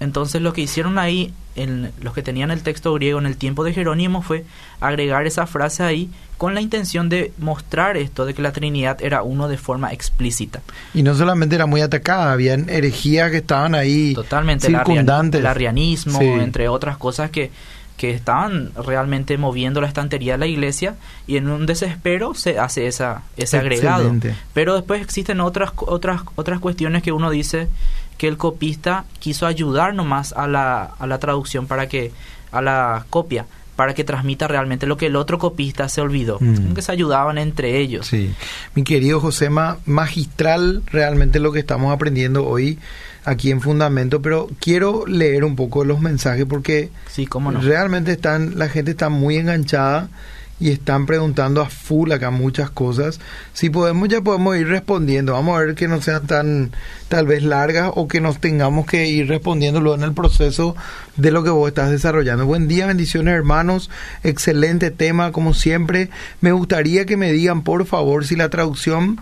Entonces 0.00 0.42
lo 0.42 0.52
que 0.52 0.62
hicieron 0.62 0.98
ahí, 0.98 1.32
en, 1.54 1.92
los 2.00 2.12
que 2.14 2.22
tenían 2.22 2.50
el 2.50 2.62
texto 2.62 2.92
griego 2.94 3.18
en 3.18 3.26
el 3.26 3.36
tiempo 3.36 3.62
de 3.62 3.72
Jerónimo, 3.72 4.22
fue 4.22 4.44
agregar 4.80 5.26
esa 5.26 5.46
frase 5.46 5.82
ahí 5.82 6.10
con 6.38 6.54
la 6.54 6.60
intención 6.60 7.08
de 7.08 7.32
mostrar 7.38 7.96
esto, 7.96 8.26
de 8.26 8.34
que 8.34 8.42
la 8.42 8.52
Trinidad 8.52 9.00
era 9.00 9.22
uno 9.22 9.46
de 9.48 9.58
forma 9.58 9.92
explícita. 9.92 10.60
Y 10.92 11.04
no 11.04 11.14
solamente 11.14 11.54
era 11.54 11.66
muy 11.66 11.82
atacada, 11.82 12.32
habían 12.32 12.68
herejías 12.68 13.30
que 13.30 13.36
estaban 13.36 13.76
ahí 13.76 14.12
Totalmente, 14.14 14.66
circundantes. 14.66 15.40
el 15.40 15.46
arrianismo, 15.46 16.18
Sí. 16.18 16.24
entre 16.26 16.68
otras 16.68 16.96
cosas 16.96 17.30
que, 17.30 17.52
que 18.02 18.10
estaban 18.10 18.72
realmente 18.74 19.38
moviendo 19.38 19.80
la 19.80 19.86
estantería 19.86 20.32
de 20.32 20.38
la 20.38 20.48
iglesia 20.48 20.96
y 21.28 21.36
en 21.36 21.48
un 21.48 21.66
desespero 21.66 22.34
se 22.34 22.58
hace 22.58 22.88
esa, 22.88 23.22
ese 23.36 23.58
agregado. 23.58 24.02
Excelente. 24.02 24.34
Pero 24.52 24.74
después 24.74 25.00
existen 25.00 25.40
otras, 25.40 25.70
otras, 25.76 26.22
otras 26.34 26.58
cuestiones 26.58 27.04
que 27.04 27.12
uno 27.12 27.30
dice 27.30 27.68
que 28.18 28.26
el 28.26 28.38
copista 28.38 29.04
quiso 29.20 29.46
ayudar 29.46 29.94
nomás 29.94 30.32
a 30.32 30.48
la, 30.48 30.82
a 30.82 31.06
la 31.06 31.20
traducción 31.20 31.68
para 31.68 31.86
que, 31.86 32.10
a 32.50 32.60
la 32.60 33.06
copia, 33.08 33.46
para 33.76 33.94
que 33.94 34.02
transmita 34.02 34.48
realmente 34.48 34.88
lo 34.88 34.96
que 34.96 35.06
el 35.06 35.14
otro 35.14 35.38
copista 35.38 35.88
se 35.88 36.00
olvidó. 36.00 36.38
Mm. 36.40 36.74
Que 36.74 36.82
se 36.82 36.90
ayudaban 36.90 37.38
entre 37.38 37.78
ellos. 37.78 38.08
Sí. 38.08 38.34
Mi 38.74 38.82
querido 38.82 39.20
Josema, 39.20 39.78
magistral 39.86 40.82
realmente 40.86 41.38
lo 41.38 41.52
que 41.52 41.60
estamos 41.60 41.94
aprendiendo 41.94 42.48
hoy 42.48 42.80
aquí 43.24 43.50
en 43.50 43.60
Fundamento, 43.60 44.20
pero 44.22 44.48
quiero 44.60 45.04
leer 45.06 45.44
un 45.44 45.56
poco 45.56 45.84
los 45.84 46.00
mensajes 46.00 46.44
porque 46.46 46.90
Sí, 47.08 47.26
cómo 47.26 47.52
no. 47.52 47.60
realmente 47.60 48.12
están, 48.12 48.58
la 48.58 48.68
gente 48.68 48.90
está 48.92 49.08
muy 49.08 49.36
enganchada 49.36 50.08
y 50.60 50.70
están 50.70 51.06
preguntando 51.06 51.60
a 51.60 51.68
full 51.68 52.12
acá 52.12 52.30
muchas 52.30 52.70
cosas. 52.70 53.18
Si 53.52 53.68
podemos, 53.68 54.08
ya 54.08 54.20
podemos 54.20 54.56
ir 54.56 54.68
respondiendo. 54.68 55.32
Vamos 55.32 55.56
a 55.58 55.64
ver 55.64 55.74
que 55.74 55.88
no 55.88 56.00
sean 56.00 56.24
tan 56.28 56.70
tal 57.08 57.26
vez 57.26 57.42
largas 57.42 57.90
o 57.96 58.06
que 58.06 58.20
nos 58.20 58.38
tengamos 58.40 58.86
que 58.86 59.08
ir 59.08 59.26
respondiendo 59.26 59.80
luego 59.80 59.96
en 59.96 60.04
el 60.04 60.12
proceso 60.12 60.76
de 61.16 61.32
lo 61.32 61.42
que 61.42 61.50
vos 61.50 61.66
estás 61.66 61.90
desarrollando. 61.90 62.46
Buen 62.46 62.68
día, 62.68 62.86
bendiciones 62.86 63.34
hermanos. 63.34 63.90
Excelente 64.22 64.92
tema, 64.92 65.32
como 65.32 65.52
siempre. 65.52 66.10
Me 66.40 66.52
gustaría 66.52 67.06
que 67.06 67.16
me 67.16 67.32
digan, 67.32 67.62
por 67.62 67.84
favor, 67.84 68.24
si 68.24 68.36
la 68.36 68.48
traducción 68.48 69.18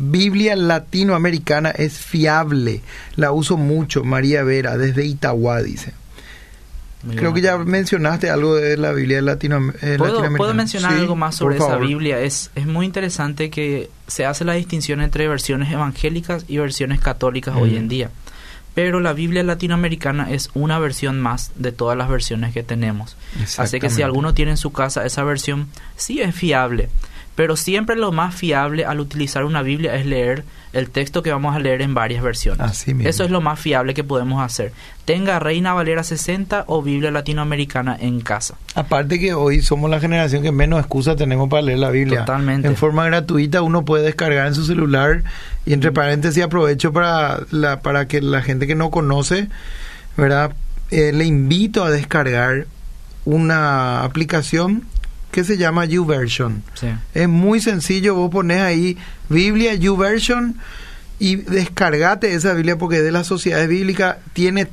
Biblia 0.00 0.56
latinoamericana 0.56 1.70
es 1.70 1.98
fiable. 1.98 2.80
La 3.16 3.32
uso 3.32 3.56
mucho, 3.56 4.02
María 4.02 4.42
Vera, 4.42 4.76
desde 4.76 5.04
Itagua, 5.04 5.62
dice. 5.62 5.92
Muy 7.02 7.16
Creo 7.16 7.32
que 7.32 7.40
ya 7.40 7.56
mencionaste 7.56 8.28
algo 8.28 8.56
de 8.56 8.76
la 8.76 8.92
Biblia 8.92 9.22
latino, 9.22 9.56
eh, 9.56 9.62
¿Puedo, 9.96 9.96
latinoamericana. 9.98 10.36
puedo 10.36 10.54
mencionar 10.54 10.92
Sí, 10.92 10.98
algo 10.98 11.16
más 11.16 11.34
sobre 11.36 11.56
esa. 11.56 11.76
Biblia? 11.76 12.20
Es, 12.20 12.50
es 12.54 12.66
muy 12.66 12.84
interesante 12.84 13.48
que 13.48 13.88
se 14.06 14.26
hace 14.26 14.44
la 14.44 14.52
distinción 14.52 15.00
entre 15.00 15.26
versiones 15.28 15.72
evangélicas 15.72 16.44
y 16.48 16.58
versiones 16.58 17.00
católicas 17.00 17.54
hoy 17.56 17.70
Mm. 17.70 17.76
en 17.76 17.88
día. 17.88 18.10
Pero 18.74 19.00
la 19.00 19.14
Biblia 19.14 19.42
latinoamericana 19.42 20.30
es 20.30 20.50
una 20.54 20.78
versión 20.78 21.20
más 21.20 21.52
de 21.56 21.72
todas 21.72 21.96
las 21.98 22.08
versiones 22.08 22.52
que 22.52 22.62
tenemos. 22.62 23.16
Así 23.58 23.80
que 23.80 23.90
si 23.90 24.02
alguno 24.02 24.32
tiene 24.34 24.52
en 24.52 24.56
su 24.58 24.70
casa 24.70 25.04
esa 25.04 25.24
versión, 25.24 25.68
sí 25.96 26.20
es 26.20 26.34
fiable. 26.34 26.88
Pero 27.40 27.56
siempre 27.56 27.96
lo 27.96 28.12
más 28.12 28.34
fiable 28.34 28.84
al 28.84 29.00
utilizar 29.00 29.46
una 29.46 29.62
Biblia 29.62 29.94
es 29.94 30.04
leer 30.04 30.44
el 30.74 30.90
texto 30.90 31.22
que 31.22 31.32
vamos 31.32 31.56
a 31.56 31.58
leer 31.58 31.80
en 31.80 31.94
varias 31.94 32.22
versiones. 32.22 32.60
Así 32.60 32.92
mismo. 32.92 33.08
Eso 33.08 33.24
es 33.24 33.30
lo 33.30 33.40
más 33.40 33.58
fiable 33.58 33.94
que 33.94 34.04
podemos 34.04 34.42
hacer. 34.42 34.74
Tenga 35.06 35.38
Reina 35.38 35.72
Valera 35.72 36.04
60 36.04 36.64
o 36.66 36.82
Biblia 36.82 37.10
Latinoamericana 37.10 37.96
en 37.98 38.20
casa. 38.20 38.56
Aparte 38.74 39.18
que 39.18 39.32
hoy 39.32 39.62
somos 39.62 39.88
la 39.88 40.00
generación 40.00 40.42
que 40.42 40.52
menos 40.52 40.80
excusa 40.80 41.16
tenemos 41.16 41.48
para 41.48 41.62
leer 41.62 41.78
la 41.78 41.88
Biblia. 41.88 42.26
Totalmente. 42.26 42.68
En 42.68 42.76
forma 42.76 43.06
gratuita 43.06 43.62
uno 43.62 43.86
puede 43.86 44.04
descargar 44.04 44.46
en 44.46 44.54
su 44.54 44.66
celular 44.66 45.22
y 45.64 45.72
entre 45.72 45.92
paréntesis 45.92 46.44
aprovecho 46.44 46.92
para, 46.92 47.40
la, 47.52 47.80
para 47.80 48.06
que 48.06 48.20
la 48.20 48.42
gente 48.42 48.66
que 48.66 48.74
no 48.74 48.90
conoce, 48.90 49.48
¿verdad? 50.14 50.52
Eh, 50.90 51.12
le 51.14 51.24
invito 51.24 51.84
a 51.84 51.90
descargar 51.90 52.66
una 53.24 54.04
aplicación 54.04 54.84
que 55.30 55.44
se 55.44 55.56
llama 55.56 55.84
YouVersion. 55.84 56.62
Sí. 56.74 56.88
Es 57.14 57.28
muy 57.28 57.60
sencillo, 57.60 58.14
vos 58.14 58.30
pones 58.30 58.60
ahí 58.60 58.96
Biblia 59.28 59.74
YouVersion 59.74 60.56
y 61.18 61.36
descargate 61.36 62.34
esa 62.34 62.54
Biblia 62.54 62.76
porque 62.78 63.02
de 63.02 63.12
las 63.12 63.26
sociedades 63.26 63.68
bíblicas 63.68 64.16
tiene 64.32 64.68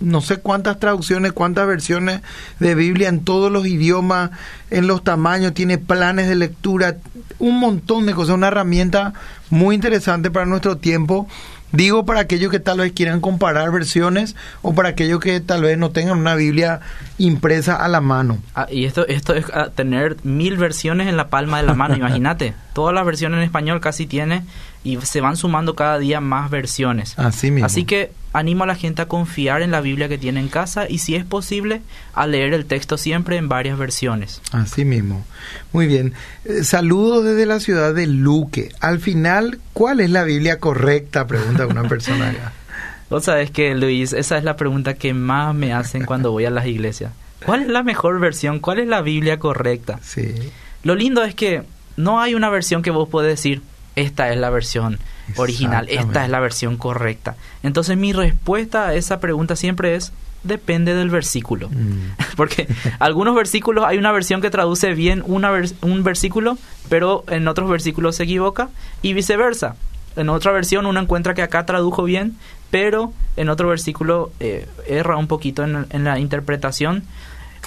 no 0.00 0.20
sé 0.20 0.38
cuántas 0.38 0.78
traducciones, 0.78 1.32
cuántas 1.32 1.66
versiones 1.66 2.20
de 2.58 2.74
Biblia 2.74 3.08
en 3.08 3.24
todos 3.24 3.50
los 3.50 3.66
idiomas, 3.66 4.30
en 4.70 4.86
los 4.86 5.02
tamaños, 5.04 5.54
tiene 5.54 5.78
planes 5.78 6.28
de 6.28 6.34
lectura, 6.34 6.96
un 7.38 7.58
montón 7.58 8.06
de 8.06 8.12
cosas, 8.12 8.34
una 8.34 8.48
herramienta 8.48 9.14
muy 9.50 9.74
interesante 9.74 10.30
para 10.30 10.46
nuestro 10.46 10.76
tiempo. 10.76 11.28
Digo 11.72 12.06
para 12.06 12.20
aquellos 12.20 12.50
que 12.50 12.60
tal 12.60 12.78
vez 12.78 12.92
quieran 12.92 13.20
comparar 13.20 13.72
versiones 13.72 14.36
o 14.62 14.74
para 14.74 14.90
aquellos 14.90 15.18
que 15.20 15.40
tal 15.40 15.62
vez 15.62 15.76
no 15.76 15.90
tengan 15.90 16.18
una 16.18 16.36
Biblia 16.36 16.80
impresa 17.18 17.76
a 17.76 17.88
la 17.88 18.00
mano. 18.00 18.38
Ah, 18.54 18.68
y 18.70 18.84
esto, 18.84 19.06
esto 19.08 19.34
es 19.34 19.46
ah, 19.52 19.70
tener 19.74 20.16
mil 20.22 20.56
versiones 20.56 21.08
en 21.08 21.16
la 21.16 21.28
palma 21.28 21.60
de 21.60 21.66
la 21.66 21.74
mano, 21.74 21.96
imagínate. 21.96 22.54
Todas 22.74 22.94
las 22.94 23.04
versiones 23.04 23.38
en 23.38 23.44
español 23.44 23.80
casi 23.80 24.06
tiene 24.06 24.44
y 24.84 24.98
se 24.98 25.20
van 25.20 25.36
sumando 25.36 25.74
cada 25.74 25.98
día 25.98 26.20
más 26.20 26.50
versiones. 26.50 27.18
Así 27.18 27.50
mismo. 27.50 27.66
Así 27.66 27.84
que 27.84 28.12
animo 28.34 28.64
a 28.64 28.66
la 28.66 28.74
gente 28.74 29.00
a 29.00 29.06
confiar 29.06 29.62
en 29.62 29.70
la 29.70 29.80
Biblia 29.80 30.08
que 30.08 30.18
tiene 30.18 30.40
en 30.40 30.48
casa 30.48 30.86
y 30.90 30.98
si 30.98 31.14
es 31.14 31.24
posible 31.24 31.82
a 32.12 32.26
leer 32.26 32.52
el 32.52 32.66
texto 32.66 32.98
siempre 32.98 33.36
en 33.36 33.48
varias 33.48 33.78
versiones. 33.78 34.42
Así 34.50 34.84
mismo. 34.84 35.24
Muy 35.72 35.86
bien. 35.86 36.12
Eh, 36.44 36.64
saludos 36.64 37.24
desde 37.24 37.46
la 37.46 37.60
ciudad 37.60 37.94
de 37.94 38.08
Luque. 38.08 38.72
Al 38.80 38.98
final, 38.98 39.60
¿cuál 39.72 40.00
es 40.00 40.10
la 40.10 40.24
Biblia 40.24 40.58
correcta? 40.58 41.28
Pregunta 41.28 41.66
una 41.66 41.84
persona 41.84 42.30
acá. 42.30 42.52
Vos 43.08 43.24
sabés 43.24 43.52
que, 43.52 43.74
Luis, 43.76 44.12
esa 44.12 44.36
es 44.36 44.42
la 44.42 44.56
pregunta 44.56 44.94
que 44.94 45.14
más 45.14 45.54
me 45.54 45.72
hacen 45.72 46.04
cuando 46.04 46.32
voy 46.32 46.46
a 46.46 46.50
las 46.50 46.66
iglesias. 46.66 47.12
¿Cuál 47.46 47.62
es 47.62 47.68
la 47.68 47.84
mejor 47.84 48.18
versión? 48.18 48.58
¿Cuál 48.58 48.80
es 48.80 48.88
la 48.88 49.02
Biblia 49.02 49.38
correcta? 49.38 50.00
Sí. 50.02 50.34
Lo 50.82 50.96
lindo 50.96 51.22
es 51.22 51.34
que 51.34 51.62
no 51.96 52.20
hay 52.20 52.34
una 52.34 52.48
versión 52.48 52.82
que 52.82 52.90
vos 52.90 53.08
podés 53.08 53.30
decir, 53.36 53.62
esta 53.94 54.32
es 54.32 54.38
la 54.38 54.50
versión 54.50 54.98
original, 55.36 55.86
esta 55.88 56.24
es 56.24 56.30
la 56.30 56.40
versión 56.40 56.76
correcta. 56.76 57.36
Entonces 57.62 57.96
mi 57.96 58.12
respuesta 58.12 58.88
a 58.88 58.94
esa 58.94 59.20
pregunta 59.20 59.56
siempre 59.56 59.94
es, 59.94 60.12
depende 60.42 60.94
del 60.94 61.10
versículo. 61.10 61.68
Mm. 61.70 62.10
Porque 62.36 62.68
algunos 62.98 63.34
versículos 63.34 63.84
hay 63.86 63.98
una 63.98 64.12
versión 64.12 64.40
que 64.40 64.50
traduce 64.50 64.92
bien 64.94 65.22
una 65.26 65.50
vers- 65.50 65.74
un 65.82 66.02
versículo, 66.04 66.58
pero 66.88 67.24
en 67.28 67.48
otros 67.48 67.70
versículos 67.70 68.16
se 68.16 68.24
equivoca 68.24 68.68
y 69.02 69.14
viceversa. 69.14 69.76
En 70.16 70.28
otra 70.28 70.52
versión 70.52 70.86
uno 70.86 71.00
encuentra 71.00 71.34
que 71.34 71.42
acá 71.42 71.66
tradujo 71.66 72.04
bien, 72.04 72.36
pero 72.70 73.12
en 73.36 73.48
otro 73.48 73.68
versículo 73.68 74.30
eh, 74.38 74.68
erra 74.86 75.16
un 75.16 75.26
poquito 75.26 75.64
en, 75.64 75.86
en 75.90 76.04
la 76.04 76.18
interpretación. 76.18 77.04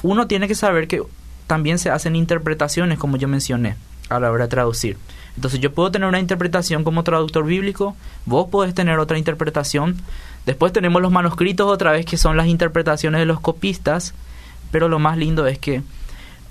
Uno 0.03 0.28
tiene 0.28 0.47
que 0.47 0.55
saber 0.55 0.88
que 0.88 1.01
también 1.47 1.80
se 1.80 1.89
hacen 1.89 2.16
interpretaciones, 2.16 2.99
como 2.99 3.18
yo 3.18 3.28
mencioné, 3.28 3.76
a 4.10 4.20
la 4.20 4.32
hora 4.32 4.43
de 4.45 4.49
traducir. 4.49 4.97
Entonces 5.38 5.60
yo 5.60 5.72
puedo 5.72 5.92
tener 5.92 6.10
una 6.10 6.20
interpretación 6.20 6.84
como 6.84 7.04
traductor 7.04 7.46
bíblico, 7.46 7.96
vos 8.26 8.50
podés 8.50 8.74
tener 8.74 8.98
otra 8.98 9.20
interpretación. 9.20 9.96
Después 10.48 10.74
tenemos 10.74 11.00
los 11.00 11.12
manuscritos 11.12 11.72
otra 11.72 11.92
vez 11.92 12.08
que 12.08 12.18
son 12.18 12.38
las 12.38 12.48
interpretaciones 12.48 13.20
de 13.20 13.26
los 13.26 13.40
copistas, 13.40 14.16
pero 14.72 14.90
lo 14.90 14.98
más 14.98 15.16
lindo 15.16 15.46
es 15.46 15.60
que 15.60 15.84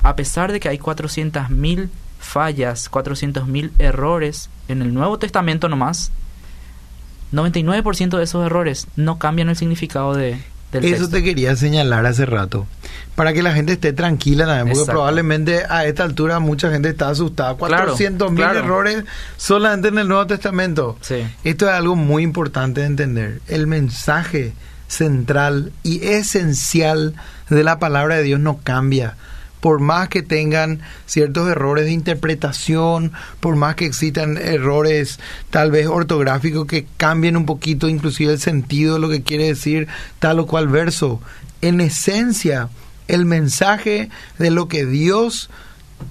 a 0.04 0.14
pesar 0.14 0.52
de 0.52 0.60
que 0.60 0.68
hay 0.68 0.78
400.000 0.78 1.88
fallas, 2.20 2.88
400.000 2.88 3.72
errores 3.80 4.50
en 4.68 4.82
el 4.82 4.94
Nuevo 4.94 5.18
Testamento 5.18 5.68
nomás, 5.68 6.12
99% 7.32 8.16
de 8.16 8.22
esos 8.22 8.46
errores 8.46 8.86
no 8.94 9.18
cambian 9.18 9.48
el 9.48 9.56
significado 9.56 10.14
de, 10.14 10.40
del 10.72 10.84
Eso 10.84 10.94
texto. 11.04 11.10
te 11.16 11.22
quería 11.22 11.56
señalar 11.56 12.06
hace 12.06 12.26
rato. 12.26 12.66
Para 13.14 13.32
que 13.32 13.42
la 13.42 13.52
gente 13.52 13.72
esté 13.72 13.92
tranquila 13.94 14.44
también, 14.44 14.66
porque 14.66 14.80
Exacto. 14.80 14.92
probablemente 14.92 15.62
a 15.68 15.86
esta 15.86 16.04
altura 16.04 16.38
mucha 16.38 16.70
gente 16.70 16.90
está 16.90 17.08
asustada. 17.08 17.56
Claro, 17.56 17.84
400 17.84 18.30
mil 18.30 18.42
claro. 18.44 18.58
errores 18.58 19.04
solamente 19.38 19.88
en 19.88 19.98
el 19.98 20.08
Nuevo 20.08 20.26
Testamento. 20.26 20.98
Sí. 21.00 21.26
Esto 21.44 21.66
es 21.66 21.72
algo 21.72 21.96
muy 21.96 22.22
importante 22.22 22.80
de 22.82 22.86
entender. 22.86 23.40
El 23.48 23.66
mensaje 23.66 24.52
central 24.88 25.72
y 25.82 26.04
esencial 26.06 27.14
de 27.48 27.64
la 27.64 27.78
palabra 27.78 28.16
de 28.16 28.22
Dios 28.24 28.40
no 28.40 28.58
cambia. 28.62 29.14
Por 29.60 29.80
más 29.80 30.08
que 30.08 30.22
tengan 30.22 30.80
ciertos 31.06 31.48
errores 31.48 31.86
de 31.86 31.92
interpretación, 31.92 33.12
por 33.40 33.56
más 33.56 33.74
que 33.74 33.86
existan 33.86 34.36
errores 34.36 35.18
tal 35.50 35.70
vez 35.70 35.86
ortográficos 35.86 36.66
que 36.66 36.86
cambien 36.96 37.36
un 37.36 37.46
poquito 37.46 37.88
inclusive 37.88 38.32
el 38.32 38.40
sentido 38.40 38.94
de 38.94 39.00
lo 39.00 39.08
que 39.08 39.22
quiere 39.22 39.46
decir 39.46 39.88
tal 40.18 40.40
o 40.40 40.46
cual 40.46 40.68
verso, 40.68 41.20
en 41.62 41.80
esencia 41.80 42.68
el 43.08 43.24
mensaje 43.24 44.10
de 44.38 44.50
lo 44.50 44.68
que 44.68 44.84
Dios 44.84 45.48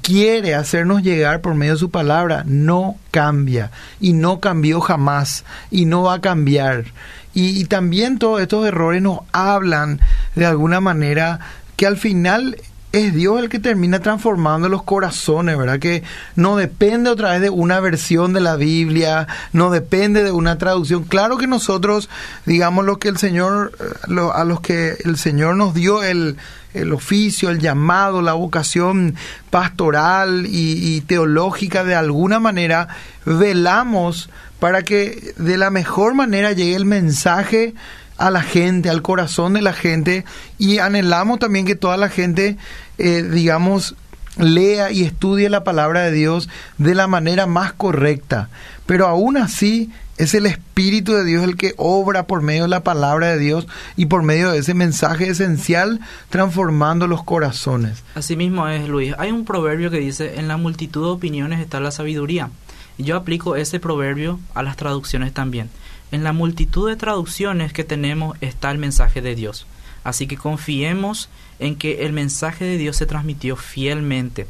quiere 0.01 0.55
hacernos 0.55 1.03
llegar 1.03 1.41
por 1.41 1.55
medio 1.55 1.73
de 1.73 1.79
su 1.79 1.91
palabra 1.91 2.43
no 2.45 2.97
cambia 3.11 3.71
y 3.99 4.13
no 4.13 4.39
cambió 4.39 4.81
jamás 4.81 5.43
y 5.71 5.85
no 5.85 6.03
va 6.03 6.15
a 6.15 6.21
cambiar. 6.21 6.85
Y, 7.33 7.59
y 7.59 7.65
también 7.65 8.17
todos 8.17 8.41
estos 8.41 8.65
errores 8.65 9.01
nos 9.01 9.19
hablan 9.31 9.99
de 10.35 10.45
alguna 10.45 10.79
manera 10.79 11.39
que 11.75 11.85
al 11.85 11.97
final 11.97 12.57
es 12.95 13.13
Dios 13.13 13.39
el 13.39 13.49
que 13.49 13.59
termina 13.59 13.99
transformando 13.99 14.69
los 14.69 14.83
corazones, 14.83 15.57
¿verdad? 15.57 15.79
Que 15.79 16.03
no 16.35 16.55
depende 16.55 17.09
otra 17.09 17.31
vez 17.31 17.41
de 17.41 17.49
una 17.49 17.79
versión 17.79 18.33
de 18.33 18.39
la 18.39 18.55
Biblia, 18.55 19.27
no 19.53 19.69
depende 19.69 20.23
de 20.23 20.31
una 20.31 20.57
traducción. 20.57 21.03
Claro 21.03 21.37
que 21.37 21.47
nosotros, 21.47 22.09
digamos, 22.45 22.85
lo 22.85 22.97
que 22.97 23.09
el 23.09 23.17
Señor, 23.17 23.71
eh, 23.79 24.19
a 24.33 24.43
los 24.43 24.61
que 24.61 24.95
el 25.03 25.17
Señor 25.17 25.55
nos 25.55 25.73
dio 25.73 26.03
el, 26.03 26.37
el 26.73 26.93
oficio, 26.93 27.49
el 27.49 27.59
llamado, 27.59 28.21
la 28.21 28.33
vocación 28.33 29.15
pastoral 29.49 30.45
y 30.47 31.01
teológica, 31.01 31.83
de 31.83 31.95
alguna 31.95 32.39
manera 32.39 32.87
velamos 33.25 34.29
para 34.59 34.83
que 34.83 35.33
de 35.37 35.57
la 35.57 35.69
mejor 35.69 36.13
manera 36.13 36.53
llegue 36.53 36.75
el 36.75 36.85
mensaje 36.85 37.73
a 38.17 38.31
la 38.31 38.41
gente, 38.41 38.89
al 38.89 39.01
corazón 39.01 39.53
de 39.53 39.61
la 39.61 39.73
gente 39.73 40.25
y 40.57 40.79
anhelamos 40.79 41.39
también 41.39 41.65
que 41.65 41.75
toda 41.75 41.97
la 41.97 42.09
gente, 42.09 42.57
eh, 42.97 43.23
digamos, 43.23 43.95
lea 44.37 44.91
y 44.91 45.03
estudie 45.03 45.49
la 45.49 45.63
palabra 45.63 46.01
de 46.01 46.11
Dios 46.11 46.49
de 46.77 46.95
la 46.95 47.07
manera 47.07 47.45
más 47.45 47.73
correcta. 47.73 48.49
Pero 48.85 49.07
aún 49.07 49.37
así 49.37 49.89
es 50.17 50.33
el 50.33 50.45
Espíritu 50.45 51.13
de 51.13 51.25
Dios 51.25 51.43
el 51.43 51.57
que 51.57 51.73
obra 51.77 52.27
por 52.27 52.41
medio 52.41 52.63
de 52.63 52.69
la 52.69 52.83
palabra 52.83 53.27
de 53.27 53.39
Dios 53.39 53.67
y 53.95 54.05
por 54.05 54.23
medio 54.23 54.51
de 54.51 54.59
ese 54.59 54.73
mensaje 54.73 55.29
esencial 55.29 55.99
transformando 56.29 57.07
los 57.07 57.23
corazones. 57.23 58.03
Así 58.15 58.35
mismo 58.35 58.67
es, 58.67 58.87
Luis. 58.87 59.13
Hay 59.17 59.31
un 59.31 59.45
proverbio 59.45 59.91
que 59.91 59.99
dice, 59.99 60.39
en 60.39 60.47
la 60.47 60.57
multitud 60.57 61.03
de 61.03 61.11
opiniones 61.11 61.59
está 61.59 61.79
la 61.79 61.91
sabiduría. 61.91 62.49
Yo 62.97 63.17
aplico 63.17 63.57
ese 63.57 63.79
proverbio 63.79 64.39
a 64.53 64.63
las 64.63 64.77
traducciones 64.77 65.33
también. 65.33 65.69
En 66.11 66.23
la 66.23 66.33
multitud 66.33 66.87
de 66.89 66.95
traducciones 66.95 67.73
que 67.73 67.83
tenemos 67.83 68.37
está 68.41 68.71
el 68.71 68.77
mensaje 68.77 69.21
de 69.21 69.35
Dios. 69.35 69.65
Así 70.03 70.27
que 70.27 70.37
confiemos 70.37 71.29
en 71.59 71.75
que 71.75 72.05
el 72.05 72.13
mensaje 72.13 72.63
de 72.65 72.77
Dios 72.77 72.95
se 72.97 73.05
transmitió 73.05 73.55
fielmente. 73.55 74.47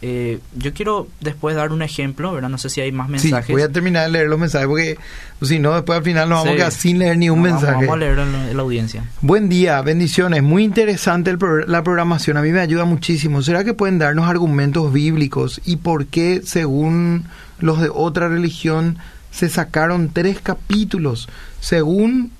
Eh, 0.00 0.38
yo 0.54 0.72
quiero 0.74 1.08
después 1.20 1.56
dar 1.56 1.72
un 1.72 1.82
ejemplo, 1.82 2.32
¿verdad? 2.32 2.48
No 2.50 2.58
sé 2.58 2.70
si 2.70 2.80
hay 2.80 2.92
más 2.92 3.08
mensajes. 3.08 3.46
Sí, 3.46 3.52
voy 3.52 3.62
a 3.62 3.72
terminar 3.72 4.04
de 4.06 4.12
leer 4.12 4.28
los 4.28 4.38
mensajes 4.38 4.68
porque 4.68 4.96
si 5.42 5.58
no, 5.58 5.74
después 5.74 5.96
al 5.98 6.04
final 6.04 6.28
nos 6.28 6.38
vamos 6.38 6.50
Sí. 6.50 6.54
a 6.54 6.56
quedar 6.56 6.72
sin 6.72 6.98
leer 7.00 7.18
ni 7.18 7.30
un 7.30 7.38
No, 7.38 7.50
mensaje. 7.50 7.72
Vamos 7.86 8.00
a 8.00 8.06
en 8.06 8.16
la- 8.32 8.50
en 8.50 8.56
la 8.56 8.62
audiencia. 8.62 9.04
Buen 9.22 9.48
día, 9.48 9.80
bendiciones. 9.82 10.42
Muy 10.44 10.62
interesante 10.62 11.30
el 11.30 11.38
pro- 11.38 11.66
la 11.66 11.82
programación. 11.82 12.36
A 12.36 12.42
mí 12.42 12.52
me 12.52 12.60
ayuda 12.60 12.84
muchísimo. 12.84 13.42
¿Será 13.42 13.64
que 13.64 13.74
pueden 13.74 13.98
darnos 13.98 14.28
argumentos 14.28 14.92
bíblicos 14.92 15.60
y 15.64 15.76
por 15.78 16.06
qué, 16.06 16.42
según 16.44 17.24
los 17.58 17.80
de 17.80 17.88
otra 17.92 18.28
religión, 18.28 18.98
se 19.30 19.48
sacaron 19.48 20.10
tres 20.12 20.40
capítulos? 20.40 21.28
Según 21.60 22.32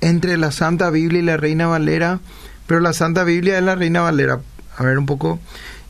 entre 0.00 0.36
la 0.36 0.52
Santa 0.52 0.90
Biblia 0.90 1.20
y 1.20 1.24
la 1.24 1.36
Reina 1.36 1.66
Valera, 1.66 2.20
pero 2.66 2.80
la 2.80 2.92
Santa 2.92 3.24
Biblia 3.24 3.58
es 3.58 3.64
la 3.64 3.74
Reina 3.74 4.02
Valera. 4.02 4.40
A 4.76 4.82
ver 4.82 4.98
un 4.98 5.06
poco. 5.06 5.40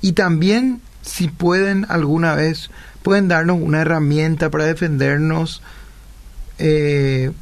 Y 0.00 0.12
también, 0.12 0.80
si 1.02 1.28
pueden 1.28 1.86
alguna 1.88 2.34
vez, 2.34 2.70
pueden 3.02 3.28
darnos 3.28 3.58
una 3.60 3.80
herramienta 3.80 4.50
para 4.50 4.64
defendernos. 4.64 5.62
eh, 6.58 7.32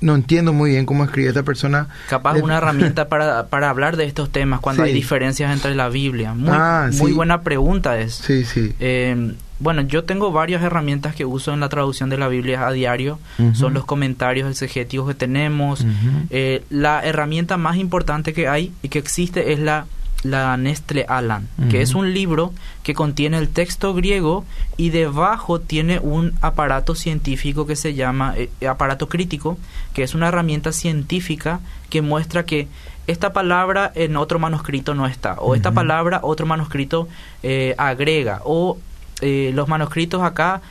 no 0.00 0.14
entiendo 0.14 0.52
muy 0.52 0.70
bien 0.70 0.86
cómo 0.86 1.04
escribe 1.04 1.28
esta 1.28 1.42
persona. 1.42 1.88
Capaz 2.08 2.36
una 2.36 2.56
herramienta 2.58 3.08
para, 3.08 3.48
para 3.48 3.68
hablar 3.68 3.96
de 3.96 4.06
estos 4.06 4.30
temas 4.30 4.60
cuando 4.60 4.82
hay 4.82 4.92
diferencias 4.92 5.52
entre 5.52 5.74
la 5.74 5.88
Biblia. 5.88 6.32
Muy, 6.32 6.48
ah, 6.50 6.88
muy 6.92 7.12
buena 7.12 7.42
pregunta 7.42 8.00
es. 8.00 8.14
Sí, 8.14 8.44
sí. 8.44 8.74
Eh, 8.80 9.34
bueno, 9.60 9.82
yo 9.82 10.04
tengo 10.04 10.32
varias 10.32 10.62
herramientas 10.62 11.14
que 11.14 11.24
uso 11.24 11.52
en 11.52 11.60
la 11.60 11.68
traducción 11.68 12.10
de 12.10 12.18
la 12.18 12.28
Biblia 12.28 12.66
a 12.66 12.72
diario. 12.72 13.18
Son 13.52 13.74
los 13.74 13.84
comentarios 13.84 14.50
exegetivos 14.50 15.08
que 15.08 15.14
tenemos. 15.14 15.84
Eh, 16.30 16.64
la 16.70 17.04
herramienta 17.04 17.56
más 17.56 17.76
importante 17.76 18.32
que 18.32 18.48
hay 18.48 18.72
y 18.82 18.88
que 18.88 18.98
existe 18.98 19.52
es 19.52 19.60
la 19.60 19.86
la 20.22 20.56
Nestle 20.56 21.06
Alan, 21.08 21.48
que 21.70 21.80
es 21.80 21.94
un 21.94 22.12
libro 22.12 22.52
que 22.82 22.94
contiene 22.94 23.38
el 23.38 23.48
texto 23.48 23.94
griego 23.94 24.44
y 24.76 24.90
debajo 24.90 25.60
tiene 25.60 25.98
un 25.98 26.34
aparato 26.42 26.94
científico 26.94 27.66
que 27.66 27.76
se 27.76 27.94
llama 27.94 28.34
eh, 28.36 28.50
aparato 28.66 29.08
crítico, 29.08 29.56
que 29.94 30.02
es 30.02 30.14
una 30.14 30.28
herramienta 30.28 30.72
científica 30.72 31.60
que 31.88 32.02
muestra 32.02 32.44
que 32.44 32.68
esta 33.06 33.32
palabra 33.32 33.90
en 33.94 34.16
otro 34.16 34.38
manuscrito 34.38 34.94
no 34.94 35.06
está, 35.06 35.34
o 35.34 35.54
esta 35.54 35.72
palabra 35.72 36.20
otro 36.22 36.46
manuscrito 36.46 37.08
eh, 37.42 37.74
agrega, 37.78 38.42
o 38.44 38.76
eh, 39.20 39.52
los 39.54 39.68
manuscritos 39.68 40.22
acá 40.22 40.62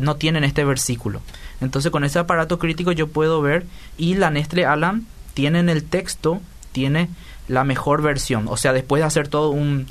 no 0.00 0.16
tienen 0.16 0.44
este 0.44 0.64
versículo. 0.64 1.20
Entonces 1.60 1.92
con 1.92 2.02
ese 2.04 2.18
aparato 2.18 2.58
crítico 2.58 2.92
yo 2.92 3.08
puedo 3.08 3.42
ver 3.42 3.66
y 3.98 4.14
la 4.14 4.30
Nestle 4.30 4.64
Alan 4.64 5.06
tiene 5.34 5.58
en 5.58 5.68
el 5.68 5.84
texto, 5.84 6.40
tiene 6.72 7.10
la 7.48 7.64
mejor 7.64 8.00
versión. 8.00 8.46
O 8.48 8.56
sea, 8.56 8.72
después 8.72 9.00
de 9.00 9.06
hacer 9.06 9.28
todo 9.28 9.50
un 9.50 9.86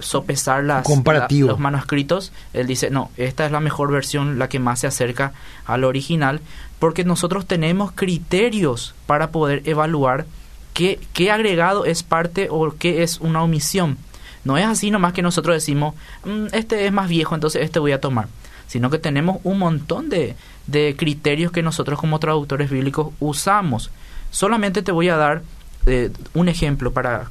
sopesar 0.00 0.64
las, 0.64 0.86
los 1.30 1.58
manuscritos, 1.58 2.32
él 2.52 2.66
dice, 2.66 2.90
no, 2.90 3.10
esta 3.16 3.46
es 3.46 3.52
la 3.52 3.60
mejor 3.60 3.92
versión, 3.92 4.38
la 4.38 4.48
que 4.48 4.58
más 4.58 4.80
se 4.80 4.86
acerca 4.86 5.32
al 5.66 5.84
original, 5.84 6.40
porque 6.78 7.04
nosotros 7.04 7.46
tenemos 7.46 7.92
criterios 7.92 8.94
para 9.06 9.30
poder 9.30 9.62
evaluar 9.68 10.26
qué, 10.72 11.00
qué 11.12 11.30
agregado 11.30 11.84
es 11.84 12.02
parte 12.02 12.48
o 12.50 12.74
qué 12.78 13.02
es 13.02 13.20
una 13.20 13.42
omisión. 13.42 13.98
No 14.46 14.56
es 14.56 14.64
así 14.64 14.92
nomás 14.92 15.12
que 15.12 15.22
nosotros 15.22 15.56
decimos, 15.56 15.96
mm, 16.24 16.46
este 16.52 16.86
es 16.86 16.92
más 16.92 17.08
viejo, 17.08 17.34
entonces 17.34 17.62
este 17.62 17.80
voy 17.80 17.90
a 17.90 18.00
tomar, 18.00 18.28
sino 18.68 18.90
que 18.90 18.98
tenemos 18.98 19.38
un 19.42 19.58
montón 19.58 20.08
de, 20.08 20.36
de 20.68 20.94
criterios 20.96 21.50
que 21.50 21.64
nosotros 21.64 21.98
como 21.98 22.20
traductores 22.20 22.70
bíblicos 22.70 23.12
usamos. 23.18 23.90
Solamente 24.30 24.82
te 24.82 24.92
voy 24.92 25.08
a 25.08 25.16
dar 25.16 25.42
eh, 25.86 26.12
un 26.32 26.48
ejemplo 26.48 26.92
para 26.92 27.28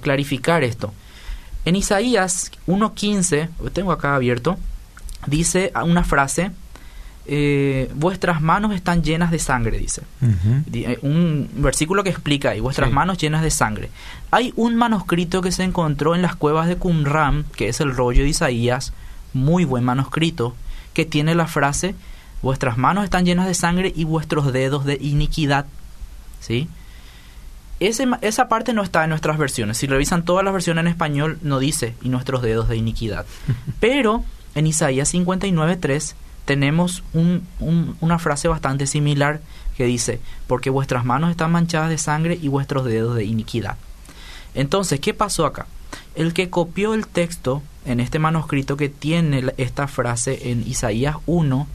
clarificar 0.00 0.64
esto. 0.64 0.94
En 1.66 1.76
Isaías 1.76 2.50
1.15, 2.66 3.50
tengo 3.74 3.92
acá 3.92 4.14
abierto, 4.14 4.56
dice 5.26 5.72
una 5.84 6.04
frase, 6.04 6.52
eh, 7.28 7.90
vuestras 7.94 8.40
manos 8.40 8.74
están 8.74 9.02
llenas 9.02 9.30
de 9.30 9.38
sangre, 9.38 9.78
dice. 9.78 10.02
Eh, 10.72 10.98
un 11.02 11.48
versículo 11.56 12.04
que 12.04 12.10
explica 12.10 12.50
ahí, 12.50 12.60
vuestras 12.60 12.90
manos 12.90 13.18
llenas 13.18 13.42
de 13.42 13.50
sangre. 13.50 13.90
Hay 14.30 14.52
un 14.56 14.76
manuscrito 14.76 15.42
que 15.42 15.52
se 15.52 15.64
encontró 15.64 16.14
en 16.14 16.22
las 16.22 16.36
cuevas 16.36 16.68
de 16.68 16.76
Qumran, 16.76 17.44
que 17.56 17.68
es 17.68 17.80
el 17.80 17.94
rollo 17.94 18.22
de 18.22 18.28
Isaías, 18.28 18.92
muy 19.32 19.64
buen 19.64 19.84
manuscrito, 19.84 20.54
que 20.94 21.04
tiene 21.04 21.34
la 21.34 21.46
frase, 21.46 21.94
vuestras 22.42 22.78
manos 22.78 23.04
están 23.04 23.24
llenas 23.24 23.46
de 23.46 23.54
sangre 23.54 23.92
y 23.94 24.04
vuestros 24.04 24.52
dedos 24.52 24.84
de 24.84 24.98
iniquidad. 25.00 25.66
¿Sí? 26.40 26.68
esa 27.78 28.48
parte 28.48 28.72
no 28.72 28.82
está 28.82 29.04
en 29.04 29.10
nuestras 29.10 29.36
versiones. 29.36 29.76
Si 29.76 29.86
revisan 29.86 30.24
todas 30.24 30.42
las 30.44 30.54
versiones 30.54 30.82
en 30.82 30.88
español, 30.88 31.38
no 31.42 31.58
dice 31.58 31.94
y 32.02 32.08
nuestros 32.08 32.40
dedos 32.40 32.68
de 32.68 32.76
iniquidad. 32.76 33.26
Pero 33.80 34.24
en 34.54 34.66
Isaías 34.66 35.12
59.3 35.12 36.14
tenemos 36.46 37.02
una 38.00 38.18
frase 38.18 38.48
bastante 38.48 38.86
similar 38.86 39.40
que 39.76 39.84
dice, 39.84 40.20
porque 40.46 40.70
vuestras 40.70 41.04
manos 41.04 41.30
están 41.30 41.52
manchadas 41.52 41.90
de 41.90 41.98
sangre 41.98 42.38
y 42.40 42.48
vuestros 42.48 42.86
dedos 42.86 43.16
de 43.16 43.24
iniquidad. 43.24 43.76
Entonces, 44.54 45.00
¿qué 45.00 45.12
pasó 45.12 45.44
acá? 45.44 45.66
El 46.14 46.32
que 46.32 46.48
copió 46.48 46.94
el 46.94 47.06
texto 47.06 47.62
en 47.84 48.00
este 48.00 48.18
manuscrito 48.18 48.76
que 48.76 48.88
tiene 48.88 49.52
esta 49.58 49.86
frase 49.88 50.50
en 50.50 50.66
Isaías 50.66 51.16
1, 51.26 51.66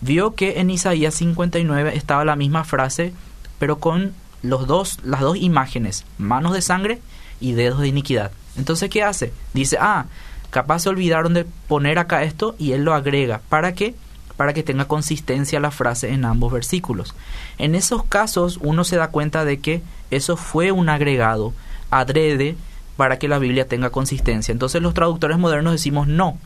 vio 0.00 0.34
que 0.34 0.58
en 0.58 0.70
Isaías 0.70 1.14
59 1.14 1.92
estaba 1.94 2.24
la 2.24 2.34
misma 2.34 2.64
frase, 2.64 3.12
pero 3.58 3.78
con 3.78 4.14
los 4.42 4.66
dos, 4.66 4.98
las 5.04 5.20
dos 5.20 5.36
imágenes, 5.36 6.04
manos 6.18 6.54
de 6.54 6.62
sangre 6.62 6.98
y 7.40 7.52
dedos 7.52 7.80
de 7.80 7.88
iniquidad. 7.88 8.32
Entonces, 8.56 8.90
¿qué 8.90 9.02
hace? 9.02 9.32
Dice, 9.52 9.76
ah, 9.80 10.06
capaz 10.50 10.80
se 10.80 10.88
olvidaron 10.88 11.34
de 11.34 11.44
poner 11.68 11.98
acá 11.98 12.24
esto 12.24 12.56
y 12.58 12.72
él 12.72 12.84
lo 12.84 12.94
agrega. 12.94 13.42
¿Para 13.48 13.74
qué? 13.74 13.94
Para 14.36 14.52
que 14.52 14.62
tenga 14.62 14.86
consistencia 14.86 15.60
la 15.60 15.70
frase 15.70 16.12
en 16.12 16.24
ambos 16.24 16.52
versículos. 16.52 17.14
En 17.58 17.74
esos 17.74 18.04
casos 18.04 18.58
uno 18.62 18.84
se 18.84 18.96
da 18.96 19.08
cuenta 19.08 19.44
de 19.44 19.60
que 19.60 19.82
eso 20.10 20.36
fue 20.36 20.72
un 20.72 20.88
agregado 20.88 21.52
adrede 21.90 22.56
para 22.96 23.18
que 23.18 23.28
la 23.28 23.38
Biblia 23.38 23.68
tenga 23.68 23.90
consistencia. 23.90 24.52
Entonces 24.52 24.82
los 24.82 24.94
traductores 24.94 25.38
modernos 25.38 25.72
decimos 25.72 26.06
no. 26.06 26.38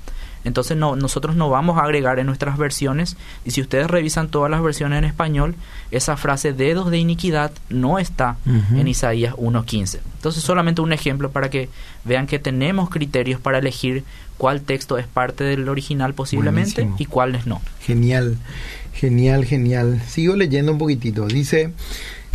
Entonces 0.45 0.77
no, 0.77 0.97
nosotros 0.97 1.37
no 1.37 1.51
vamos 1.51 1.79
a 1.79 1.83
agregar 1.83 2.19
en 2.19 2.27
nuestras 2.27 2.57
versiones 2.57 3.17
y 3.45 3.51
si 3.51 3.61
ustedes 3.61 3.89
revisan 3.89 4.29
todas 4.29 4.51
las 4.51 4.63
versiones 4.63 4.99
en 4.99 5.05
español, 5.05 5.55
esa 5.91 6.17
frase 6.17 6.53
dedos 6.53 6.91
de 6.91 6.99
iniquidad 6.99 7.53
no 7.69 7.99
está 7.99 8.37
en 8.47 8.89
Isaías 8.89 9.35
1.15. 9.35 9.99
Entonces 10.17 10.43
solamente 10.43 10.81
un 10.81 10.93
ejemplo 10.93 11.31
para 11.31 11.51
que 11.51 11.69
vean 12.05 12.27
que 12.27 12.39
tenemos 12.39 12.91
criterios 12.91 13.41
para 13.41 13.59
elegir 13.59 14.05
cuál 14.37 14.61
texto 14.63 14.99
es 14.99 15.07
parte 15.07 15.45
del 15.45 15.69
original 15.69 16.15
posiblemente 16.15 16.89
y 16.99 17.05
cuáles 17.07 17.47
no. 17.47 17.61
Genial, 17.81 18.37
genial, 18.95 19.45
genial. 19.45 20.01
Sigo 20.07 20.37
leyendo 20.37 20.73
un 20.73 20.79
poquitito. 20.79 21.27
Dice... 21.27 21.73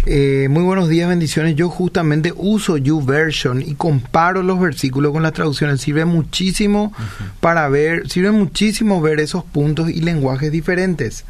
Eh, 0.05 0.47
muy 0.49 0.63
buenos 0.63 0.89
días, 0.89 1.07
bendiciones. 1.07 1.55
Yo 1.55 1.69
justamente 1.69 2.33
uso 2.35 2.75
YouVersion 2.75 3.61
y 3.61 3.75
comparo 3.75 4.43
los 4.43 4.59
versículos 4.59 5.13
con 5.13 5.23
las 5.23 5.31
traducciones. 5.31 5.79
Sirve 5.79 6.03
muchísimo 6.03 6.91
para 7.39 7.69
ver, 7.69 8.09
sirve 8.09 8.31
muchísimo 8.31 8.99
ver 8.99 9.21
esos 9.21 9.45
puntos 9.45 9.89
y 9.89 10.01
lenguajes 10.01 10.51
diferentes 10.51 11.23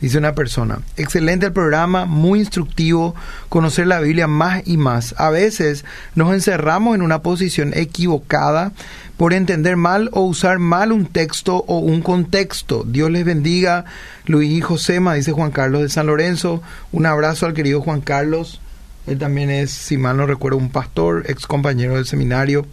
dice 0.00 0.18
una 0.18 0.34
persona. 0.34 0.80
Excelente 0.96 1.46
el 1.46 1.52
programa, 1.52 2.06
muy 2.06 2.40
instructivo, 2.40 3.14
conocer 3.48 3.86
la 3.86 4.00
Biblia 4.00 4.26
más 4.26 4.62
y 4.66 4.76
más. 4.76 5.14
A 5.18 5.30
veces 5.30 5.84
nos 6.14 6.32
encerramos 6.32 6.94
en 6.94 7.02
una 7.02 7.22
posición 7.22 7.72
equivocada 7.74 8.72
por 9.20 9.34
entender 9.34 9.76
mal 9.76 10.08
o 10.14 10.22
usar 10.22 10.58
mal 10.58 10.92
un 10.92 11.04
texto 11.04 11.62
o 11.68 11.76
un 11.76 12.00
contexto. 12.00 12.84
Dios 12.86 13.10
les 13.10 13.22
bendiga. 13.22 13.84
Luis 14.24 14.50
y 14.50 14.62
Josema, 14.62 15.12
dice 15.12 15.32
Juan 15.32 15.50
Carlos 15.50 15.82
de 15.82 15.90
San 15.90 16.06
Lorenzo. 16.06 16.62
Un 16.90 17.04
abrazo 17.04 17.44
al 17.44 17.52
querido 17.52 17.82
Juan 17.82 18.00
Carlos. 18.00 18.62
Él 19.06 19.18
también 19.18 19.50
es, 19.50 19.72
si 19.72 19.98
mal 19.98 20.16
no 20.16 20.24
recuerdo, 20.24 20.56
un 20.56 20.70
pastor, 20.70 21.24
ex 21.26 21.46
compañero 21.46 21.96
del 21.96 22.06
seminario. 22.06 22.64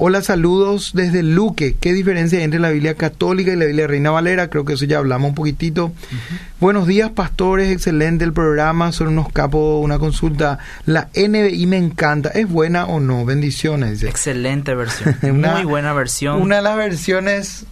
Hola, 0.00 0.22
saludos 0.22 0.92
desde 0.94 1.24
Luque. 1.24 1.74
¿Qué 1.80 1.92
diferencia 1.92 2.38
hay 2.38 2.44
entre 2.44 2.60
la 2.60 2.70
Biblia 2.70 2.94
católica 2.94 3.52
y 3.52 3.56
la 3.56 3.64
Biblia 3.64 3.88
Reina 3.88 4.12
Valera? 4.12 4.48
Creo 4.48 4.64
que 4.64 4.74
eso 4.74 4.84
ya 4.84 4.98
hablamos 4.98 5.30
un 5.30 5.34
poquitito. 5.34 5.92
Buenos 6.60 6.86
días, 6.86 7.10
pastores. 7.10 7.72
Excelente 7.72 8.24
el 8.24 8.32
programa. 8.32 8.92
Son 8.92 9.08
unos 9.08 9.32
capos, 9.32 9.82
una 9.84 9.98
consulta. 9.98 10.60
La 10.86 11.08
NBI 11.16 11.66
me 11.66 11.78
encanta. 11.78 12.28
¿Es 12.28 12.48
buena 12.48 12.86
o 12.86 13.00
no? 13.00 13.24
Bendiciones. 13.24 14.04
Excelente 14.04 14.72
versión. 14.76 15.16
Muy 15.22 15.64
buena 15.64 15.92
versión. 15.94 16.42
Una 16.42 16.56
de 16.56 16.62
las 16.62 16.76
versiones 16.76 17.66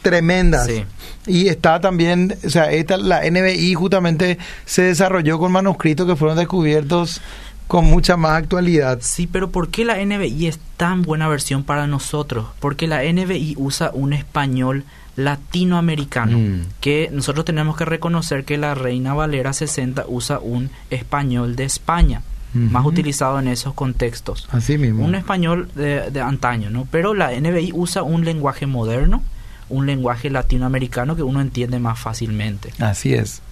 tremendas. 0.00 0.66
Sí. 0.66 0.84
Y 1.26 1.48
está 1.48 1.80
también, 1.80 2.38
o 2.42 2.48
sea, 2.48 2.70
esta, 2.70 2.96
la 2.96 3.28
NBI 3.28 3.74
justamente 3.74 4.38
se 4.64 4.82
desarrolló 4.82 5.38
con 5.38 5.52
manuscritos 5.52 6.06
que 6.06 6.16
fueron 6.16 6.38
descubiertos 6.38 7.20
con 7.66 7.84
mucha 7.86 8.16
más 8.16 8.32
actualidad. 8.32 8.98
Sí, 9.00 9.26
pero 9.26 9.50
¿por 9.50 9.68
qué 9.68 9.84
la 9.84 10.04
NBI 10.04 10.46
es 10.46 10.58
tan 10.76 11.02
buena 11.02 11.28
versión 11.28 11.64
para 11.64 11.86
nosotros? 11.86 12.46
Porque 12.60 12.86
la 12.86 13.02
NBI 13.02 13.54
usa 13.58 13.90
un 13.92 14.12
español 14.12 14.84
latinoamericano, 15.16 16.38
mm. 16.38 16.60
que 16.80 17.08
nosotros 17.12 17.44
tenemos 17.44 17.76
que 17.76 17.86
reconocer 17.86 18.44
que 18.44 18.58
la 18.58 18.74
Reina 18.74 19.14
Valera 19.14 19.52
60 19.52 20.04
usa 20.08 20.38
un 20.38 20.70
español 20.90 21.56
de 21.56 21.64
España, 21.64 22.22
más 22.54 22.86
utilizado 22.86 23.38
en 23.38 23.48
esos 23.48 23.74
contextos. 23.74 24.48
Así 24.50 24.78
mismo. 24.78 25.04
Un 25.04 25.14
español 25.14 25.68
de, 25.74 26.10
de 26.10 26.20
antaño, 26.22 26.70
¿no? 26.70 26.88
Pero 26.90 27.12
la 27.12 27.38
NBI 27.38 27.72
usa 27.74 28.02
un 28.02 28.24
lenguaje 28.24 28.64
moderno, 28.66 29.22
un 29.68 29.84
lenguaje 29.84 30.30
latinoamericano 30.30 31.16
que 31.16 31.22
uno 31.22 31.42
entiende 31.42 31.78
más 31.80 31.98
fácilmente. 31.98 32.72
Así 32.78 33.12
es. 33.12 33.42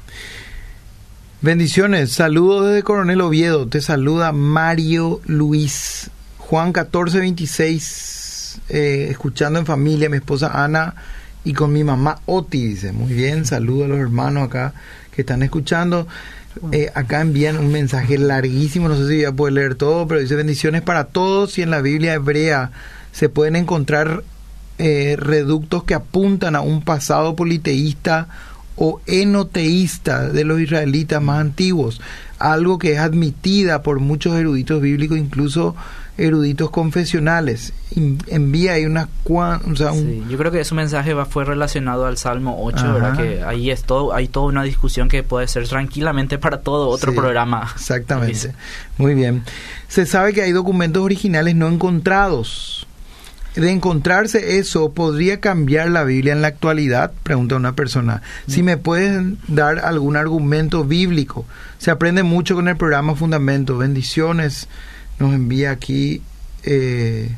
Bendiciones, 1.44 2.10
saludos 2.10 2.68
desde 2.68 2.82
Coronel 2.82 3.20
Oviedo, 3.20 3.66
te 3.68 3.82
saluda 3.82 4.32
Mario 4.32 5.20
Luis, 5.26 6.10
Juan 6.38 6.68
1426, 6.68 8.60
eh, 8.70 9.08
escuchando 9.10 9.58
en 9.58 9.66
familia, 9.66 10.08
mi 10.08 10.16
esposa 10.16 10.64
Ana 10.64 10.94
y 11.44 11.52
con 11.52 11.70
mi 11.70 11.84
mamá 11.84 12.20
Oti, 12.24 12.68
dice, 12.68 12.92
muy 12.92 13.12
bien, 13.12 13.44
saludo 13.44 13.84
a 13.84 13.88
los 13.88 13.98
hermanos 13.98 14.44
acá 14.44 14.72
que 15.14 15.20
están 15.20 15.42
escuchando. 15.42 16.08
Eh, 16.72 16.90
acá 16.94 17.20
envían 17.20 17.58
un 17.58 17.70
mensaje 17.70 18.16
larguísimo, 18.16 18.88
no 18.88 18.96
sé 18.96 19.06
si 19.06 19.20
ya 19.20 19.32
puede 19.32 19.52
leer 19.52 19.74
todo, 19.74 20.08
pero 20.08 20.22
dice 20.22 20.36
bendiciones 20.36 20.80
para 20.80 21.08
todos 21.08 21.58
y 21.58 21.62
en 21.62 21.68
la 21.68 21.82
Biblia 21.82 22.14
hebrea 22.14 22.70
se 23.12 23.28
pueden 23.28 23.56
encontrar 23.56 24.24
eh, 24.78 25.16
reductos 25.18 25.84
que 25.84 25.92
apuntan 25.92 26.56
a 26.56 26.62
un 26.62 26.80
pasado 26.80 27.36
politeísta 27.36 28.28
o 28.76 29.00
enoteísta 29.06 30.28
de 30.28 30.44
los 30.44 30.60
israelitas 30.60 31.22
más 31.22 31.40
antiguos, 31.40 32.00
algo 32.38 32.78
que 32.78 32.92
es 32.92 32.98
admitida 32.98 33.82
por 33.82 34.00
muchos 34.00 34.34
eruditos 34.34 34.80
bíblicos, 34.80 35.18
incluso 35.18 35.76
eruditos 36.16 36.70
confesionales. 36.70 37.72
Envía 38.28 38.74
ahí 38.74 38.84
una... 38.84 39.08
O 39.24 39.76
sea, 39.76 39.92
yo 40.28 40.38
creo 40.38 40.52
que 40.52 40.60
ese 40.60 40.74
mensaje 40.74 41.14
va, 41.14 41.24
fue 41.24 41.44
relacionado 41.44 42.06
al 42.06 42.16
Salmo 42.16 42.56
8, 42.64 42.92
¿verdad? 42.92 43.16
Que 43.16 43.42
ahí 43.42 43.70
es 43.70 43.82
todo, 43.84 44.12
hay 44.12 44.28
toda 44.28 44.46
una 44.46 44.62
discusión 44.62 45.08
que 45.08 45.22
puede 45.22 45.48
ser 45.48 45.66
tranquilamente 45.68 46.38
para 46.38 46.60
todo 46.60 46.88
otro 46.88 47.14
programa. 47.14 47.70
Exactamente. 47.74 48.54
Muy 48.98 49.14
bien. 49.14 49.42
Se 49.88 50.06
sabe 50.06 50.32
que 50.32 50.42
hay 50.42 50.52
documentos 50.52 51.02
originales 51.02 51.54
no 51.54 51.68
encontrados 51.68 52.86
de 53.54 53.70
encontrarse 53.70 54.58
eso, 54.58 54.92
¿podría 54.92 55.40
cambiar 55.40 55.88
la 55.90 56.04
Biblia 56.04 56.32
en 56.32 56.42
la 56.42 56.48
actualidad? 56.48 57.12
Pregunta 57.22 57.56
una 57.56 57.74
persona. 57.74 58.22
Si 58.48 58.62
me 58.62 58.76
pueden 58.76 59.38
dar 59.46 59.78
algún 59.78 60.16
argumento 60.16 60.84
bíblico. 60.84 61.46
Se 61.78 61.90
aprende 61.90 62.22
mucho 62.22 62.54
con 62.54 62.68
el 62.68 62.76
programa 62.76 63.14
Fundamento. 63.14 63.78
Bendiciones. 63.78 64.68
Nos 65.18 65.32
envía 65.34 65.70
aquí 65.70 66.22
eh, 66.64 67.30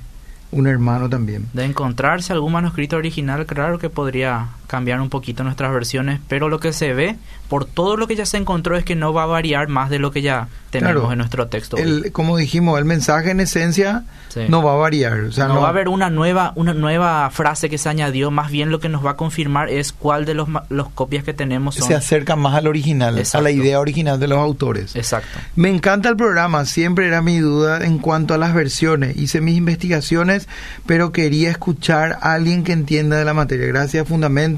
un 0.52 0.66
hermano 0.66 1.10
también. 1.10 1.48
De 1.52 1.64
encontrarse 1.64 2.32
algún 2.32 2.52
manuscrito 2.52 2.96
original, 2.96 3.44
claro 3.44 3.78
que 3.78 3.90
podría 3.90 4.48
cambiar 4.66 5.00
un 5.00 5.08
poquito 5.08 5.44
nuestras 5.44 5.72
versiones, 5.72 6.20
pero 6.28 6.48
lo 6.48 6.58
que 6.58 6.72
se 6.72 6.92
ve 6.92 7.16
por 7.48 7.64
todo 7.64 7.96
lo 7.96 8.06
que 8.06 8.16
ya 8.16 8.26
se 8.26 8.36
encontró 8.36 8.76
es 8.76 8.84
que 8.84 8.96
no 8.96 9.12
va 9.12 9.22
a 9.22 9.26
variar 9.26 9.68
más 9.68 9.90
de 9.90 9.98
lo 9.98 10.10
que 10.10 10.22
ya 10.22 10.48
tenemos 10.70 11.10
en 11.12 11.18
nuestro 11.18 11.46
texto. 11.46 11.76
El, 11.76 12.10
como 12.12 12.36
dijimos, 12.36 12.78
el 12.78 12.84
mensaje 12.84 13.30
en 13.30 13.40
esencia 13.40 14.04
no 14.48 14.62
va 14.62 14.72
a 14.72 14.76
variar. 14.76 15.20
O 15.20 15.32
sea, 15.32 15.46
no, 15.46 15.60
va 15.60 15.68
a 15.68 15.70
haber 15.70 15.88
una 15.88 16.10
nueva, 16.10 16.52
una 16.56 16.74
nueva 16.74 17.30
frase 17.30 17.70
que 17.70 17.78
se 17.78 17.88
añadió, 17.88 18.30
más 18.30 18.50
bien 18.50 18.70
lo 18.70 18.80
que 18.80 18.88
nos 18.88 19.04
va 19.04 19.12
a 19.12 19.16
confirmar 19.16 19.70
es 19.70 19.92
cuál 19.92 20.24
de 20.24 20.34
los, 20.34 20.48
los 20.68 20.88
copias 20.90 21.24
que 21.24 21.32
tenemos 21.32 21.76
Se 21.76 21.94
acerca 21.94 22.36
más 22.36 22.54
al 22.54 22.66
original, 22.66 23.22
a 23.32 23.40
la 23.40 23.50
idea 23.50 23.80
original 23.80 24.18
de 24.18 24.28
los 24.28 24.38
autores. 24.38 24.96
Exacto. 24.96 25.38
Me 25.54 25.70
encanta 25.70 26.08
el 26.08 26.16
programa, 26.16 26.64
siempre 26.64 27.06
era 27.06 27.22
mi 27.22 27.38
duda 27.38 27.84
en 27.84 27.98
cuanto 27.98 28.34
a 28.34 28.38
las 28.38 28.52
versiones. 28.52 29.16
Hice 29.16 29.40
mis 29.40 29.56
investigaciones, 29.56 30.48
pero 30.84 31.12
quería 31.12 31.50
escuchar 31.50 32.18
a 32.20 32.34
alguien 32.34 32.64
que 32.64 32.72
entienda 32.72 33.16
de 33.16 33.24
la 33.24 33.34
materia. 33.34 33.66
Gracias, 33.66 34.06
Fundamento 34.06 34.55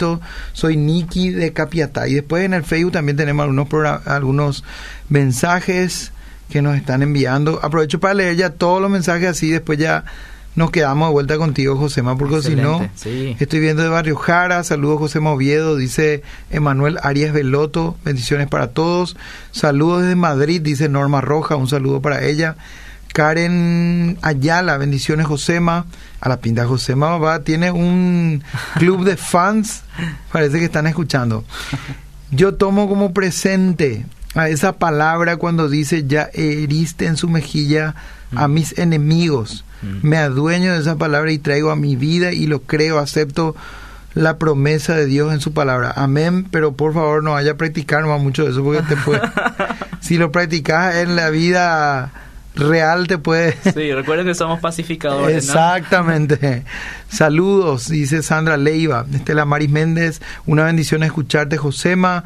soy 0.53 0.77
Niki 0.77 1.31
de 1.31 1.53
Capiatá. 1.53 2.09
Y 2.09 2.15
después 2.15 2.45
en 2.45 2.55
el 2.55 2.65
Facebook 2.65 2.93
también 2.93 3.17
tenemos 3.17 3.45
algunos, 3.45 4.07
algunos 4.07 4.65
mensajes 5.09 6.13
que 6.51 6.63
nos 6.63 6.77
están 6.77 7.03
enviando. 7.03 7.61
Aprovecho 7.63 8.01
para 8.01 8.15
leer 8.15 8.37
ya 8.37 8.51
todos 8.51 8.81
los 8.81 8.91
mensajes 8.91 9.29
así, 9.29 9.51
después 9.51 9.79
ya 9.79 10.05
nos 10.59 10.71
quedamos 10.73 11.09
de 11.09 11.13
vuelta 11.13 11.39
contigo, 11.39 11.77
Josema, 11.77 12.19
porque 12.19 12.43
si 12.43 12.57
no, 12.57 12.83
estoy 13.39 13.61
viendo 13.61 13.83
de 13.83 13.89
Barrio 13.89 14.17
Jara, 14.17 14.65
saludos 14.65 14.99
José 14.99 15.21
Oviedo, 15.21 15.77
dice 15.77 16.23
Emanuel 16.51 16.99
Arias 17.03 17.33
Veloto, 17.33 17.97
bendiciones 18.05 18.49
para 18.49 18.69
todos, 18.69 19.17
saludos 19.53 20.03
desde 20.03 20.17
Madrid, 20.17 20.61
dice 20.61 20.89
Norma 20.89 21.21
Roja, 21.21 21.55
un 21.55 21.69
saludo 21.69 22.03
para 22.03 22.25
ella, 22.25 22.57
Karen 23.15 24.19
Ayala, 24.21 24.79
bendiciones 24.79 25.27
Josema, 25.27 25.87
a 26.21 26.29
la 26.29 26.41
pinta 26.41 26.67
Josema 26.67 27.17
va, 27.19 27.41
tiene 27.41 27.71
un 27.71 28.43
club 28.79 29.05
de 29.05 29.17
fans, 29.17 29.83
parece 30.33 30.59
que 30.59 30.65
están 30.65 30.87
escuchando. 30.87 31.45
Yo 32.31 32.55
tomo 32.55 32.89
como 32.89 33.13
presente 33.13 34.05
a 34.35 34.49
esa 34.49 34.73
palabra 34.73 35.37
cuando 35.37 35.69
dice 35.69 36.05
ya 36.07 36.29
heriste 36.33 37.07
en 37.07 37.17
su 37.17 37.29
mejilla 37.29 37.95
a 38.35 38.49
mm. 38.49 38.53
mis 38.53 38.79
enemigos. 38.79 39.65
Mm. 39.83 40.07
Me 40.07 40.17
adueño 40.19 40.73
de 40.73 40.81
esa 40.81 40.97
palabra 40.97 41.33
y 41.33 41.39
traigo 41.39 41.71
a 41.71 41.77
mi 41.77 41.97
vida 41.97 42.33
y 42.33 42.47
lo 42.47 42.63
creo, 42.63 42.99
acepto 42.99 43.55
la 44.15 44.39
promesa 44.39 44.97
de 44.97 45.07
Dios 45.07 45.33
en 45.33 45.41
su 45.41 45.53
palabra. 45.53 45.93
Amén, 45.95 46.47
pero 46.51 46.73
por 46.73 46.93
favor 46.93 47.23
no 47.23 47.33
vaya 47.33 47.53
a 47.53 47.57
practicar 47.57 48.05
más 48.05 48.21
mucho 48.21 48.45
de 48.45 48.51
eso 48.51 48.65
porque 48.65 48.83
te 48.83 48.97
puede, 48.97 49.21
si 50.01 50.19
lo 50.19 50.33
practicas 50.33 50.97
en 50.97 51.15
la 51.15 51.31
vida 51.31 52.11
real 52.59 53.07
te 53.07 53.19
puede... 53.19 53.57
Sí, 53.75 53.93
recuerden 53.93 54.27
que 54.27 54.35
somos 54.35 54.61
pacificadores. 54.61 55.37
Exactamente. 55.37 56.65
Saludos, 57.09 57.89
dice 57.89 58.23
Sandra 58.23 58.57
Leiva. 58.57 59.07
Estela 59.13 59.45
Maris 59.45 59.71
Méndez, 59.71 60.21
una 60.47 60.65
bendición 60.65 61.03
escucharte, 61.03 61.57
Josema. 61.57 62.25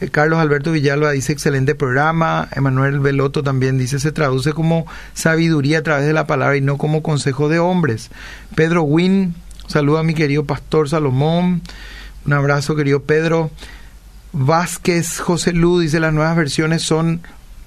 Eh, 0.00 0.08
Carlos 0.08 0.38
Alberto 0.38 0.72
Villalba 0.72 1.10
dice 1.12 1.32
excelente 1.32 1.74
programa. 1.74 2.48
Emanuel 2.52 3.00
Veloto 3.00 3.42
también 3.42 3.78
dice 3.78 4.00
se 4.00 4.12
traduce 4.12 4.52
como 4.52 4.86
sabiduría 5.14 5.78
a 5.78 5.82
través 5.82 6.06
de 6.06 6.12
la 6.12 6.26
palabra 6.26 6.56
y 6.56 6.60
no 6.60 6.78
como 6.78 7.02
consejo 7.02 7.48
de 7.48 7.58
hombres. 7.58 8.10
Pedro 8.54 8.82
Win, 8.82 9.34
saluda 9.66 10.00
a 10.00 10.04
mi 10.04 10.14
querido 10.14 10.44
pastor 10.44 10.88
Salomón. 10.88 11.62
Un 12.24 12.32
abrazo, 12.32 12.76
querido 12.76 13.02
Pedro. 13.02 13.50
Vázquez 14.32 15.20
José 15.20 15.52
Lu 15.52 15.78
dice 15.78 16.00
las 16.00 16.12
nuevas 16.12 16.36
versiones 16.36 16.82
son 16.82 17.20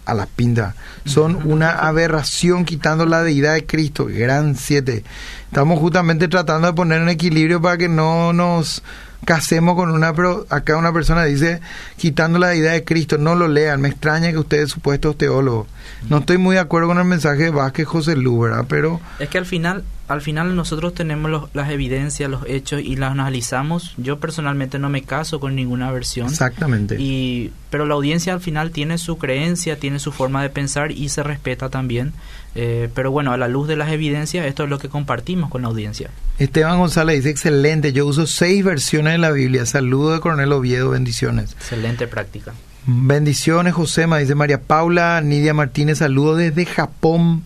a 0.05 0.13
la 0.13 0.25
pinta. 0.25 0.75
Son 1.05 1.39
una 1.49 1.71
aberración 1.71 2.65
quitando 2.65 3.05
la 3.05 3.23
deidad 3.23 3.53
de 3.53 3.65
Cristo. 3.65 4.07
Gran 4.09 4.55
siete. 4.55 5.03
Estamos 5.47 5.79
justamente 5.79 6.27
tratando 6.27 6.67
de 6.67 6.73
poner 6.73 7.01
un 7.01 7.09
equilibrio 7.09 7.61
para 7.61 7.77
que 7.77 7.89
no 7.89 8.33
nos 8.33 8.83
casemos 9.25 9.75
con 9.75 9.91
una, 9.91 10.13
pero 10.13 10.45
acá 10.49 10.77
una 10.77 10.93
persona 10.93 11.25
dice, 11.25 11.59
quitando 11.97 12.39
la 12.39 12.49
deidad 12.49 12.73
de 12.73 12.83
Cristo, 12.83 13.17
no 13.17 13.35
lo 13.35 13.47
lean, 13.47 13.81
me 13.81 13.89
extraña 13.89 14.31
que 14.31 14.37
ustedes 14.37 14.69
supuestos 14.69 15.17
teólogos. 15.17 15.67
No 16.09 16.19
estoy 16.19 16.37
muy 16.37 16.55
de 16.55 16.61
acuerdo 16.61 16.87
con 16.87 16.99
el 16.99 17.05
mensaje 17.05 17.43
de 17.43 17.49
Vázquez 17.49 17.87
José 17.87 18.15
Lu, 18.15 18.39
¿verdad? 18.39 18.65
Pero... 18.69 19.01
Es 19.19 19.29
que 19.29 19.37
al 19.37 19.45
final, 19.45 19.83
al 20.07 20.21
final 20.21 20.55
nosotros 20.55 20.93
tenemos 20.93 21.49
las 21.53 21.69
evidencias, 21.71 22.29
los 22.29 22.43
hechos 22.47 22.81
y 22.81 22.95
las 22.95 23.11
analizamos. 23.11 23.93
Yo 23.97 24.19
personalmente 24.19 24.77
no 24.77 24.89
me 24.89 25.03
caso 25.03 25.39
con 25.39 25.55
ninguna 25.55 25.91
versión. 25.91 26.27
Exactamente. 26.27 26.97
Y, 26.99 27.51
pero 27.71 27.85
la 27.85 27.95
audiencia 27.95 28.33
al 28.33 28.39
final 28.39 28.71
tiene 28.71 28.97
su 28.97 29.17
creencia, 29.17 29.79
tiene 29.79 29.99
su 29.99 30.11
forma 30.11 30.43
de 30.43 30.49
pensar 30.49 30.91
y 30.91 31.09
se 31.09 31.23
respeta 31.23 31.69
también. 31.69 32.13
Eh, 32.53 32.89
pero 32.93 33.11
bueno, 33.11 33.33
a 33.33 33.37
la 33.37 33.47
luz 33.47 33.67
de 33.67 33.75
las 33.75 33.91
evidencias, 33.91 34.45
esto 34.45 34.63
es 34.63 34.69
lo 34.69 34.77
que 34.77 34.89
compartimos 34.89 35.49
con 35.49 35.63
la 35.63 35.69
audiencia. 35.69 36.11
Esteban 36.37 36.77
González 36.77 37.17
dice, 37.17 37.31
excelente, 37.31 37.91
yo 37.91 38.05
uso 38.05 38.27
seis 38.27 38.63
versiones 38.63 39.13
de 39.13 39.17
la 39.17 39.31
Biblia. 39.31 39.65
Saludo 39.65 40.13
de 40.13 40.19
Coronel 40.19 40.51
Oviedo, 40.53 40.91
bendiciones. 40.91 41.53
Excelente 41.53 42.07
práctica. 42.07 42.53
Bendiciones, 42.85 43.73
Josema, 43.73 44.19
dice 44.19 44.35
María 44.35 44.61
Paula. 44.61 45.19
Nidia 45.21 45.55
Martínez, 45.55 45.97
saludo 45.97 46.35
desde 46.35 46.65
Japón. 46.65 47.43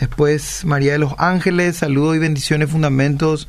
Después 0.00 0.64
María 0.64 0.92
de 0.92 0.98
los 0.98 1.14
Ángeles, 1.18 1.76
saludos 1.76 2.16
y 2.16 2.18
bendiciones, 2.18 2.70
fundamentos. 2.70 3.48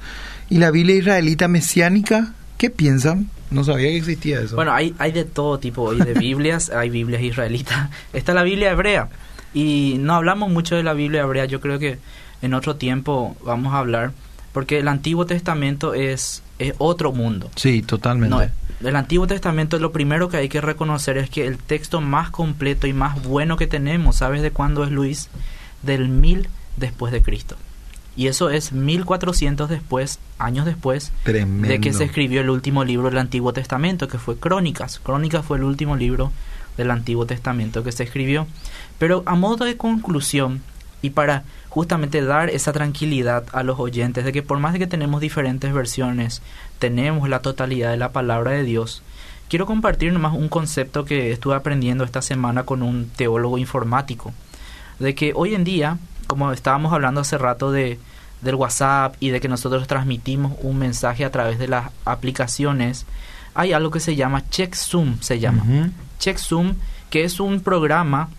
¿Y 0.49 0.59
la 0.59 0.71
Biblia 0.71 0.95
israelita 0.95 1.47
mesiánica? 1.47 2.33
¿Qué 2.57 2.69
piensan? 2.69 3.29
No 3.51 3.63
sabía 3.63 3.89
que 3.89 3.97
existía 3.97 4.41
eso. 4.41 4.55
Bueno, 4.55 4.73
hay, 4.73 4.95
hay 4.97 5.11
de 5.11 5.23
todo 5.25 5.59
tipo 5.59 5.93
de 5.93 6.13
Biblias, 6.13 6.69
hay 6.69 6.89
Biblias 6.89 7.21
israelitas. 7.21 7.89
Está 8.13 8.33
la 8.33 8.43
Biblia 8.43 8.71
hebrea. 8.71 9.09
Y 9.53 9.95
no 9.99 10.15
hablamos 10.15 10.51
mucho 10.51 10.75
de 10.75 10.83
la 10.83 10.93
Biblia 10.93 11.21
hebrea, 11.21 11.45
yo 11.45 11.61
creo 11.61 11.79
que 11.79 11.97
en 12.41 12.53
otro 12.53 12.75
tiempo 12.75 13.37
vamos 13.43 13.73
a 13.73 13.79
hablar, 13.79 14.11
porque 14.51 14.79
el 14.79 14.87
Antiguo 14.87 15.25
Testamento 15.25 15.93
es, 15.93 16.43
es 16.59 16.73
otro 16.77 17.13
mundo. 17.13 17.49
Sí, 17.55 17.81
totalmente. 17.81 18.51
el 18.81 18.95
Antiguo 18.95 19.27
Testamento 19.27 19.79
lo 19.79 19.93
primero 19.93 20.27
que 20.27 20.37
hay 20.37 20.49
que 20.49 20.59
reconocer 20.59 21.17
es 21.17 21.29
que 21.29 21.47
el 21.47 21.57
texto 21.57 22.01
más 22.01 22.29
completo 22.31 22.87
y 22.87 22.93
más 22.93 23.23
bueno 23.23 23.55
que 23.55 23.67
tenemos, 23.67 24.17
¿sabes 24.17 24.41
de 24.41 24.51
cuándo 24.51 24.83
es 24.83 24.91
Luis? 24.91 25.29
Del 25.85 26.09
mil 26.09 26.49
después 26.77 27.11
de 27.11 27.21
Cristo. 27.21 27.55
Y 28.17 28.27
eso 28.27 28.49
es 28.49 28.71
1400 28.71 29.69
después, 29.69 30.19
años 30.39 30.65
después, 30.65 31.11
de 31.25 31.81
que 31.81 31.91
se 31.91 32.05
escribió 32.05 32.41
el 32.41 32.49
último 32.49 32.85
libro 32.85 33.09
del 33.09 33.17
Antiguo 33.17 33.51
Testamento, 33.51 34.07
que 34.07 34.17
fue 34.17 34.37
Crónicas. 34.37 34.99
Crónicas 34.99 35.45
fue 35.45 35.57
el 35.57 35.63
último 35.65 35.97
libro 35.97 36.31
del 36.77 36.91
Antiguo 36.91 37.25
Testamento 37.25 37.83
que 37.83 37.91
se 37.91 38.03
escribió. 38.03 38.47
Pero 38.99 39.23
a 39.25 39.35
modo 39.35 39.65
de 39.65 39.75
conclusión, 39.75 40.61
y 41.01 41.09
para 41.09 41.43
justamente 41.69 42.21
dar 42.21 42.49
esa 42.49 42.71
tranquilidad 42.71 43.45
a 43.51 43.63
los 43.63 43.79
oyentes 43.79 44.23
de 44.23 44.31
que 44.31 44.41
por 44.41 44.59
más 44.59 44.73
de 44.73 44.79
que 44.79 44.87
tenemos 44.87 45.19
diferentes 45.19 45.73
versiones, 45.73 46.41
tenemos 46.79 47.27
la 47.27 47.39
totalidad 47.39 47.91
de 47.91 47.97
la 47.97 48.13
palabra 48.13 48.51
de 48.51 48.63
Dios, 48.63 49.03
quiero 49.49 49.65
compartir 49.65 50.13
nomás 50.13 50.33
un 50.33 50.47
concepto 50.47 51.03
que 51.03 51.31
estuve 51.31 51.55
aprendiendo 51.55 52.05
esta 52.05 52.21
semana 52.21 52.63
con 52.63 52.81
un 52.81 53.09
teólogo 53.09 53.57
informático, 53.57 54.33
de 54.99 55.15
que 55.15 55.33
hoy 55.35 55.55
en 55.55 55.63
día, 55.63 55.97
como 56.27 56.51
estábamos 56.51 56.93
hablando 56.93 57.21
hace 57.21 57.37
rato 57.37 57.71
de 57.71 57.99
del 58.41 58.55
WhatsApp 58.55 59.15
y 59.19 59.29
de 59.29 59.41
que 59.41 59.47
nosotros 59.47 59.87
transmitimos 59.87 60.53
un 60.61 60.77
mensaje 60.77 61.25
a 61.25 61.31
través 61.31 61.59
de 61.59 61.67
las 61.67 61.89
aplicaciones, 62.05 63.05
hay 63.53 63.73
algo 63.73 63.91
que 63.91 63.99
se 63.99 64.15
llama 64.15 64.47
CheckZoom, 64.49 65.19
se 65.21 65.39
llama. 65.39 65.91
CheckZoom, 66.19 66.75
que 67.09 67.23
es 67.23 67.39
un 67.39 67.61
programa 67.61 68.29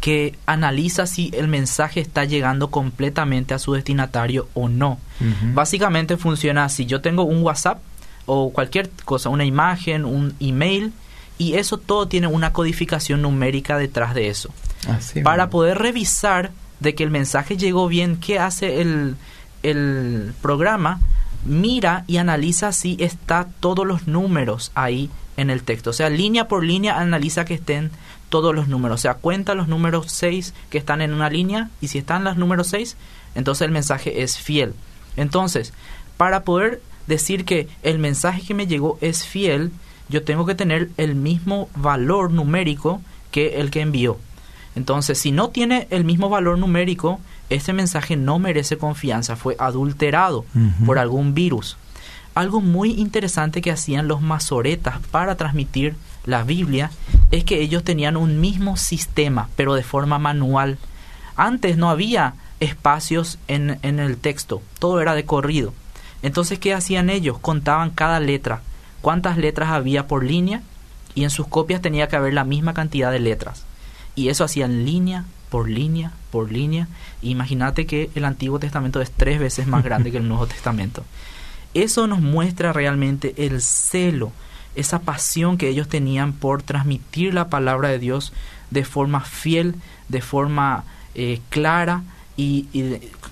que 0.00 0.36
analiza 0.46 1.06
si 1.06 1.30
el 1.34 1.48
mensaje 1.48 2.00
está 2.00 2.24
llegando 2.24 2.70
completamente 2.70 3.54
a 3.54 3.58
su 3.58 3.74
destinatario 3.74 4.48
o 4.54 4.68
no. 4.68 4.98
Básicamente 5.52 6.16
funciona 6.16 6.64
así. 6.64 6.86
Yo 6.86 7.00
tengo 7.00 7.24
un 7.24 7.42
WhatsApp 7.42 7.80
o 8.24 8.50
cualquier 8.52 8.90
cosa, 9.04 9.28
una 9.28 9.44
imagen, 9.44 10.04
un 10.04 10.34
email, 10.40 10.92
y 11.38 11.54
eso 11.54 11.78
todo 11.78 12.08
tiene 12.08 12.26
una 12.26 12.52
codificación 12.52 13.22
numérica 13.22 13.78
detrás 13.78 14.14
de 14.14 14.28
eso. 14.28 14.50
Para 15.24 15.50
poder 15.50 15.78
revisar 15.78 16.52
de 16.80 16.94
que 16.94 17.02
el 17.04 17.10
mensaje 17.10 17.56
llegó 17.56 17.88
bien, 17.88 18.16
¿qué 18.16 18.38
hace 18.38 18.80
el, 18.80 19.16
el 19.62 20.32
programa? 20.40 21.00
mira 21.46 22.04
y 22.06 22.18
analiza 22.18 22.72
si 22.72 22.96
está 23.00 23.48
todos 23.60 23.86
los 23.86 24.06
números 24.06 24.72
ahí 24.74 25.10
en 25.36 25.50
el 25.50 25.62
texto. 25.62 25.90
O 25.90 25.92
sea, 25.92 26.10
línea 26.10 26.48
por 26.48 26.64
línea 26.64 26.98
analiza 26.98 27.44
que 27.44 27.54
estén 27.54 27.90
todos 28.28 28.54
los 28.54 28.68
números. 28.68 29.00
O 29.00 29.02
sea, 29.02 29.14
cuenta 29.14 29.54
los 29.54 29.68
números 29.68 30.06
6 30.10 30.54
que 30.70 30.78
están 30.78 31.00
en 31.00 31.14
una 31.14 31.30
línea 31.30 31.70
y 31.80 31.88
si 31.88 31.98
están 31.98 32.24
los 32.24 32.36
números 32.36 32.68
6, 32.68 32.96
entonces 33.34 33.64
el 33.64 33.72
mensaje 33.72 34.22
es 34.22 34.38
fiel. 34.38 34.74
Entonces, 35.16 35.72
para 36.16 36.42
poder 36.42 36.82
decir 37.06 37.44
que 37.44 37.68
el 37.82 37.98
mensaje 37.98 38.42
que 38.42 38.54
me 38.54 38.66
llegó 38.66 38.98
es 39.00 39.24
fiel, 39.24 39.70
yo 40.08 40.22
tengo 40.22 40.46
que 40.46 40.54
tener 40.54 40.90
el 40.96 41.14
mismo 41.14 41.68
valor 41.74 42.30
numérico 42.30 43.00
que 43.30 43.60
el 43.60 43.70
que 43.70 43.80
envió. 43.80 44.18
Entonces, 44.74 45.18
si 45.18 45.32
no 45.32 45.48
tiene 45.48 45.88
el 45.90 46.04
mismo 46.04 46.28
valor 46.28 46.58
numérico, 46.58 47.18
ese 47.48 47.72
mensaje 47.72 48.16
no 48.16 48.38
merece 48.38 48.76
confianza, 48.76 49.36
fue 49.36 49.56
adulterado 49.58 50.44
por 50.84 50.98
algún 50.98 51.34
virus. 51.34 51.76
Algo 52.34 52.60
muy 52.60 52.90
interesante 52.92 53.62
que 53.62 53.70
hacían 53.70 54.08
los 54.08 54.20
masoretas 54.20 54.98
para 55.10 55.36
transmitir 55.36 55.96
la 56.26 56.42
Biblia 56.42 56.90
es 57.30 57.44
que 57.44 57.62
ellos 57.62 57.84
tenían 57.84 58.16
un 58.18 58.40
mismo 58.40 58.76
sistema, 58.76 59.48
pero 59.56 59.74
de 59.74 59.82
forma 59.82 60.18
manual. 60.18 60.76
Antes 61.36 61.78
no 61.78 61.88
había 61.88 62.34
espacios 62.60 63.38
en, 63.48 63.78
en 63.82 63.98
el 63.98 64.18
texto, 64.18 64.60
todo 64.78 65.00
era 65.00 65.14
de 65.14 65.24
corrido. 65.24 65.72
Entonces, 66.22 66.58
¿qué 66.58 66.74
hacían 66.74 67.08
ellos? 67.08 67.38
Contaban 67.38 67.90
cada 67.90 68.20
letra, 68.20 68.60
cuántas 69.06 69.38
letras 69.38 69.68
había 69.68 70.08
por 70.08 70.24
línea, 70.24 70.62
y 71.14 71.22
en 71.22 71.30
sus 71.30 71.46
copias 71.46 71.80
tenía 71.80 72.08
que 72.08 72.16
haber 72.16 72.34
la 72.34 72.42
misma 72.42 72.74
cantidad 72.74 73.12
de 73.12 73.20
letras. 73.20 73.62
Y 74.16 74.30
eso 74.30 74.42
hacían 74.42 74.84
línea 74.84 75.24
por 75.48 75.68
línea 75.70 76.10
por 76.32 76.50
línea. 76.50 76.88
Imagínate 77.22 77.86
que 77.86 78.10
el 78.16 78.24
Antiguo 78.24 78.58
Testamento 78.58 79.00
es 79.00 79.12
tres 79.12 79.38
veces 79.38 79.68
más 79.68 79.84
grande 79.84 80.10
que 80.10 80.16
el 80.16 80.26
Nuevo 80.26 80.48
Testamento. 80.48 81.04
Eso 81.72 82.08
nos 82.08 82.20
muestra 82.20 82.72
realmente 82.72 83.32
el 83.46 83.62
celo, 83.62 84.32
esa 84.74 84.98
pasión 84.98 85.56
que 85.56 85.68
ellos 85.68 85.86
tenían 85.86 86.32
por 86.32 86.64
transmitir 86.64 87.32
la 87.32 87.48
palabra 87.48 87.90
de 87.90 88.00
Dios 88.00 88.32
de 88.72 88.84
forma 88.84 89.20
fiel, 89.20 89.76
de 90.08 90.20
forma 90.20 90.82
eh, 91.14 91.40
clara 91.50 92.02
y, 92.36 92.66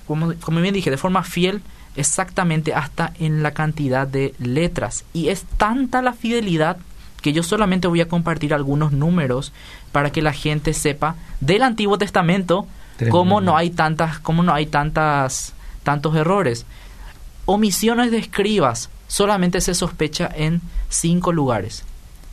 como, 0.07 0.35
como 0.35 0.61
bien 0.61 0.73
dije, 0.73 0.89
de 0.89 0.95
forma 0.95 1.23
fiel 1.23 1.61
exactamente 1.95 2.73
hasta 2.73 3.13
en 3.19 3.43
la 3.43 3.51
cantidad 3.51 4.07
de 4.07 4.33
letras. 4.39 5.05
Y 5.13 5.29
es 5.29 5.43
tanta 5.57 6.01
la 6.01 6.13
fidelidad 6.13 6.77
que 7.21 7.33
yo 7.33 7.41
solamente 7.41 7.87
voy 7.87 8.01
a 8.01 8.07
compartir 8.07 8.53
algunos 8.53 8.91
números 8.91 9.51
para 9.91 10.11
que 10.11 10.21
la 10.21 10.33
gente 10.33 10.73
sepa 10.73 11.15
del 11.39 11.63
Antiguo 11.63 11.97
Testamento 11.97 12.67
cómo 13.09 13.41
no 13.41 13.57
hay 13.57 13.71
tantas, 13.71 14.19
cómo 14.19 14.43
no 14.43 14.53
hay 14.53 14.67
tantas, 14.67 15.53
tantos 15.83 16.15
errores. 16.15 16.65
Omisiones 17.45 18.11
de 18.11 18.17
escribas 18.17 18.89
solamente 19.07 19.61
se 19.61 19.73
sospecha 19.73 20.29
en 20.35 20.61
cinco 20.89 21.31
lugares. 21.31 21.83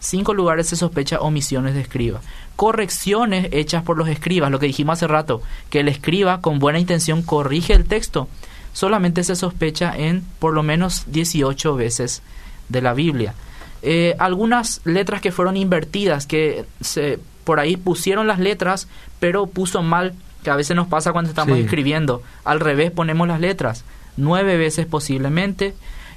Cinco 0.01 0.35
lugares 0.35 0.67
se 0.69 0.77
sospecha 0.77 1.21
omisiones 1.21 1.75
de 1.75 1.81
escribas. 1.81 2.23
Correcciones 2.57 3.49
hechas 3.53 3.85
por 3.85 3.97
los 3.97 4.09
escribas, 4.09 4.51
lo 4.51 4.59
que 4.59 4.67
dijimos 4.67 4.99
hace 4.99 5.07
rato, 5.07 5.43
que 5.71 5.81
el 5.81 5.89
escriba 5.89 6.41
con 6.41 6.59
buena 6.59 6.81
intención 6.81 7.23
corrige 7.23 7.73
el 7.75 7.85
texto, 7.85 8.29
solamente 8.73 9.25
se 9.25 9.37
sospecha 9.37 9.97
en 9.97 10.23
por 10.39 10.55
lo 10.55 10.63
menos 10.63 11.05
18 11.07 11.77
veces 11.77 12.23
de 12.69 12.83
la 12.83 12.95
Biblia. 12.95 13.35
Eh, 13.83 14.15
algunas 14.19 14.81
letras 14.85 15.21
que 15.21 15.33
fueron 15.33 15.57
invertidas, 15.57 16.27
que 16.27 16.65
se, 16.81 17.19
por 17.45 17.59
ahí 17.61 17.77
pusieron 17.77 18.27
las 18.27 18.39
letras, 18.39 18.89
pero 19.19 19.47
puso 19.47 19.83
mal, 19.83 20.15
que 20.45 20.51
a 20.51 20.57
veces 20.57 20.77
nos 20.77 20.87
pasa 20.87 21.13
cuando 21.13 21.31
estamos 21.31 21.59
escribiendo. 21.59 22.23
Al 22.45 22.61
revés 22.61 22.91
ponemos 22.91 23.29
las 23.29 23.41
letras, 23.41 23.85
nueve 24.17 24.57
veces 24.57 24.87
posiblemente. 24.87 25.75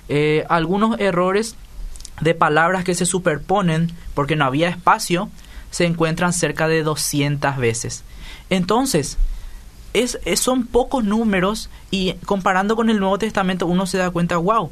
Eh, 0.08 0.46
algunos 0.50 1.00
errores 1.00 1.56
de 2.22 2.36
palabras 2.36 2.84
que 2.84 2.96
se 2.96 3.06
superponen 3.06 3.92
porque 4.14 4.36
no 4.36 4.46
había 4.46 4.70
espacio 4.70 5.30
se 5.72 5.86
encuentran 5.86 6.32
cerca 6.32 6.68
de 6.68 6.84
200 6.84 7.58
veces. 7.58 8.04
Entonces, 8.50 9.18
es, 10.04 10.20
son 10.36 10.66
pocos 10.66 11.04
números 11.04 11.70
y 11.92 12.14
comparando 12.26 12.76
con 12.76 12.90
el 12.90 13.00
Nuevo 13.00 13.18
Testamento 13.18 13.68
uno 13.68 13.86
se 13.86 13.98
da 13.98 14.10
cuenta, 14.10 14.38
wow, 14.38 14.72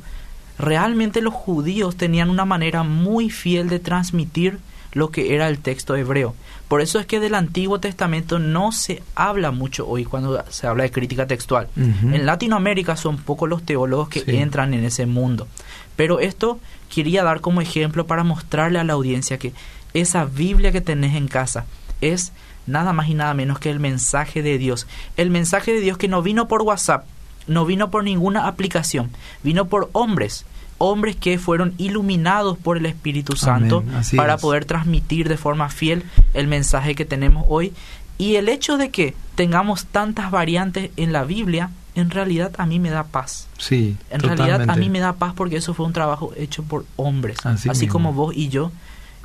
realmente 0.57 1.21
los 1.21 1.33
judíos 1.33 1.95
tenían 1.95 2.29
una 2.29 2.45
manera 2.45 2.83
muy 2.83 3.29
fiel 3.29 3.69
de 3.69 3.79
transmitir 3.79 4.59
lo 4.93 5.09
que 5.09 5.33
era 5.33 5.47
el 5.47 5.59
texto 5.59 5.95
hebreo. 5.95 6.35
Por 6.67 6.81
eso 6.81 6.99
es 6.99 7.05
que 7.05 7.19
del 7.19 7.35
Antiguo 7.35 7.79
Testamento 7.79 8.39
no 8.39 8.71
se 8.71 9.01
habla 9.15 9.51
mucho 9.51 9.87
hoy 9.87 10.05
cuando 10.05 10.43
se 10.49 10.67
habla 10.67 10.83
de 10.83 10.91
crítica 10.91 11.27
textual. 11.27 11.67
En 11.75 12.25
Latinoamérica 12.25 12.95
son 12.95 13.17
pocos 13.17 13.49
los 13.49 13.63
teólogos 13.63 14.09
que 14.09 14.23
entran 14.27 14.73
en 14.73 14.85
ese 14.85 15.05
mundo. 15.05 15.47
Pero 15.95 16.19
esto 16.19 16.59
quería 16.93 17.23
dar 17.23 17.41
como 17.41 17.61
ejemplo 17.61 18.05
para 18.05 18.23
mostrarle 18.23 18.79
a 18.79 18.83
la 18.83 18.93
audiencia 18.93 19.37
que 19.37 19.53
esa 19.93 20.25
Biblia 20.25 20.71
que 20.71 20.81
tenés 20.81 21.15
en 21.15 21.27
casa 21.27 21.65
es 22.01 22.31
nada 22.67 22.93
más 22.93 23.09
y 23.09 23.13
nada 23.13 23.33
menos 23.33 23.59
que 23.59 23.69
el 23.69 23.79
mensaje 23.79 24.41
de 24.41 24.57
Dios. 24.57 24.87
El 25.17 25.29
mensaje 25.29 25.73
de 25.73 25.81
Dios 25.81 25.97
que 25.97 26.07
no 26.07 26.21
vino 26.21 26.47
por 26.47 26.61
WhatsApp, 26.61 27.05
no 27.47 27.65
vino 27.65 27.91
por 27.91 28.03
ninguna 28.03 28.47
aplicación, 28.47 29.11
vino 29.43 29.65
por 29.65 29.89
hombres, 29.93 30.45
hombres 30.77 31.15
que 31.15 31.37
fueron 31.37 31.73
iluminados 31.77 32.57
por 32.57 32.77
el 32.77 32.85
Espíritu 32.85 33.35
Santo 33.35 33.83
para 34.15 34.37
poder 34.37 34.65
transmitir 34.65 35.29
de 35.29 35.37
forma 35.37 35.69
fiel 35.69 36.03
el 36.33 36.47
mensaje 36.47 36.95
que 36.95 37.05
tenemos 37.05 37.45
hoy. 37.47 37.73
Y 38.17 38.35
el 38.35 38.47
hecho 38.47 38.77
de 38.77 38.89
que 38.89 39.15
tengamos 39.35 39.85
tantas 39.85 40.31
variantes 40.31 40.91
en 40.97 41.11
la 41.11 41.23
Biblia, 41.23 41.71
en 41.95 42.09
realidad 42.09 42.51
a 42.57 42.65
mí 42.65 42.79
me 42.79 42.89
da 42.89 43.03
paz. 43.03 43.47
Sí. 43.57 43.97
En 44.09 44.21
realidad 44.21 44.69
a 44.69 44.75
mí 44.75 44.89
me 44.89 44.99
da 44.99 45.13
paz 45.13 45.33
porque 45.35 45.57
eso 45.57 45.73
fue 45.73 45.85
un 45.85 45.93
trabajo 45.93 46.31
hecho 46.37 46.63
por 46.63 46.85
hombres, 46.95 47.37
así 47.45 47.87
como 47.87 48.13
vos 48.13 48.33
y 48.35 48.49
yo 48.49 48.71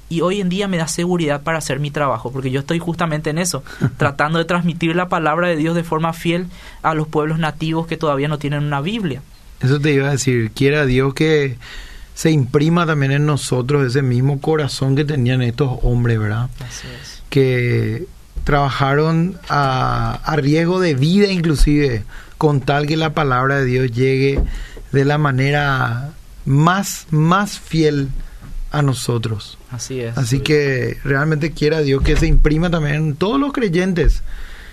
y 0.08 0.22
hoy 0.22 0.40
en 0.40 0.48
día 0.48 0.68
me 0.68 0.76
da 0.76 0.88
seguridad 0.88 1.42
para 1.42 1.58
hacer 1.58 1.80
mi 1.80 1.90
trabajo, 1.90 2.32
porque 2.32 2.50
yo 2.50 2.60
estoy 2.60 2.78
justamente 2.78 3.30
en 3.30 3.38
eso, 3.38 3.62
tratando 3.96 4.38
de 4.38 4.44
transmitir 4.44 4.94
la 4.96 5.08
palabra 5.08 5.48
de 5.48 5.56
Dios 5.56 5.74
de 5.74 5.84
forma 5.84 6.12
fiel 6.12 6.46
a 6.82 6.94
los 6.94 7.08
pueblos 7.08 7.38
nativos 7.38 7.86
que 7.86 7.96
todavía 7.96 8.28
no 8.28 8.38
tienen 8.38 8.64
una 8.64 8.80
Biblia. 8.80 9.22
Eso 9.60 9.80
te 9.80 9.92
iba 9.92 10.08
a 10.08 10.12
decir, 10.12 10.50
quiera 10.52 10.86
Dios 10.86 11.14
que 11.14 11.58
se 12.14 12.30
imprima 12.30 12.86
también 12.86 13.12
en 13.12 13.26
nosotros 13.26 13.86
ese 13.86 14.02
mismo 14.02 14.40
corazón 14.40 14.96
que 14.96 15.04
tenían 15.04 15.42
estos 15.42 15.78
hombres, 15.82 16.18
¿verdad? 16.18 16.48
Así 16.66 16.86
es. 17.00 17.22
Que 17.28 18.06
trabajaron 18.44 19.38
a, 19.48 20.20
a 20.24 20.36
riesgo 20.36 20.80
de 20.80 20.94
vida 20.94 21.26
inclusive, 21.26 22.04
con 22.38 22.60
tal 22.60 22.86
que 22.86 22.96
la 22.96 23.14
palabra 23.14 23.56
de 23.56 23.64
Dios 23.66 23.92
llegue 23.92 24.40
de 24.92 25.04
la 25.04 25.18
manera 25.18 26.12
más, 26.44 27.06
más 27.10 27.58
fiel 27.58 28.08
a 28.70 28.82
nosotros. 28.82 29.58
Así 29.70 30.00
es. 30.00 30.16
Así 30.18 30.40
que 30.40 30.98
realmente 31.04 31.52
quiera 31.52 31.80
Dios 31.80 32.02
que 32.02 32.16
se 32.16 32.26
imprima 32.26 32.70
también 32.70 32.96
en 32.96 33.16
todos 33.16 33.40
los 33.40 33.52
creyentes 33.52 34.22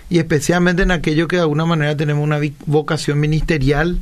y 0.08 0.18
especialmente 0.18 0.82
en 0.82 0.90
aquellos 0.90 1.28
que 1.28 1.36
de 1.36 1.42
alguna 1.42 1.66
manera 1.66 1.96
tenemos 1.96 2.22
una 2.22 2.38
vocación 2.66 3.18
ministerial, 3.18 4.00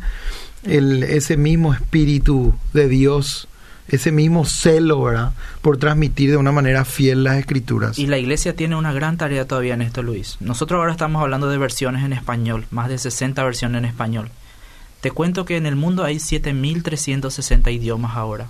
el, 0.65 1.03
ese 1.03 1.37
mismo 1.37 1.73
espíritu 1.73 2.55
de 2.73 2.89
Dios, 2.89 3.49
ese 3.89 4.13
mismo 4.13 4.45
celo, 4.45 5.03
¿verdad? 5.03 5.33
Por 5.63 5.79
transmitir 5.79 6.31
de 6.31 6.37
una 6.37 6.53
manera 6.53 6.85
fiel 6.85 7.25
las 7.25 7.39
escrituras. 7.39 7.99
Y 7.99 8.07
la 8.07 8.19
iglesia 8.19 8.55
tiene 8.55 8.77
una 8.77 8.93
gran 8.93 9.17
tarea 9.17 9.47
todavía 9.47 9.75
en 9.75 9.83
esto, 9.83 10.03
Luis. 10.03 10.37
Nosotros 10.41 10.79
ahora 10.79 10.93
estamos 10.93 11.23
hablando 11.23 11.49
de 11.49 11.59
versiones 11.59 12.05
en 12.05 12.13
español, 12.13 12.67
más 12.71 12.89
de 12.89 12.99
60 12.99 13.43
versiones 13.43 13.79
en 13.79 13.85
español. 13.87 14.31
Te 15.01 15.11
cuento 15.11 15.45
que 15.45 15.57
en 15.57 15.67
el 15.67 15.77
mundo 15.77 16.05
hay 16.05 16.17
7.360 16.17 17.73
idiomas 17.73 18.17
ahora 18.17 18.49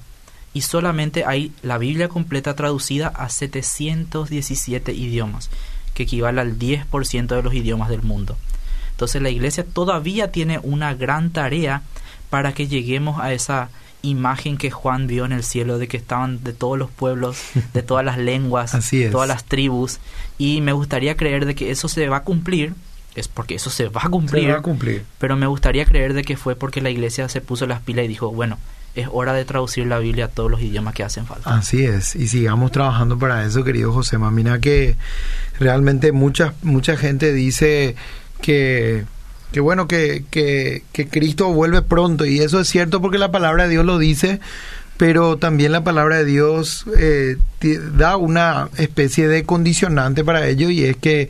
y 0.55 0.63
solamente 0.63 1.25
hay 1.27 1.53
la 1.63 1.77
Biblia 1.79 2.09
completa 2.09 2.55
traducida 2.55 3.09
a 3.09 3.29
717 3.29 4.93
idiomas, 4.93 5.51
que 5.93 6.05
equivale 6.05 6.41
al 6.41 6.59
10% 6.59 7.27
de 7.27 7.43
los 7.43 7.53
idiomas 7.53 7.91
del 7.91 8.03
mundo. 8.03 8.39
Entonces 8.93 9.21
la 9.21 9.31
iglesia 9.31 9.65
todavía 9.65 10.31
tiene 10.31 10.61
una 10.63 10.95
gran 10.95 11.31
tarea 11.31 11.83
para 12.31 12.53
que 12.53 12.69
lleguemos 12.69 13.21
a 13.21 13.33
esa 13.33 13.69
imagen 14.03 14.57
que 14.57 14.71
Juan 14.71 15.07
vio 15.07 15.25
en 15.25 15.33
el 15.33 15.43
cielo 15.43 15.79
de 15.79 15.89
que 15.89 15.97
estaban 15.97 16.45
de 16.45 16.53
todos 16.53 16.79
los 16.79 16.91
pueblos, 16.91 17.39
de 17.73 17.83
todas 17.85 18.05
las 18.05 18.19
lenguas, 18.19 18.77
todas 19.11 19.29
las 19.29 19.45
tribus 19.45 19.99
y 20.39 20.61
me 20.61 20.73
gustaría 20.73 21.17
creer 21.17 21.47
de 21.47 21.55
que 21.55 21.71
eso 21.71 21.89
se 21.89 22.09
va 22.09 22.19
a 22.19 22.23
cumplir 22.25 22.75
es 23.15 23.29
porque 23.29 23.55
eso 23.55 23.71
se 23.71 23.89
va 23.89 24.03
a 24.05 24.09
cumplir, 24.09 24.45
se 24.45 24.53
va 24.53 24.59
a 24.59 24.63
cumplir. 24.63 25.05
pero 25.19 25.37
me 25.37 25.47
gustaría 25.47 25.85
creer 25.85 26.15
de 26.15 26.25
que 26.25 26.37
fue 26.37 26.57
porque 26.57 26.81
la 26.81 26.91
iglesia 26.91 27.29
se 27.29 27.41
puso 27.41 27.67
las 27.67 27.81
pilas 27.81 28.05
y 28.05 28.09
dijo, 28.09 28.31
bueno, 28.33 28.59
es 28.95 29.09
hora 29.11 29.33
de 29.33 29.45
traducir 29.45 29.87
la 29.87 29.99
Biblia 29.99 30.27
a 30.27 30.29
todos 30.29 30.51
los 30.51 30.63
idiomas 30.63 30.95
que 30.95 31.03
hacen 31.03 31.27
falta. 31.27 31.57
Así 31.57 31.85
es, 31.85 32.15
y 32.15 32.29
sigamos 32.29 32.71
trabajando 32.73 33.19
para 33.19 33.45
eso, 33.45 33.65
querido 33.65 33.93
José. 33.93 34.19
Mira 34.19 34.61
que 34.61 34.97
realmente 35.59 36.13
mucha, 36.13 36.55
mucha 36.63 36.97
gente 36.97 37.33
dice 37.33 37.97
que, 38.41 39.05
que 39.53 39.61
bueno, 39.61 39.89
que, 39.89 40.25
que, 40.31 40.85
que 40.93 41.09
Cristo 41.09 41.53
vuelve 41.53 41.83
pronto, 41.83 42.25
y 42.25 42.41
eso 42.41 42.61
es 42.61 42.69
cierto 42.69 43.01
porque 43.01 43.19
la 43.19 43.33
palabra 43.33 43.65
de 43.65 43.71
Dios 43.71 43.85
lo 43.85 43.99
dice, 43.99 44.41
pero 44.97 45.39
también 45.39 45.73
la 45.73 45.83
palabra 45.83 46.19
de 46.19 46.25
Dios 46.25 46.85
eh, 46.97 47.37
da 47.97 48.17
una 48.17 48.69
especie 48.77 49.27
de 49.27 49.43
condicionante 49.43 50.25
para 50.25 50.47
ello, 50.47 50.71
y 50.71 50.85
es 50.85 50.97
que 50.97 51.29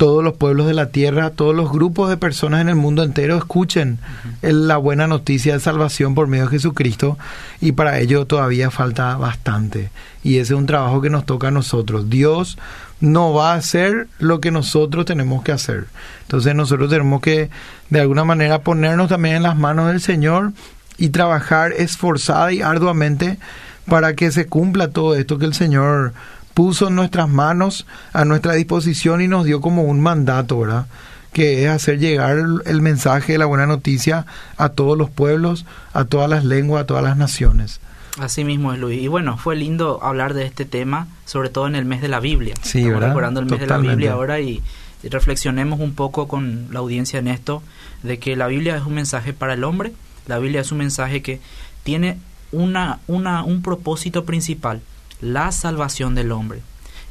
todos 0.00 0.24
los 0.24 0.32
pueblos 0.32 0.66
de 0.66 0.72
la 0.72 0.86
tierra, 0.86 1.28
todos 1.28 1.54
los 1.54 1.70
grupos 1.70 2.08
de 2.08 2.16
personas 2.16 2.62
en 2.62 2.70
el 2.70 2.74
mundo 2.74 3.02
entero 3.02 3.36
escuchen 3.36 3.98
la 4.40 4.78
buena 4.78 5.06
noticia 5.06 5.52
de 5.52 5.60
salvación 5.60 6.14
por 6.14 6.26
medio 6.26 6.44
de 6.44 6.52
Jesucristo 6.52 7.18
y 7.60 7.72
para 7.72 7.98
ello 7.98 8.24
todavía 8.24 8.70
falta 8.70 9.14
bastante. 9.18 9.90
Y 10.22 10.38
ese 10.38 10.54
es 10.54 10.58
un 10.58 10.64
trabajo 10.64 11.02
que 11.02 11.10
nos 11.10 11.26
toca 11.26 11.48
a 11.48 11.50
nosotros. 11.50 12.08
Dios 12.08 12.56
no 13.00 13.34
va 13.34 13.52
a 13.52 13.56
hacer 13.56 14.08
lo 14.18 14.40
que 14.40 14.50
nosotros 14.50 15.04
tenemos 15.04 15.42
que 15.42 15.52
hacer. 15.52 15.84
Entonces 16.22 16.54
nosotros 16.54 16.88
tenemos 16.88 17.20
que 17.20 17.50
de 17.90 18.00
alguna 18.00 18.24
manera 18.24 18.62
ponernos 18.62 19.10
también 19.10 19.36
en 19.36 19.42
las 19.42 19.58
manos 19.58 19.88
del 19.88 20.00
Señor 20.00 20.54
y 20.96 21.10
trabajar 21.10 21.72
esforzada 21.72 22.50
y 22.54 22.62
arduamente 22.62 23.38
para 23.84 24.14
que 24.14 24.30
se 24.30 24.46
cumpla 24.46 24.92
todo 24.92 25.14
esto 25.14 25.36
que 25.36 25.44
el 25.44 25.52
Señor 25.52 26.14
puso 26.54 26.88
en 26.88 26.94
nuestras 26.94 27.28
manos, 27.28 27.86
a 28.12 28.24
nuestra 28.24 28.54
disposición 28.54 29.20
y 29.20 29.28
nos 29.28 29.44
dio 29.44 29.60
como 29.60 29.82
un 29.82 30.00
mandato, 30.00 30.58
¿verdad? 30.60 30.86
Que 31.32 31.64
es 31.64 31.70
hacer 31.70 31.98
llegar 31.98 32.38
el, 32.38 32.82
mensaje 32.82 33.32
de 33.32 33.38
la 33.38 33.46
buena 33.46 33.66
noticia 33.66 34.26
a 34.56 34.70
todos 34.70 34.98
los 34.98 35.10
pueblos, 35.10 35.64
a 35.92 36.04
todas 36.04 36.28
las 36.28 36.44
lenguas, 36.44 36.82
a 36.82 36.86
todas 36.86 37.04
las 37.04 37.16
naciones. 37.16 37.80
Así 38.18 38.44
mismo 38.44 38.72
es, 38.72 38.80
Luis. 38.80 39.00
Y 39.00 39.06
bueno, 39.06 39.38
fue 39.38 39.54
lindo 39.54 40.02
hablar 40.02 40.34
de 40.34 40.44
este 40.44 40.64
tema, 40.64 41.06
sobre 41.24 41.48
todo 41.48 41.68
en 41.68 41.76
el 41.76 41.84
mes 41.84 42.02
de 42.02 42.08
la 42.08 42.18
Biblia. 42.18 42.54
Sí, 42.62 42.80
Estamos 42.80 43.02
recordando 43.02 43.40
el 43.40 43.46
mes 43.46 43.60
de 43.60 43.66
la 43.66 43.78
Biblia 43.78 44.12
ahora 44.12 44.40
y, 44.40 44.62
reflexionemos 45.02 45.80
un 45.80 45.94
poco 45.94 46.28
con 46.28 46.68
la 46.72 46.80
audiencia 46.80 47.20
en 47.20 47.28
esto, 47.28 47.62
de 48.02 48.18
que 48.18 48.36
la 48.36 48.48
Biblia 48.48 48.76
es 48.76 48.84
un 48.84 48.94
mensaje 48.94 49.32
para 49.32 49.54
el 49.54 49.64
hombre, 49.64 49.94
la 50.26 50.38
Biblia 50.38 50.60
es 50.60 50.72
un 50.72 50.78
mensaje 50.78 51.22
que 51.22 51.40
tiene 51.84 52.18
una, 52.52 52.98
una, 53.06 53.44
un 53.44 53.62
propósito 53.62 54.26
principal, 54.26 54.82
la 55.20 55.52
salvación 55.52 56.14
del 56.14 56.32
hombre. 56.32 56.62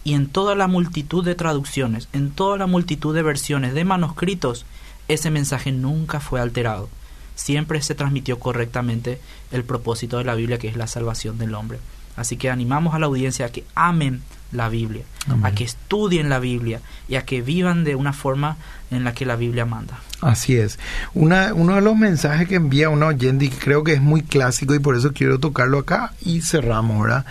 Y 0.03 0.13
en 0.13 0.27
toda 0.27 0.55
la 0.55 0.67
multitud 0.67 1.23
de 1.23 1.35
traducciones, 1.35 2.07
en 2.13 2.31
toda 2.31 2.57
la 2.57 2.67
multitud 2.67 3.13
de 3.13 3.21
versiones 3.21 3.73
de 3.73 3.85
manuscritos, 3.85 4.65
ese 5.07 5.29
mensaje 5.29 5.71
nunca 5.71 6.19
fue 6.19 6.39
alterado. 6.39 6.89
Siempre 7.35 7.81
se 7.81 7.95
transmitió 7.95 8.39
correctamente 8.39 9.19
el 9.51 9.63
propósito 9.63 10.17
de 10.17 10.23
la 10.23 10.35
Biblia, 10.35 10.57
que 10.57 10.67
es 10.67 10.75
la 10.75 10.87
salvación 10.87 11.37
del 11.37 11.55
hombre. 11.55 11.79
Así 12.15 12.37
que 12.37 12.49
animamos 12.49 12.93
a 12.93 12.99
la 12.99 13.05
audiencia 13.05 13.45
a 13.45 13.49
que 13.49 13.65
amen 13.75 14.21
la 14.51 14.69
Biblia, 14.69 15.03
a 15.43 15.51
que 15.51 15.63
estudien 15.63 16.29
la 16.29 16.39
Biblia 16.39 16.81
y 17.07 17.15
a 17.15 17.23
que 17.23 17.41
vivan 17.41 17.83
de 17.83 17.95
una 17.95 18.13
forma 18.13 18.57
en 18.91 19.03
la 19.03 19.13
que 19.13 19.25
la 19.25 19.35
Biblia 19.35 19.65
manda. 19.65 19.99
Así 20.21 20.57
es. 20.57 20.79
Una, 21.13 21.53
uno 21.53 21.75
de 21.75 21.81
los 21.81 21.95
mensajes 21.95 22.47
que 22.47 22.55
envía 22.55 22.89
una 22.89 23.07
oyente 23.07 23.45
y 23.45 23.49
creo 23.49 23.83
que 23.83 23.93
es 23.93 24.01
muy 24.01 24.21
clásico 24.21 24.73
y 24.73 24.79
por 24.79 24.95
eso 24.95 25.13
quiero 25.13 25.39
tocarlo 25.39 25.79
acá 25.79 26.13
y 26.21 26.41
cerramos, 26.41 27.03
¿verdad? 27.03 27.25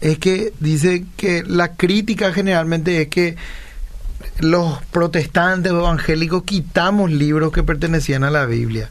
Es 0.00 0.18
que 0.18 0.52
dice 0.60 1.04
que 1.16 1.44
la 1.46 1.74
crítica 1.74 2.32
generalmente 2.32 3.02
es 3.02 3.08
que 3.08 3.36
los 4.40 4.82
protestantes 4.90 5.70
o 5.72 5.78
evangélicos 5.80 6.42
quitamos 6.42 7.10
libros 7.10 7.52
que 7.52 7.62
pertenecían 7.62 8.24
a 8.24 8.30
la 8.30 8.46
Biblia. 8.46 8.90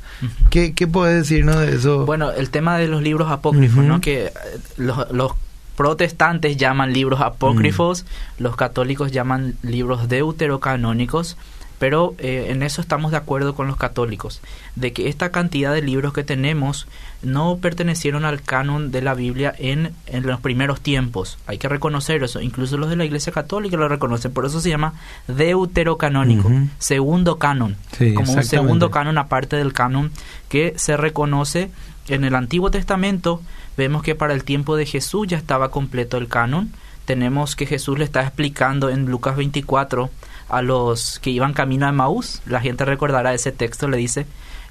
¿Qué, 0.50 0.74
¿Qué 0.74 0.88
puedes 0.88 1.16
decirnos 1.16 1.60
de 1.60 1.76
eso? 1.76 2.06
Bueno, 2.06 2.32
el 2.32 2.50
tema 2.50 2.78
de 2.78 2.88
los 2.88 3.02
libros 3.02 3.30
apócrifos, 3.30 3.84
¿no? 3.84 4.00
Que 4.00 4.28
eh, 4.28 4.32
los, 4.78 5.12
los 5.12 5.34
protestantes 5.76 6.58
llaman 6.58 6.94
libros 6.94 7.22
apócrifos, 7.22 8.04
mm. 8.04 8.44
los 8.44 8.56
católicos 8.56 9.12
llaman 9.12 9.56
libros 9.62 10.08
deuterocanónicos, 10.08 11.38
pero 11.84 12.16
eh, 12.18 12.46
en 12.48 12.64
eso 12.64 12.80
estamos 12.80 13.12
de 13.12 13.18
acuerdo 13.18 13.56
con 13.56 13.68
los 13.68 13.76
católicos, 13.76 14.40
de 14.78 14.94
que 14.94 15.10
esta 15.10 15.34
cantidad 15.34 15.74
de 15.74 15.82
libros 15.82 16.14
que 16.14 16.24
tenemos 16.24 16.88
no 17.24 17.58
pertenecieron 17.58 18.24
al 18.24 18.42
canon 18.42 18.90
de 18.90 19.02
la 19.02 19.14
Biblia 19.14 19.54
en, 19.58 19.92
en 20.06 20.26
los 20.26 20.40
primeros 20.40 20.80
tiempos. 20.80 21.38
Hay 21.46 21.58
que 21.58 21.68
reconocer 21.68 22.24
eso, 22.24 22.40
incluso 22.40 22.78
los 22.78 22.90
de 22.90 22.96
la 22.96 23.04
Iglesia 23.04 23.34
Católica 23.34 23.76
lo 23.76 23.90
reconocen, 23.90 24.32
por 24.32 24.46
eso 24.46 24.62
se 24.62 24.70
llama 24.70 24.94
deuterocanónico, 25.28 26.50
segundo 26.80 27.38
canon, 27.38 27.76
como 28.16 28.32
un 28.32 28.44
segundo 28.46 28.90
canon 28.90 29.18
aparte 29.18 29.58
del 29.58 29.74
canon 29.74 30.10
que 30.48 30.76
se 30.78 30.96
reconoce 30.96 31.70
en 32.08 32.24
el 32.24 32.34
Antiguo 32.36 32.72
Testamento. 32.72 33.42
Vemos 33.76 34.04
que 34.04 34.16
para 34.16 34.34
el 34.34 34.46
tiempo 34.46 34.78
de 34.78 34.86
Jesús 34.86 35.28
ya 35.28 35.36
estaba 35.36 35.70
completo 35.70 36.16
el 36.16 36.30
canon. 36.30 36.72
Tenemos 37.04 37.58
que 37.58 37.66
Jesús 37.66 38.00
le 38.00 38.06
está 38.06 38.22
explicando 38.22 38.90
en 38.90 39.08
Lucas 39.08 39.36
24 39.36 40.10
a 40.54 40.62
los 40.62 41.20
que 41.20 41.30
iban 41.30 41.54
camino 41.54 41.88
a 41.88 41.91
Maús. 41.91 42.41
La 42.45 42.62
gente 42.62 42.86
recordará 42.86 43.34
ese 43.34 43.51
texto, 43.51 43.88
le 43.88 43.97
dice, 43.97 44.26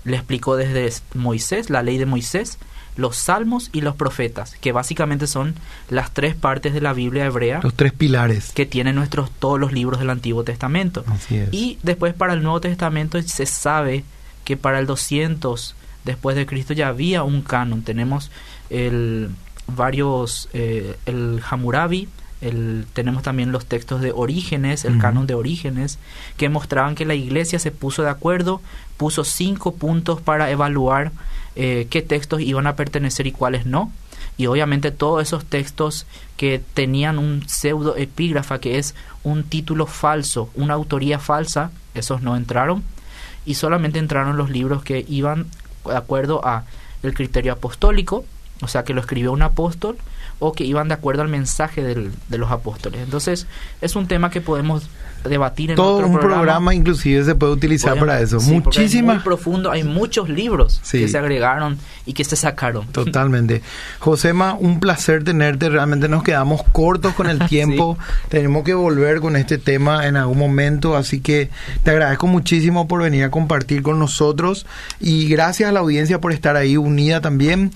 le 0.04 0.16
explicó 0.16 0.56
desde 0.56 0.92
Moisés, 1.14 1.70
la 1.70 1.82
ley 1.82 1.98
de 1.98 2.06
Moisés, 2.06 2.58
los 2.96 3.16
salmos 3.16 3.70
y 3.72 3.80
los 3.80 3.96
profetas, 3.96 4.56
que 4.60 4.72
básicamente 4.72 5.26
son 5.26 5.54
las 5.88 6.12
tres 6.12 6.34
partes 6.34 6.74
de 6.74 6.80
la 6.80 6.92
Biblia 6.92 7.24
hebrea. 7.24 7.60
Los 7.62 7.74
tres 7.74 7.92
pilares. 7.92 8.52
Que 8.52 8.66
tienen 8.66 8.94
nuestros, 8.94 9.30
todos 9.30 9.58
los 9.58 9.72
libros 9.72 9.98
del 9.98 10.10
Antiguo 10.10 10.44
Testamento. 10.44 11.04
Y 11.50 11.78
después 11.82 12.14
para 12.14 12.34
el 12.34 12.42
Nuevo 12.42 12.60
Testamento 12.60 13.20
se 13.22 13.46
sabe 13.46 14.04
que 14.44 14.56
para 14.56 14.78
el 14.78 14.86
200 14.86 15.74
después 16.04 16.36
de 16.36 16.46
Cristo 16.46 16.74
ya 16.74 16.88
había 16.88 17.22
un 17.22 17.42
canon. 17.42 17.82
Tenemos 17.82 18.30
el 18.70 19.30
varios, 19.66 20.48
eh, 20.52 20.96
el 21.06 21.40
Hammurabi, 21.48 22.08
el, 22.42 22.86
tenemos 22.92 23.22
también 23.22 23.52
los 23.52 23.66
textos 23.66 24.00
de 24.00 24.12
Orígenes, 24.12 24.84
el 24.84 24.98
canon 24.98 25.26
de 25.26 25.34
Orígenes, 25.34 25.98
que 26.36 26.48
mostraban 26.48 26.94
que 26.94 27.06
la 27.06 27.14
iglesia 27.14 27.58
se 27.58 27.70
puso 27.70 28.02
de 28.02 28.10
acuerdo, 28.10 28.60
puso 28.96 29.24
cinco 29.24 29.74
puntos 29.74 30.20
para 30.20 30.50
evaluar 30.50 31.12
eh, 31.54 31.86
qué 31.88 32.02
textos 32.02 32.40
iban 32.40 32.66
a 32.66 32.76
pertenecer 32.76 33.26
y 33.26 33.32
cuáles 33.32 33.64
no. 33.64 33.92
Y 34.36 34.46
obviamente 34.46 34.90
todos 34.90 35.22
esos 35.22 35.44
textos 35.44 36.06
que 36.36 36.60
tenían 36.74 37.18
un 37.18 37.48
pseudo 37.48 37.96
epígrafa, 37.96 38.58
que 38.58 38.78
es 38.78 38.94
un 39.22 39.44
título 39.44 39.86
falso, 39.86 40.50
una 40.54 40.74
autoría 40.74 41.18
falsa, 41.18 41.70
esos 41.94 42.22
no 42.22 42.36
entraron. 42.36 42.82
Y 43.44 43.54
solamente 43.54 43.98
entraron 43.98 44.36
los 44.36 44.50
libros 44.50 44.82
que 44.82 45.04
iban 45.08 45.46
de 45.84 45.96
acuerdo 45.96 46.44
a 46.44 46.64
el 47.02 47.14
criterio 47.14 47.52
apostólico, 47.52 48.24
o 48.62 48.68
sea, 48.68 48.84
que 48.84 48.94
lo 48.94 49.00
escribió 49.00 49.32
un 49.32 49.42
apóstol 49.42 49.98
o 50.44 50.52
que 50.52 50.64
iban 50.64 50.88
de 50.88 50.94
acuerdo 50.94 51.22
al 51.22 51.28
mensaje 51.28 51.84
del, 51.84 52.10
de 52.28 52.36
los 52.36 52.50
apóstoles. 52.50 53.00
Entonces, 53.00 53.46
es 53.80 53.94
un 53.94 54.08
tema 54.08 54.28
que 54.28 54.40
podemos 54.40 54.88
debatir 55.22 55.70
en 55.70 55.76
Todo 55.76 55.98
otro 55.98 56.08
un 56.08 56.18
programa. 56.18 56.74
inclusive 56.74 57.22
se 57.22 57.36
puede 57.36 57.52
utilizar 57.52 57.96
para 57.96 58.20
eso. 58.20 58.40
Muchísimas. 58.40 59.16
muy 59.16 59.22
profundo, 59.22 59.70
hay 59.70 59.84
muchos 59.84 60.28
libros 60.28 60.80
que 60.90 61.06
se 61.06 61.16
agregaron 61.16 61.78
y 62.06 62.12
que 62.12 62.24
se 62.24 62.34
sacaron. 62.34 62.88
Totalmente. 62.88 63.62
Josema, 64.00 64.54
un 64.54 64.80
placer 64.80 65.22
tenerte. 65.22 65.68
Realmente 65.68 66.08
nos 66.08 66.24
quedamos 66.24 66.64
cortos 66.72 67.14
con 67.14 67.28
el 67.28 67.38
tiempo. 67.48 67.96
Tenemos 68.28 68.64
que 68.64 68.74
volver 68.74 69.20
con 69.20 69.36
este 69.36 69.58
tema 69.58 70.08
en 70.08 70.16
algún 70.16 70.38
momento. 70.38 70.96
Así 70.96 71.20
que 71.20 71.50
te 71.84 71.92
agradezco 71.92 72.26
muchísimo 72.26 72.88
por 72.88 73.00
venir 73.00 73.22
a 73.22 73.30
compartir 73.30 73.82
con 73.82 74.00
nosotros. 74.00 74.66
Y 74.98 75.28
gracias 75.28 75.68
a 75.68 75.72
la 75.72 75.78
audiencia 75.78 76.20
por 76.20 76.32
estar 76.32 76.56
ahí 76.56 76.76
unida 76.76 77.20
también 77.20 77.70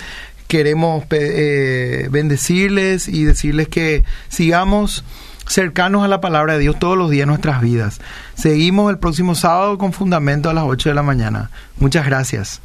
queremos 0.46 1.04
eh, 1.10 2.08
bendecirles 2.10 3.08
y 3.08 3.24
decirles 3.24 3.68
que 3.68 4.04
sigamos 4.28 5.04
cercanos 5.48 6.04
a 6.04 6.08
la 6.08 6.20
palabra 6.20 6.54
de 6.54 6.60
Dios 6.60 6.78
todos 6.78 6.98
los 6.98 7.10
días 7.10 7.24
en 7.24 7.28
nuestras 7.28 7.60
vidas. 7.60 8.00
Seguimos 8.34 8.90
el 8.90 8.98
próximo 8.98 9.34
sábado 9.34 9.78
con 9.78 9.92
fundamento 9.92 10.50
a 10.50 10.54
las 10.54 10.64
8 10.64 10.88
de 10.90 10.94
la 10.94 11.02
mañana. 11.02 11.50
Muchas 11.78 12.06
gracias. 12.06 12.60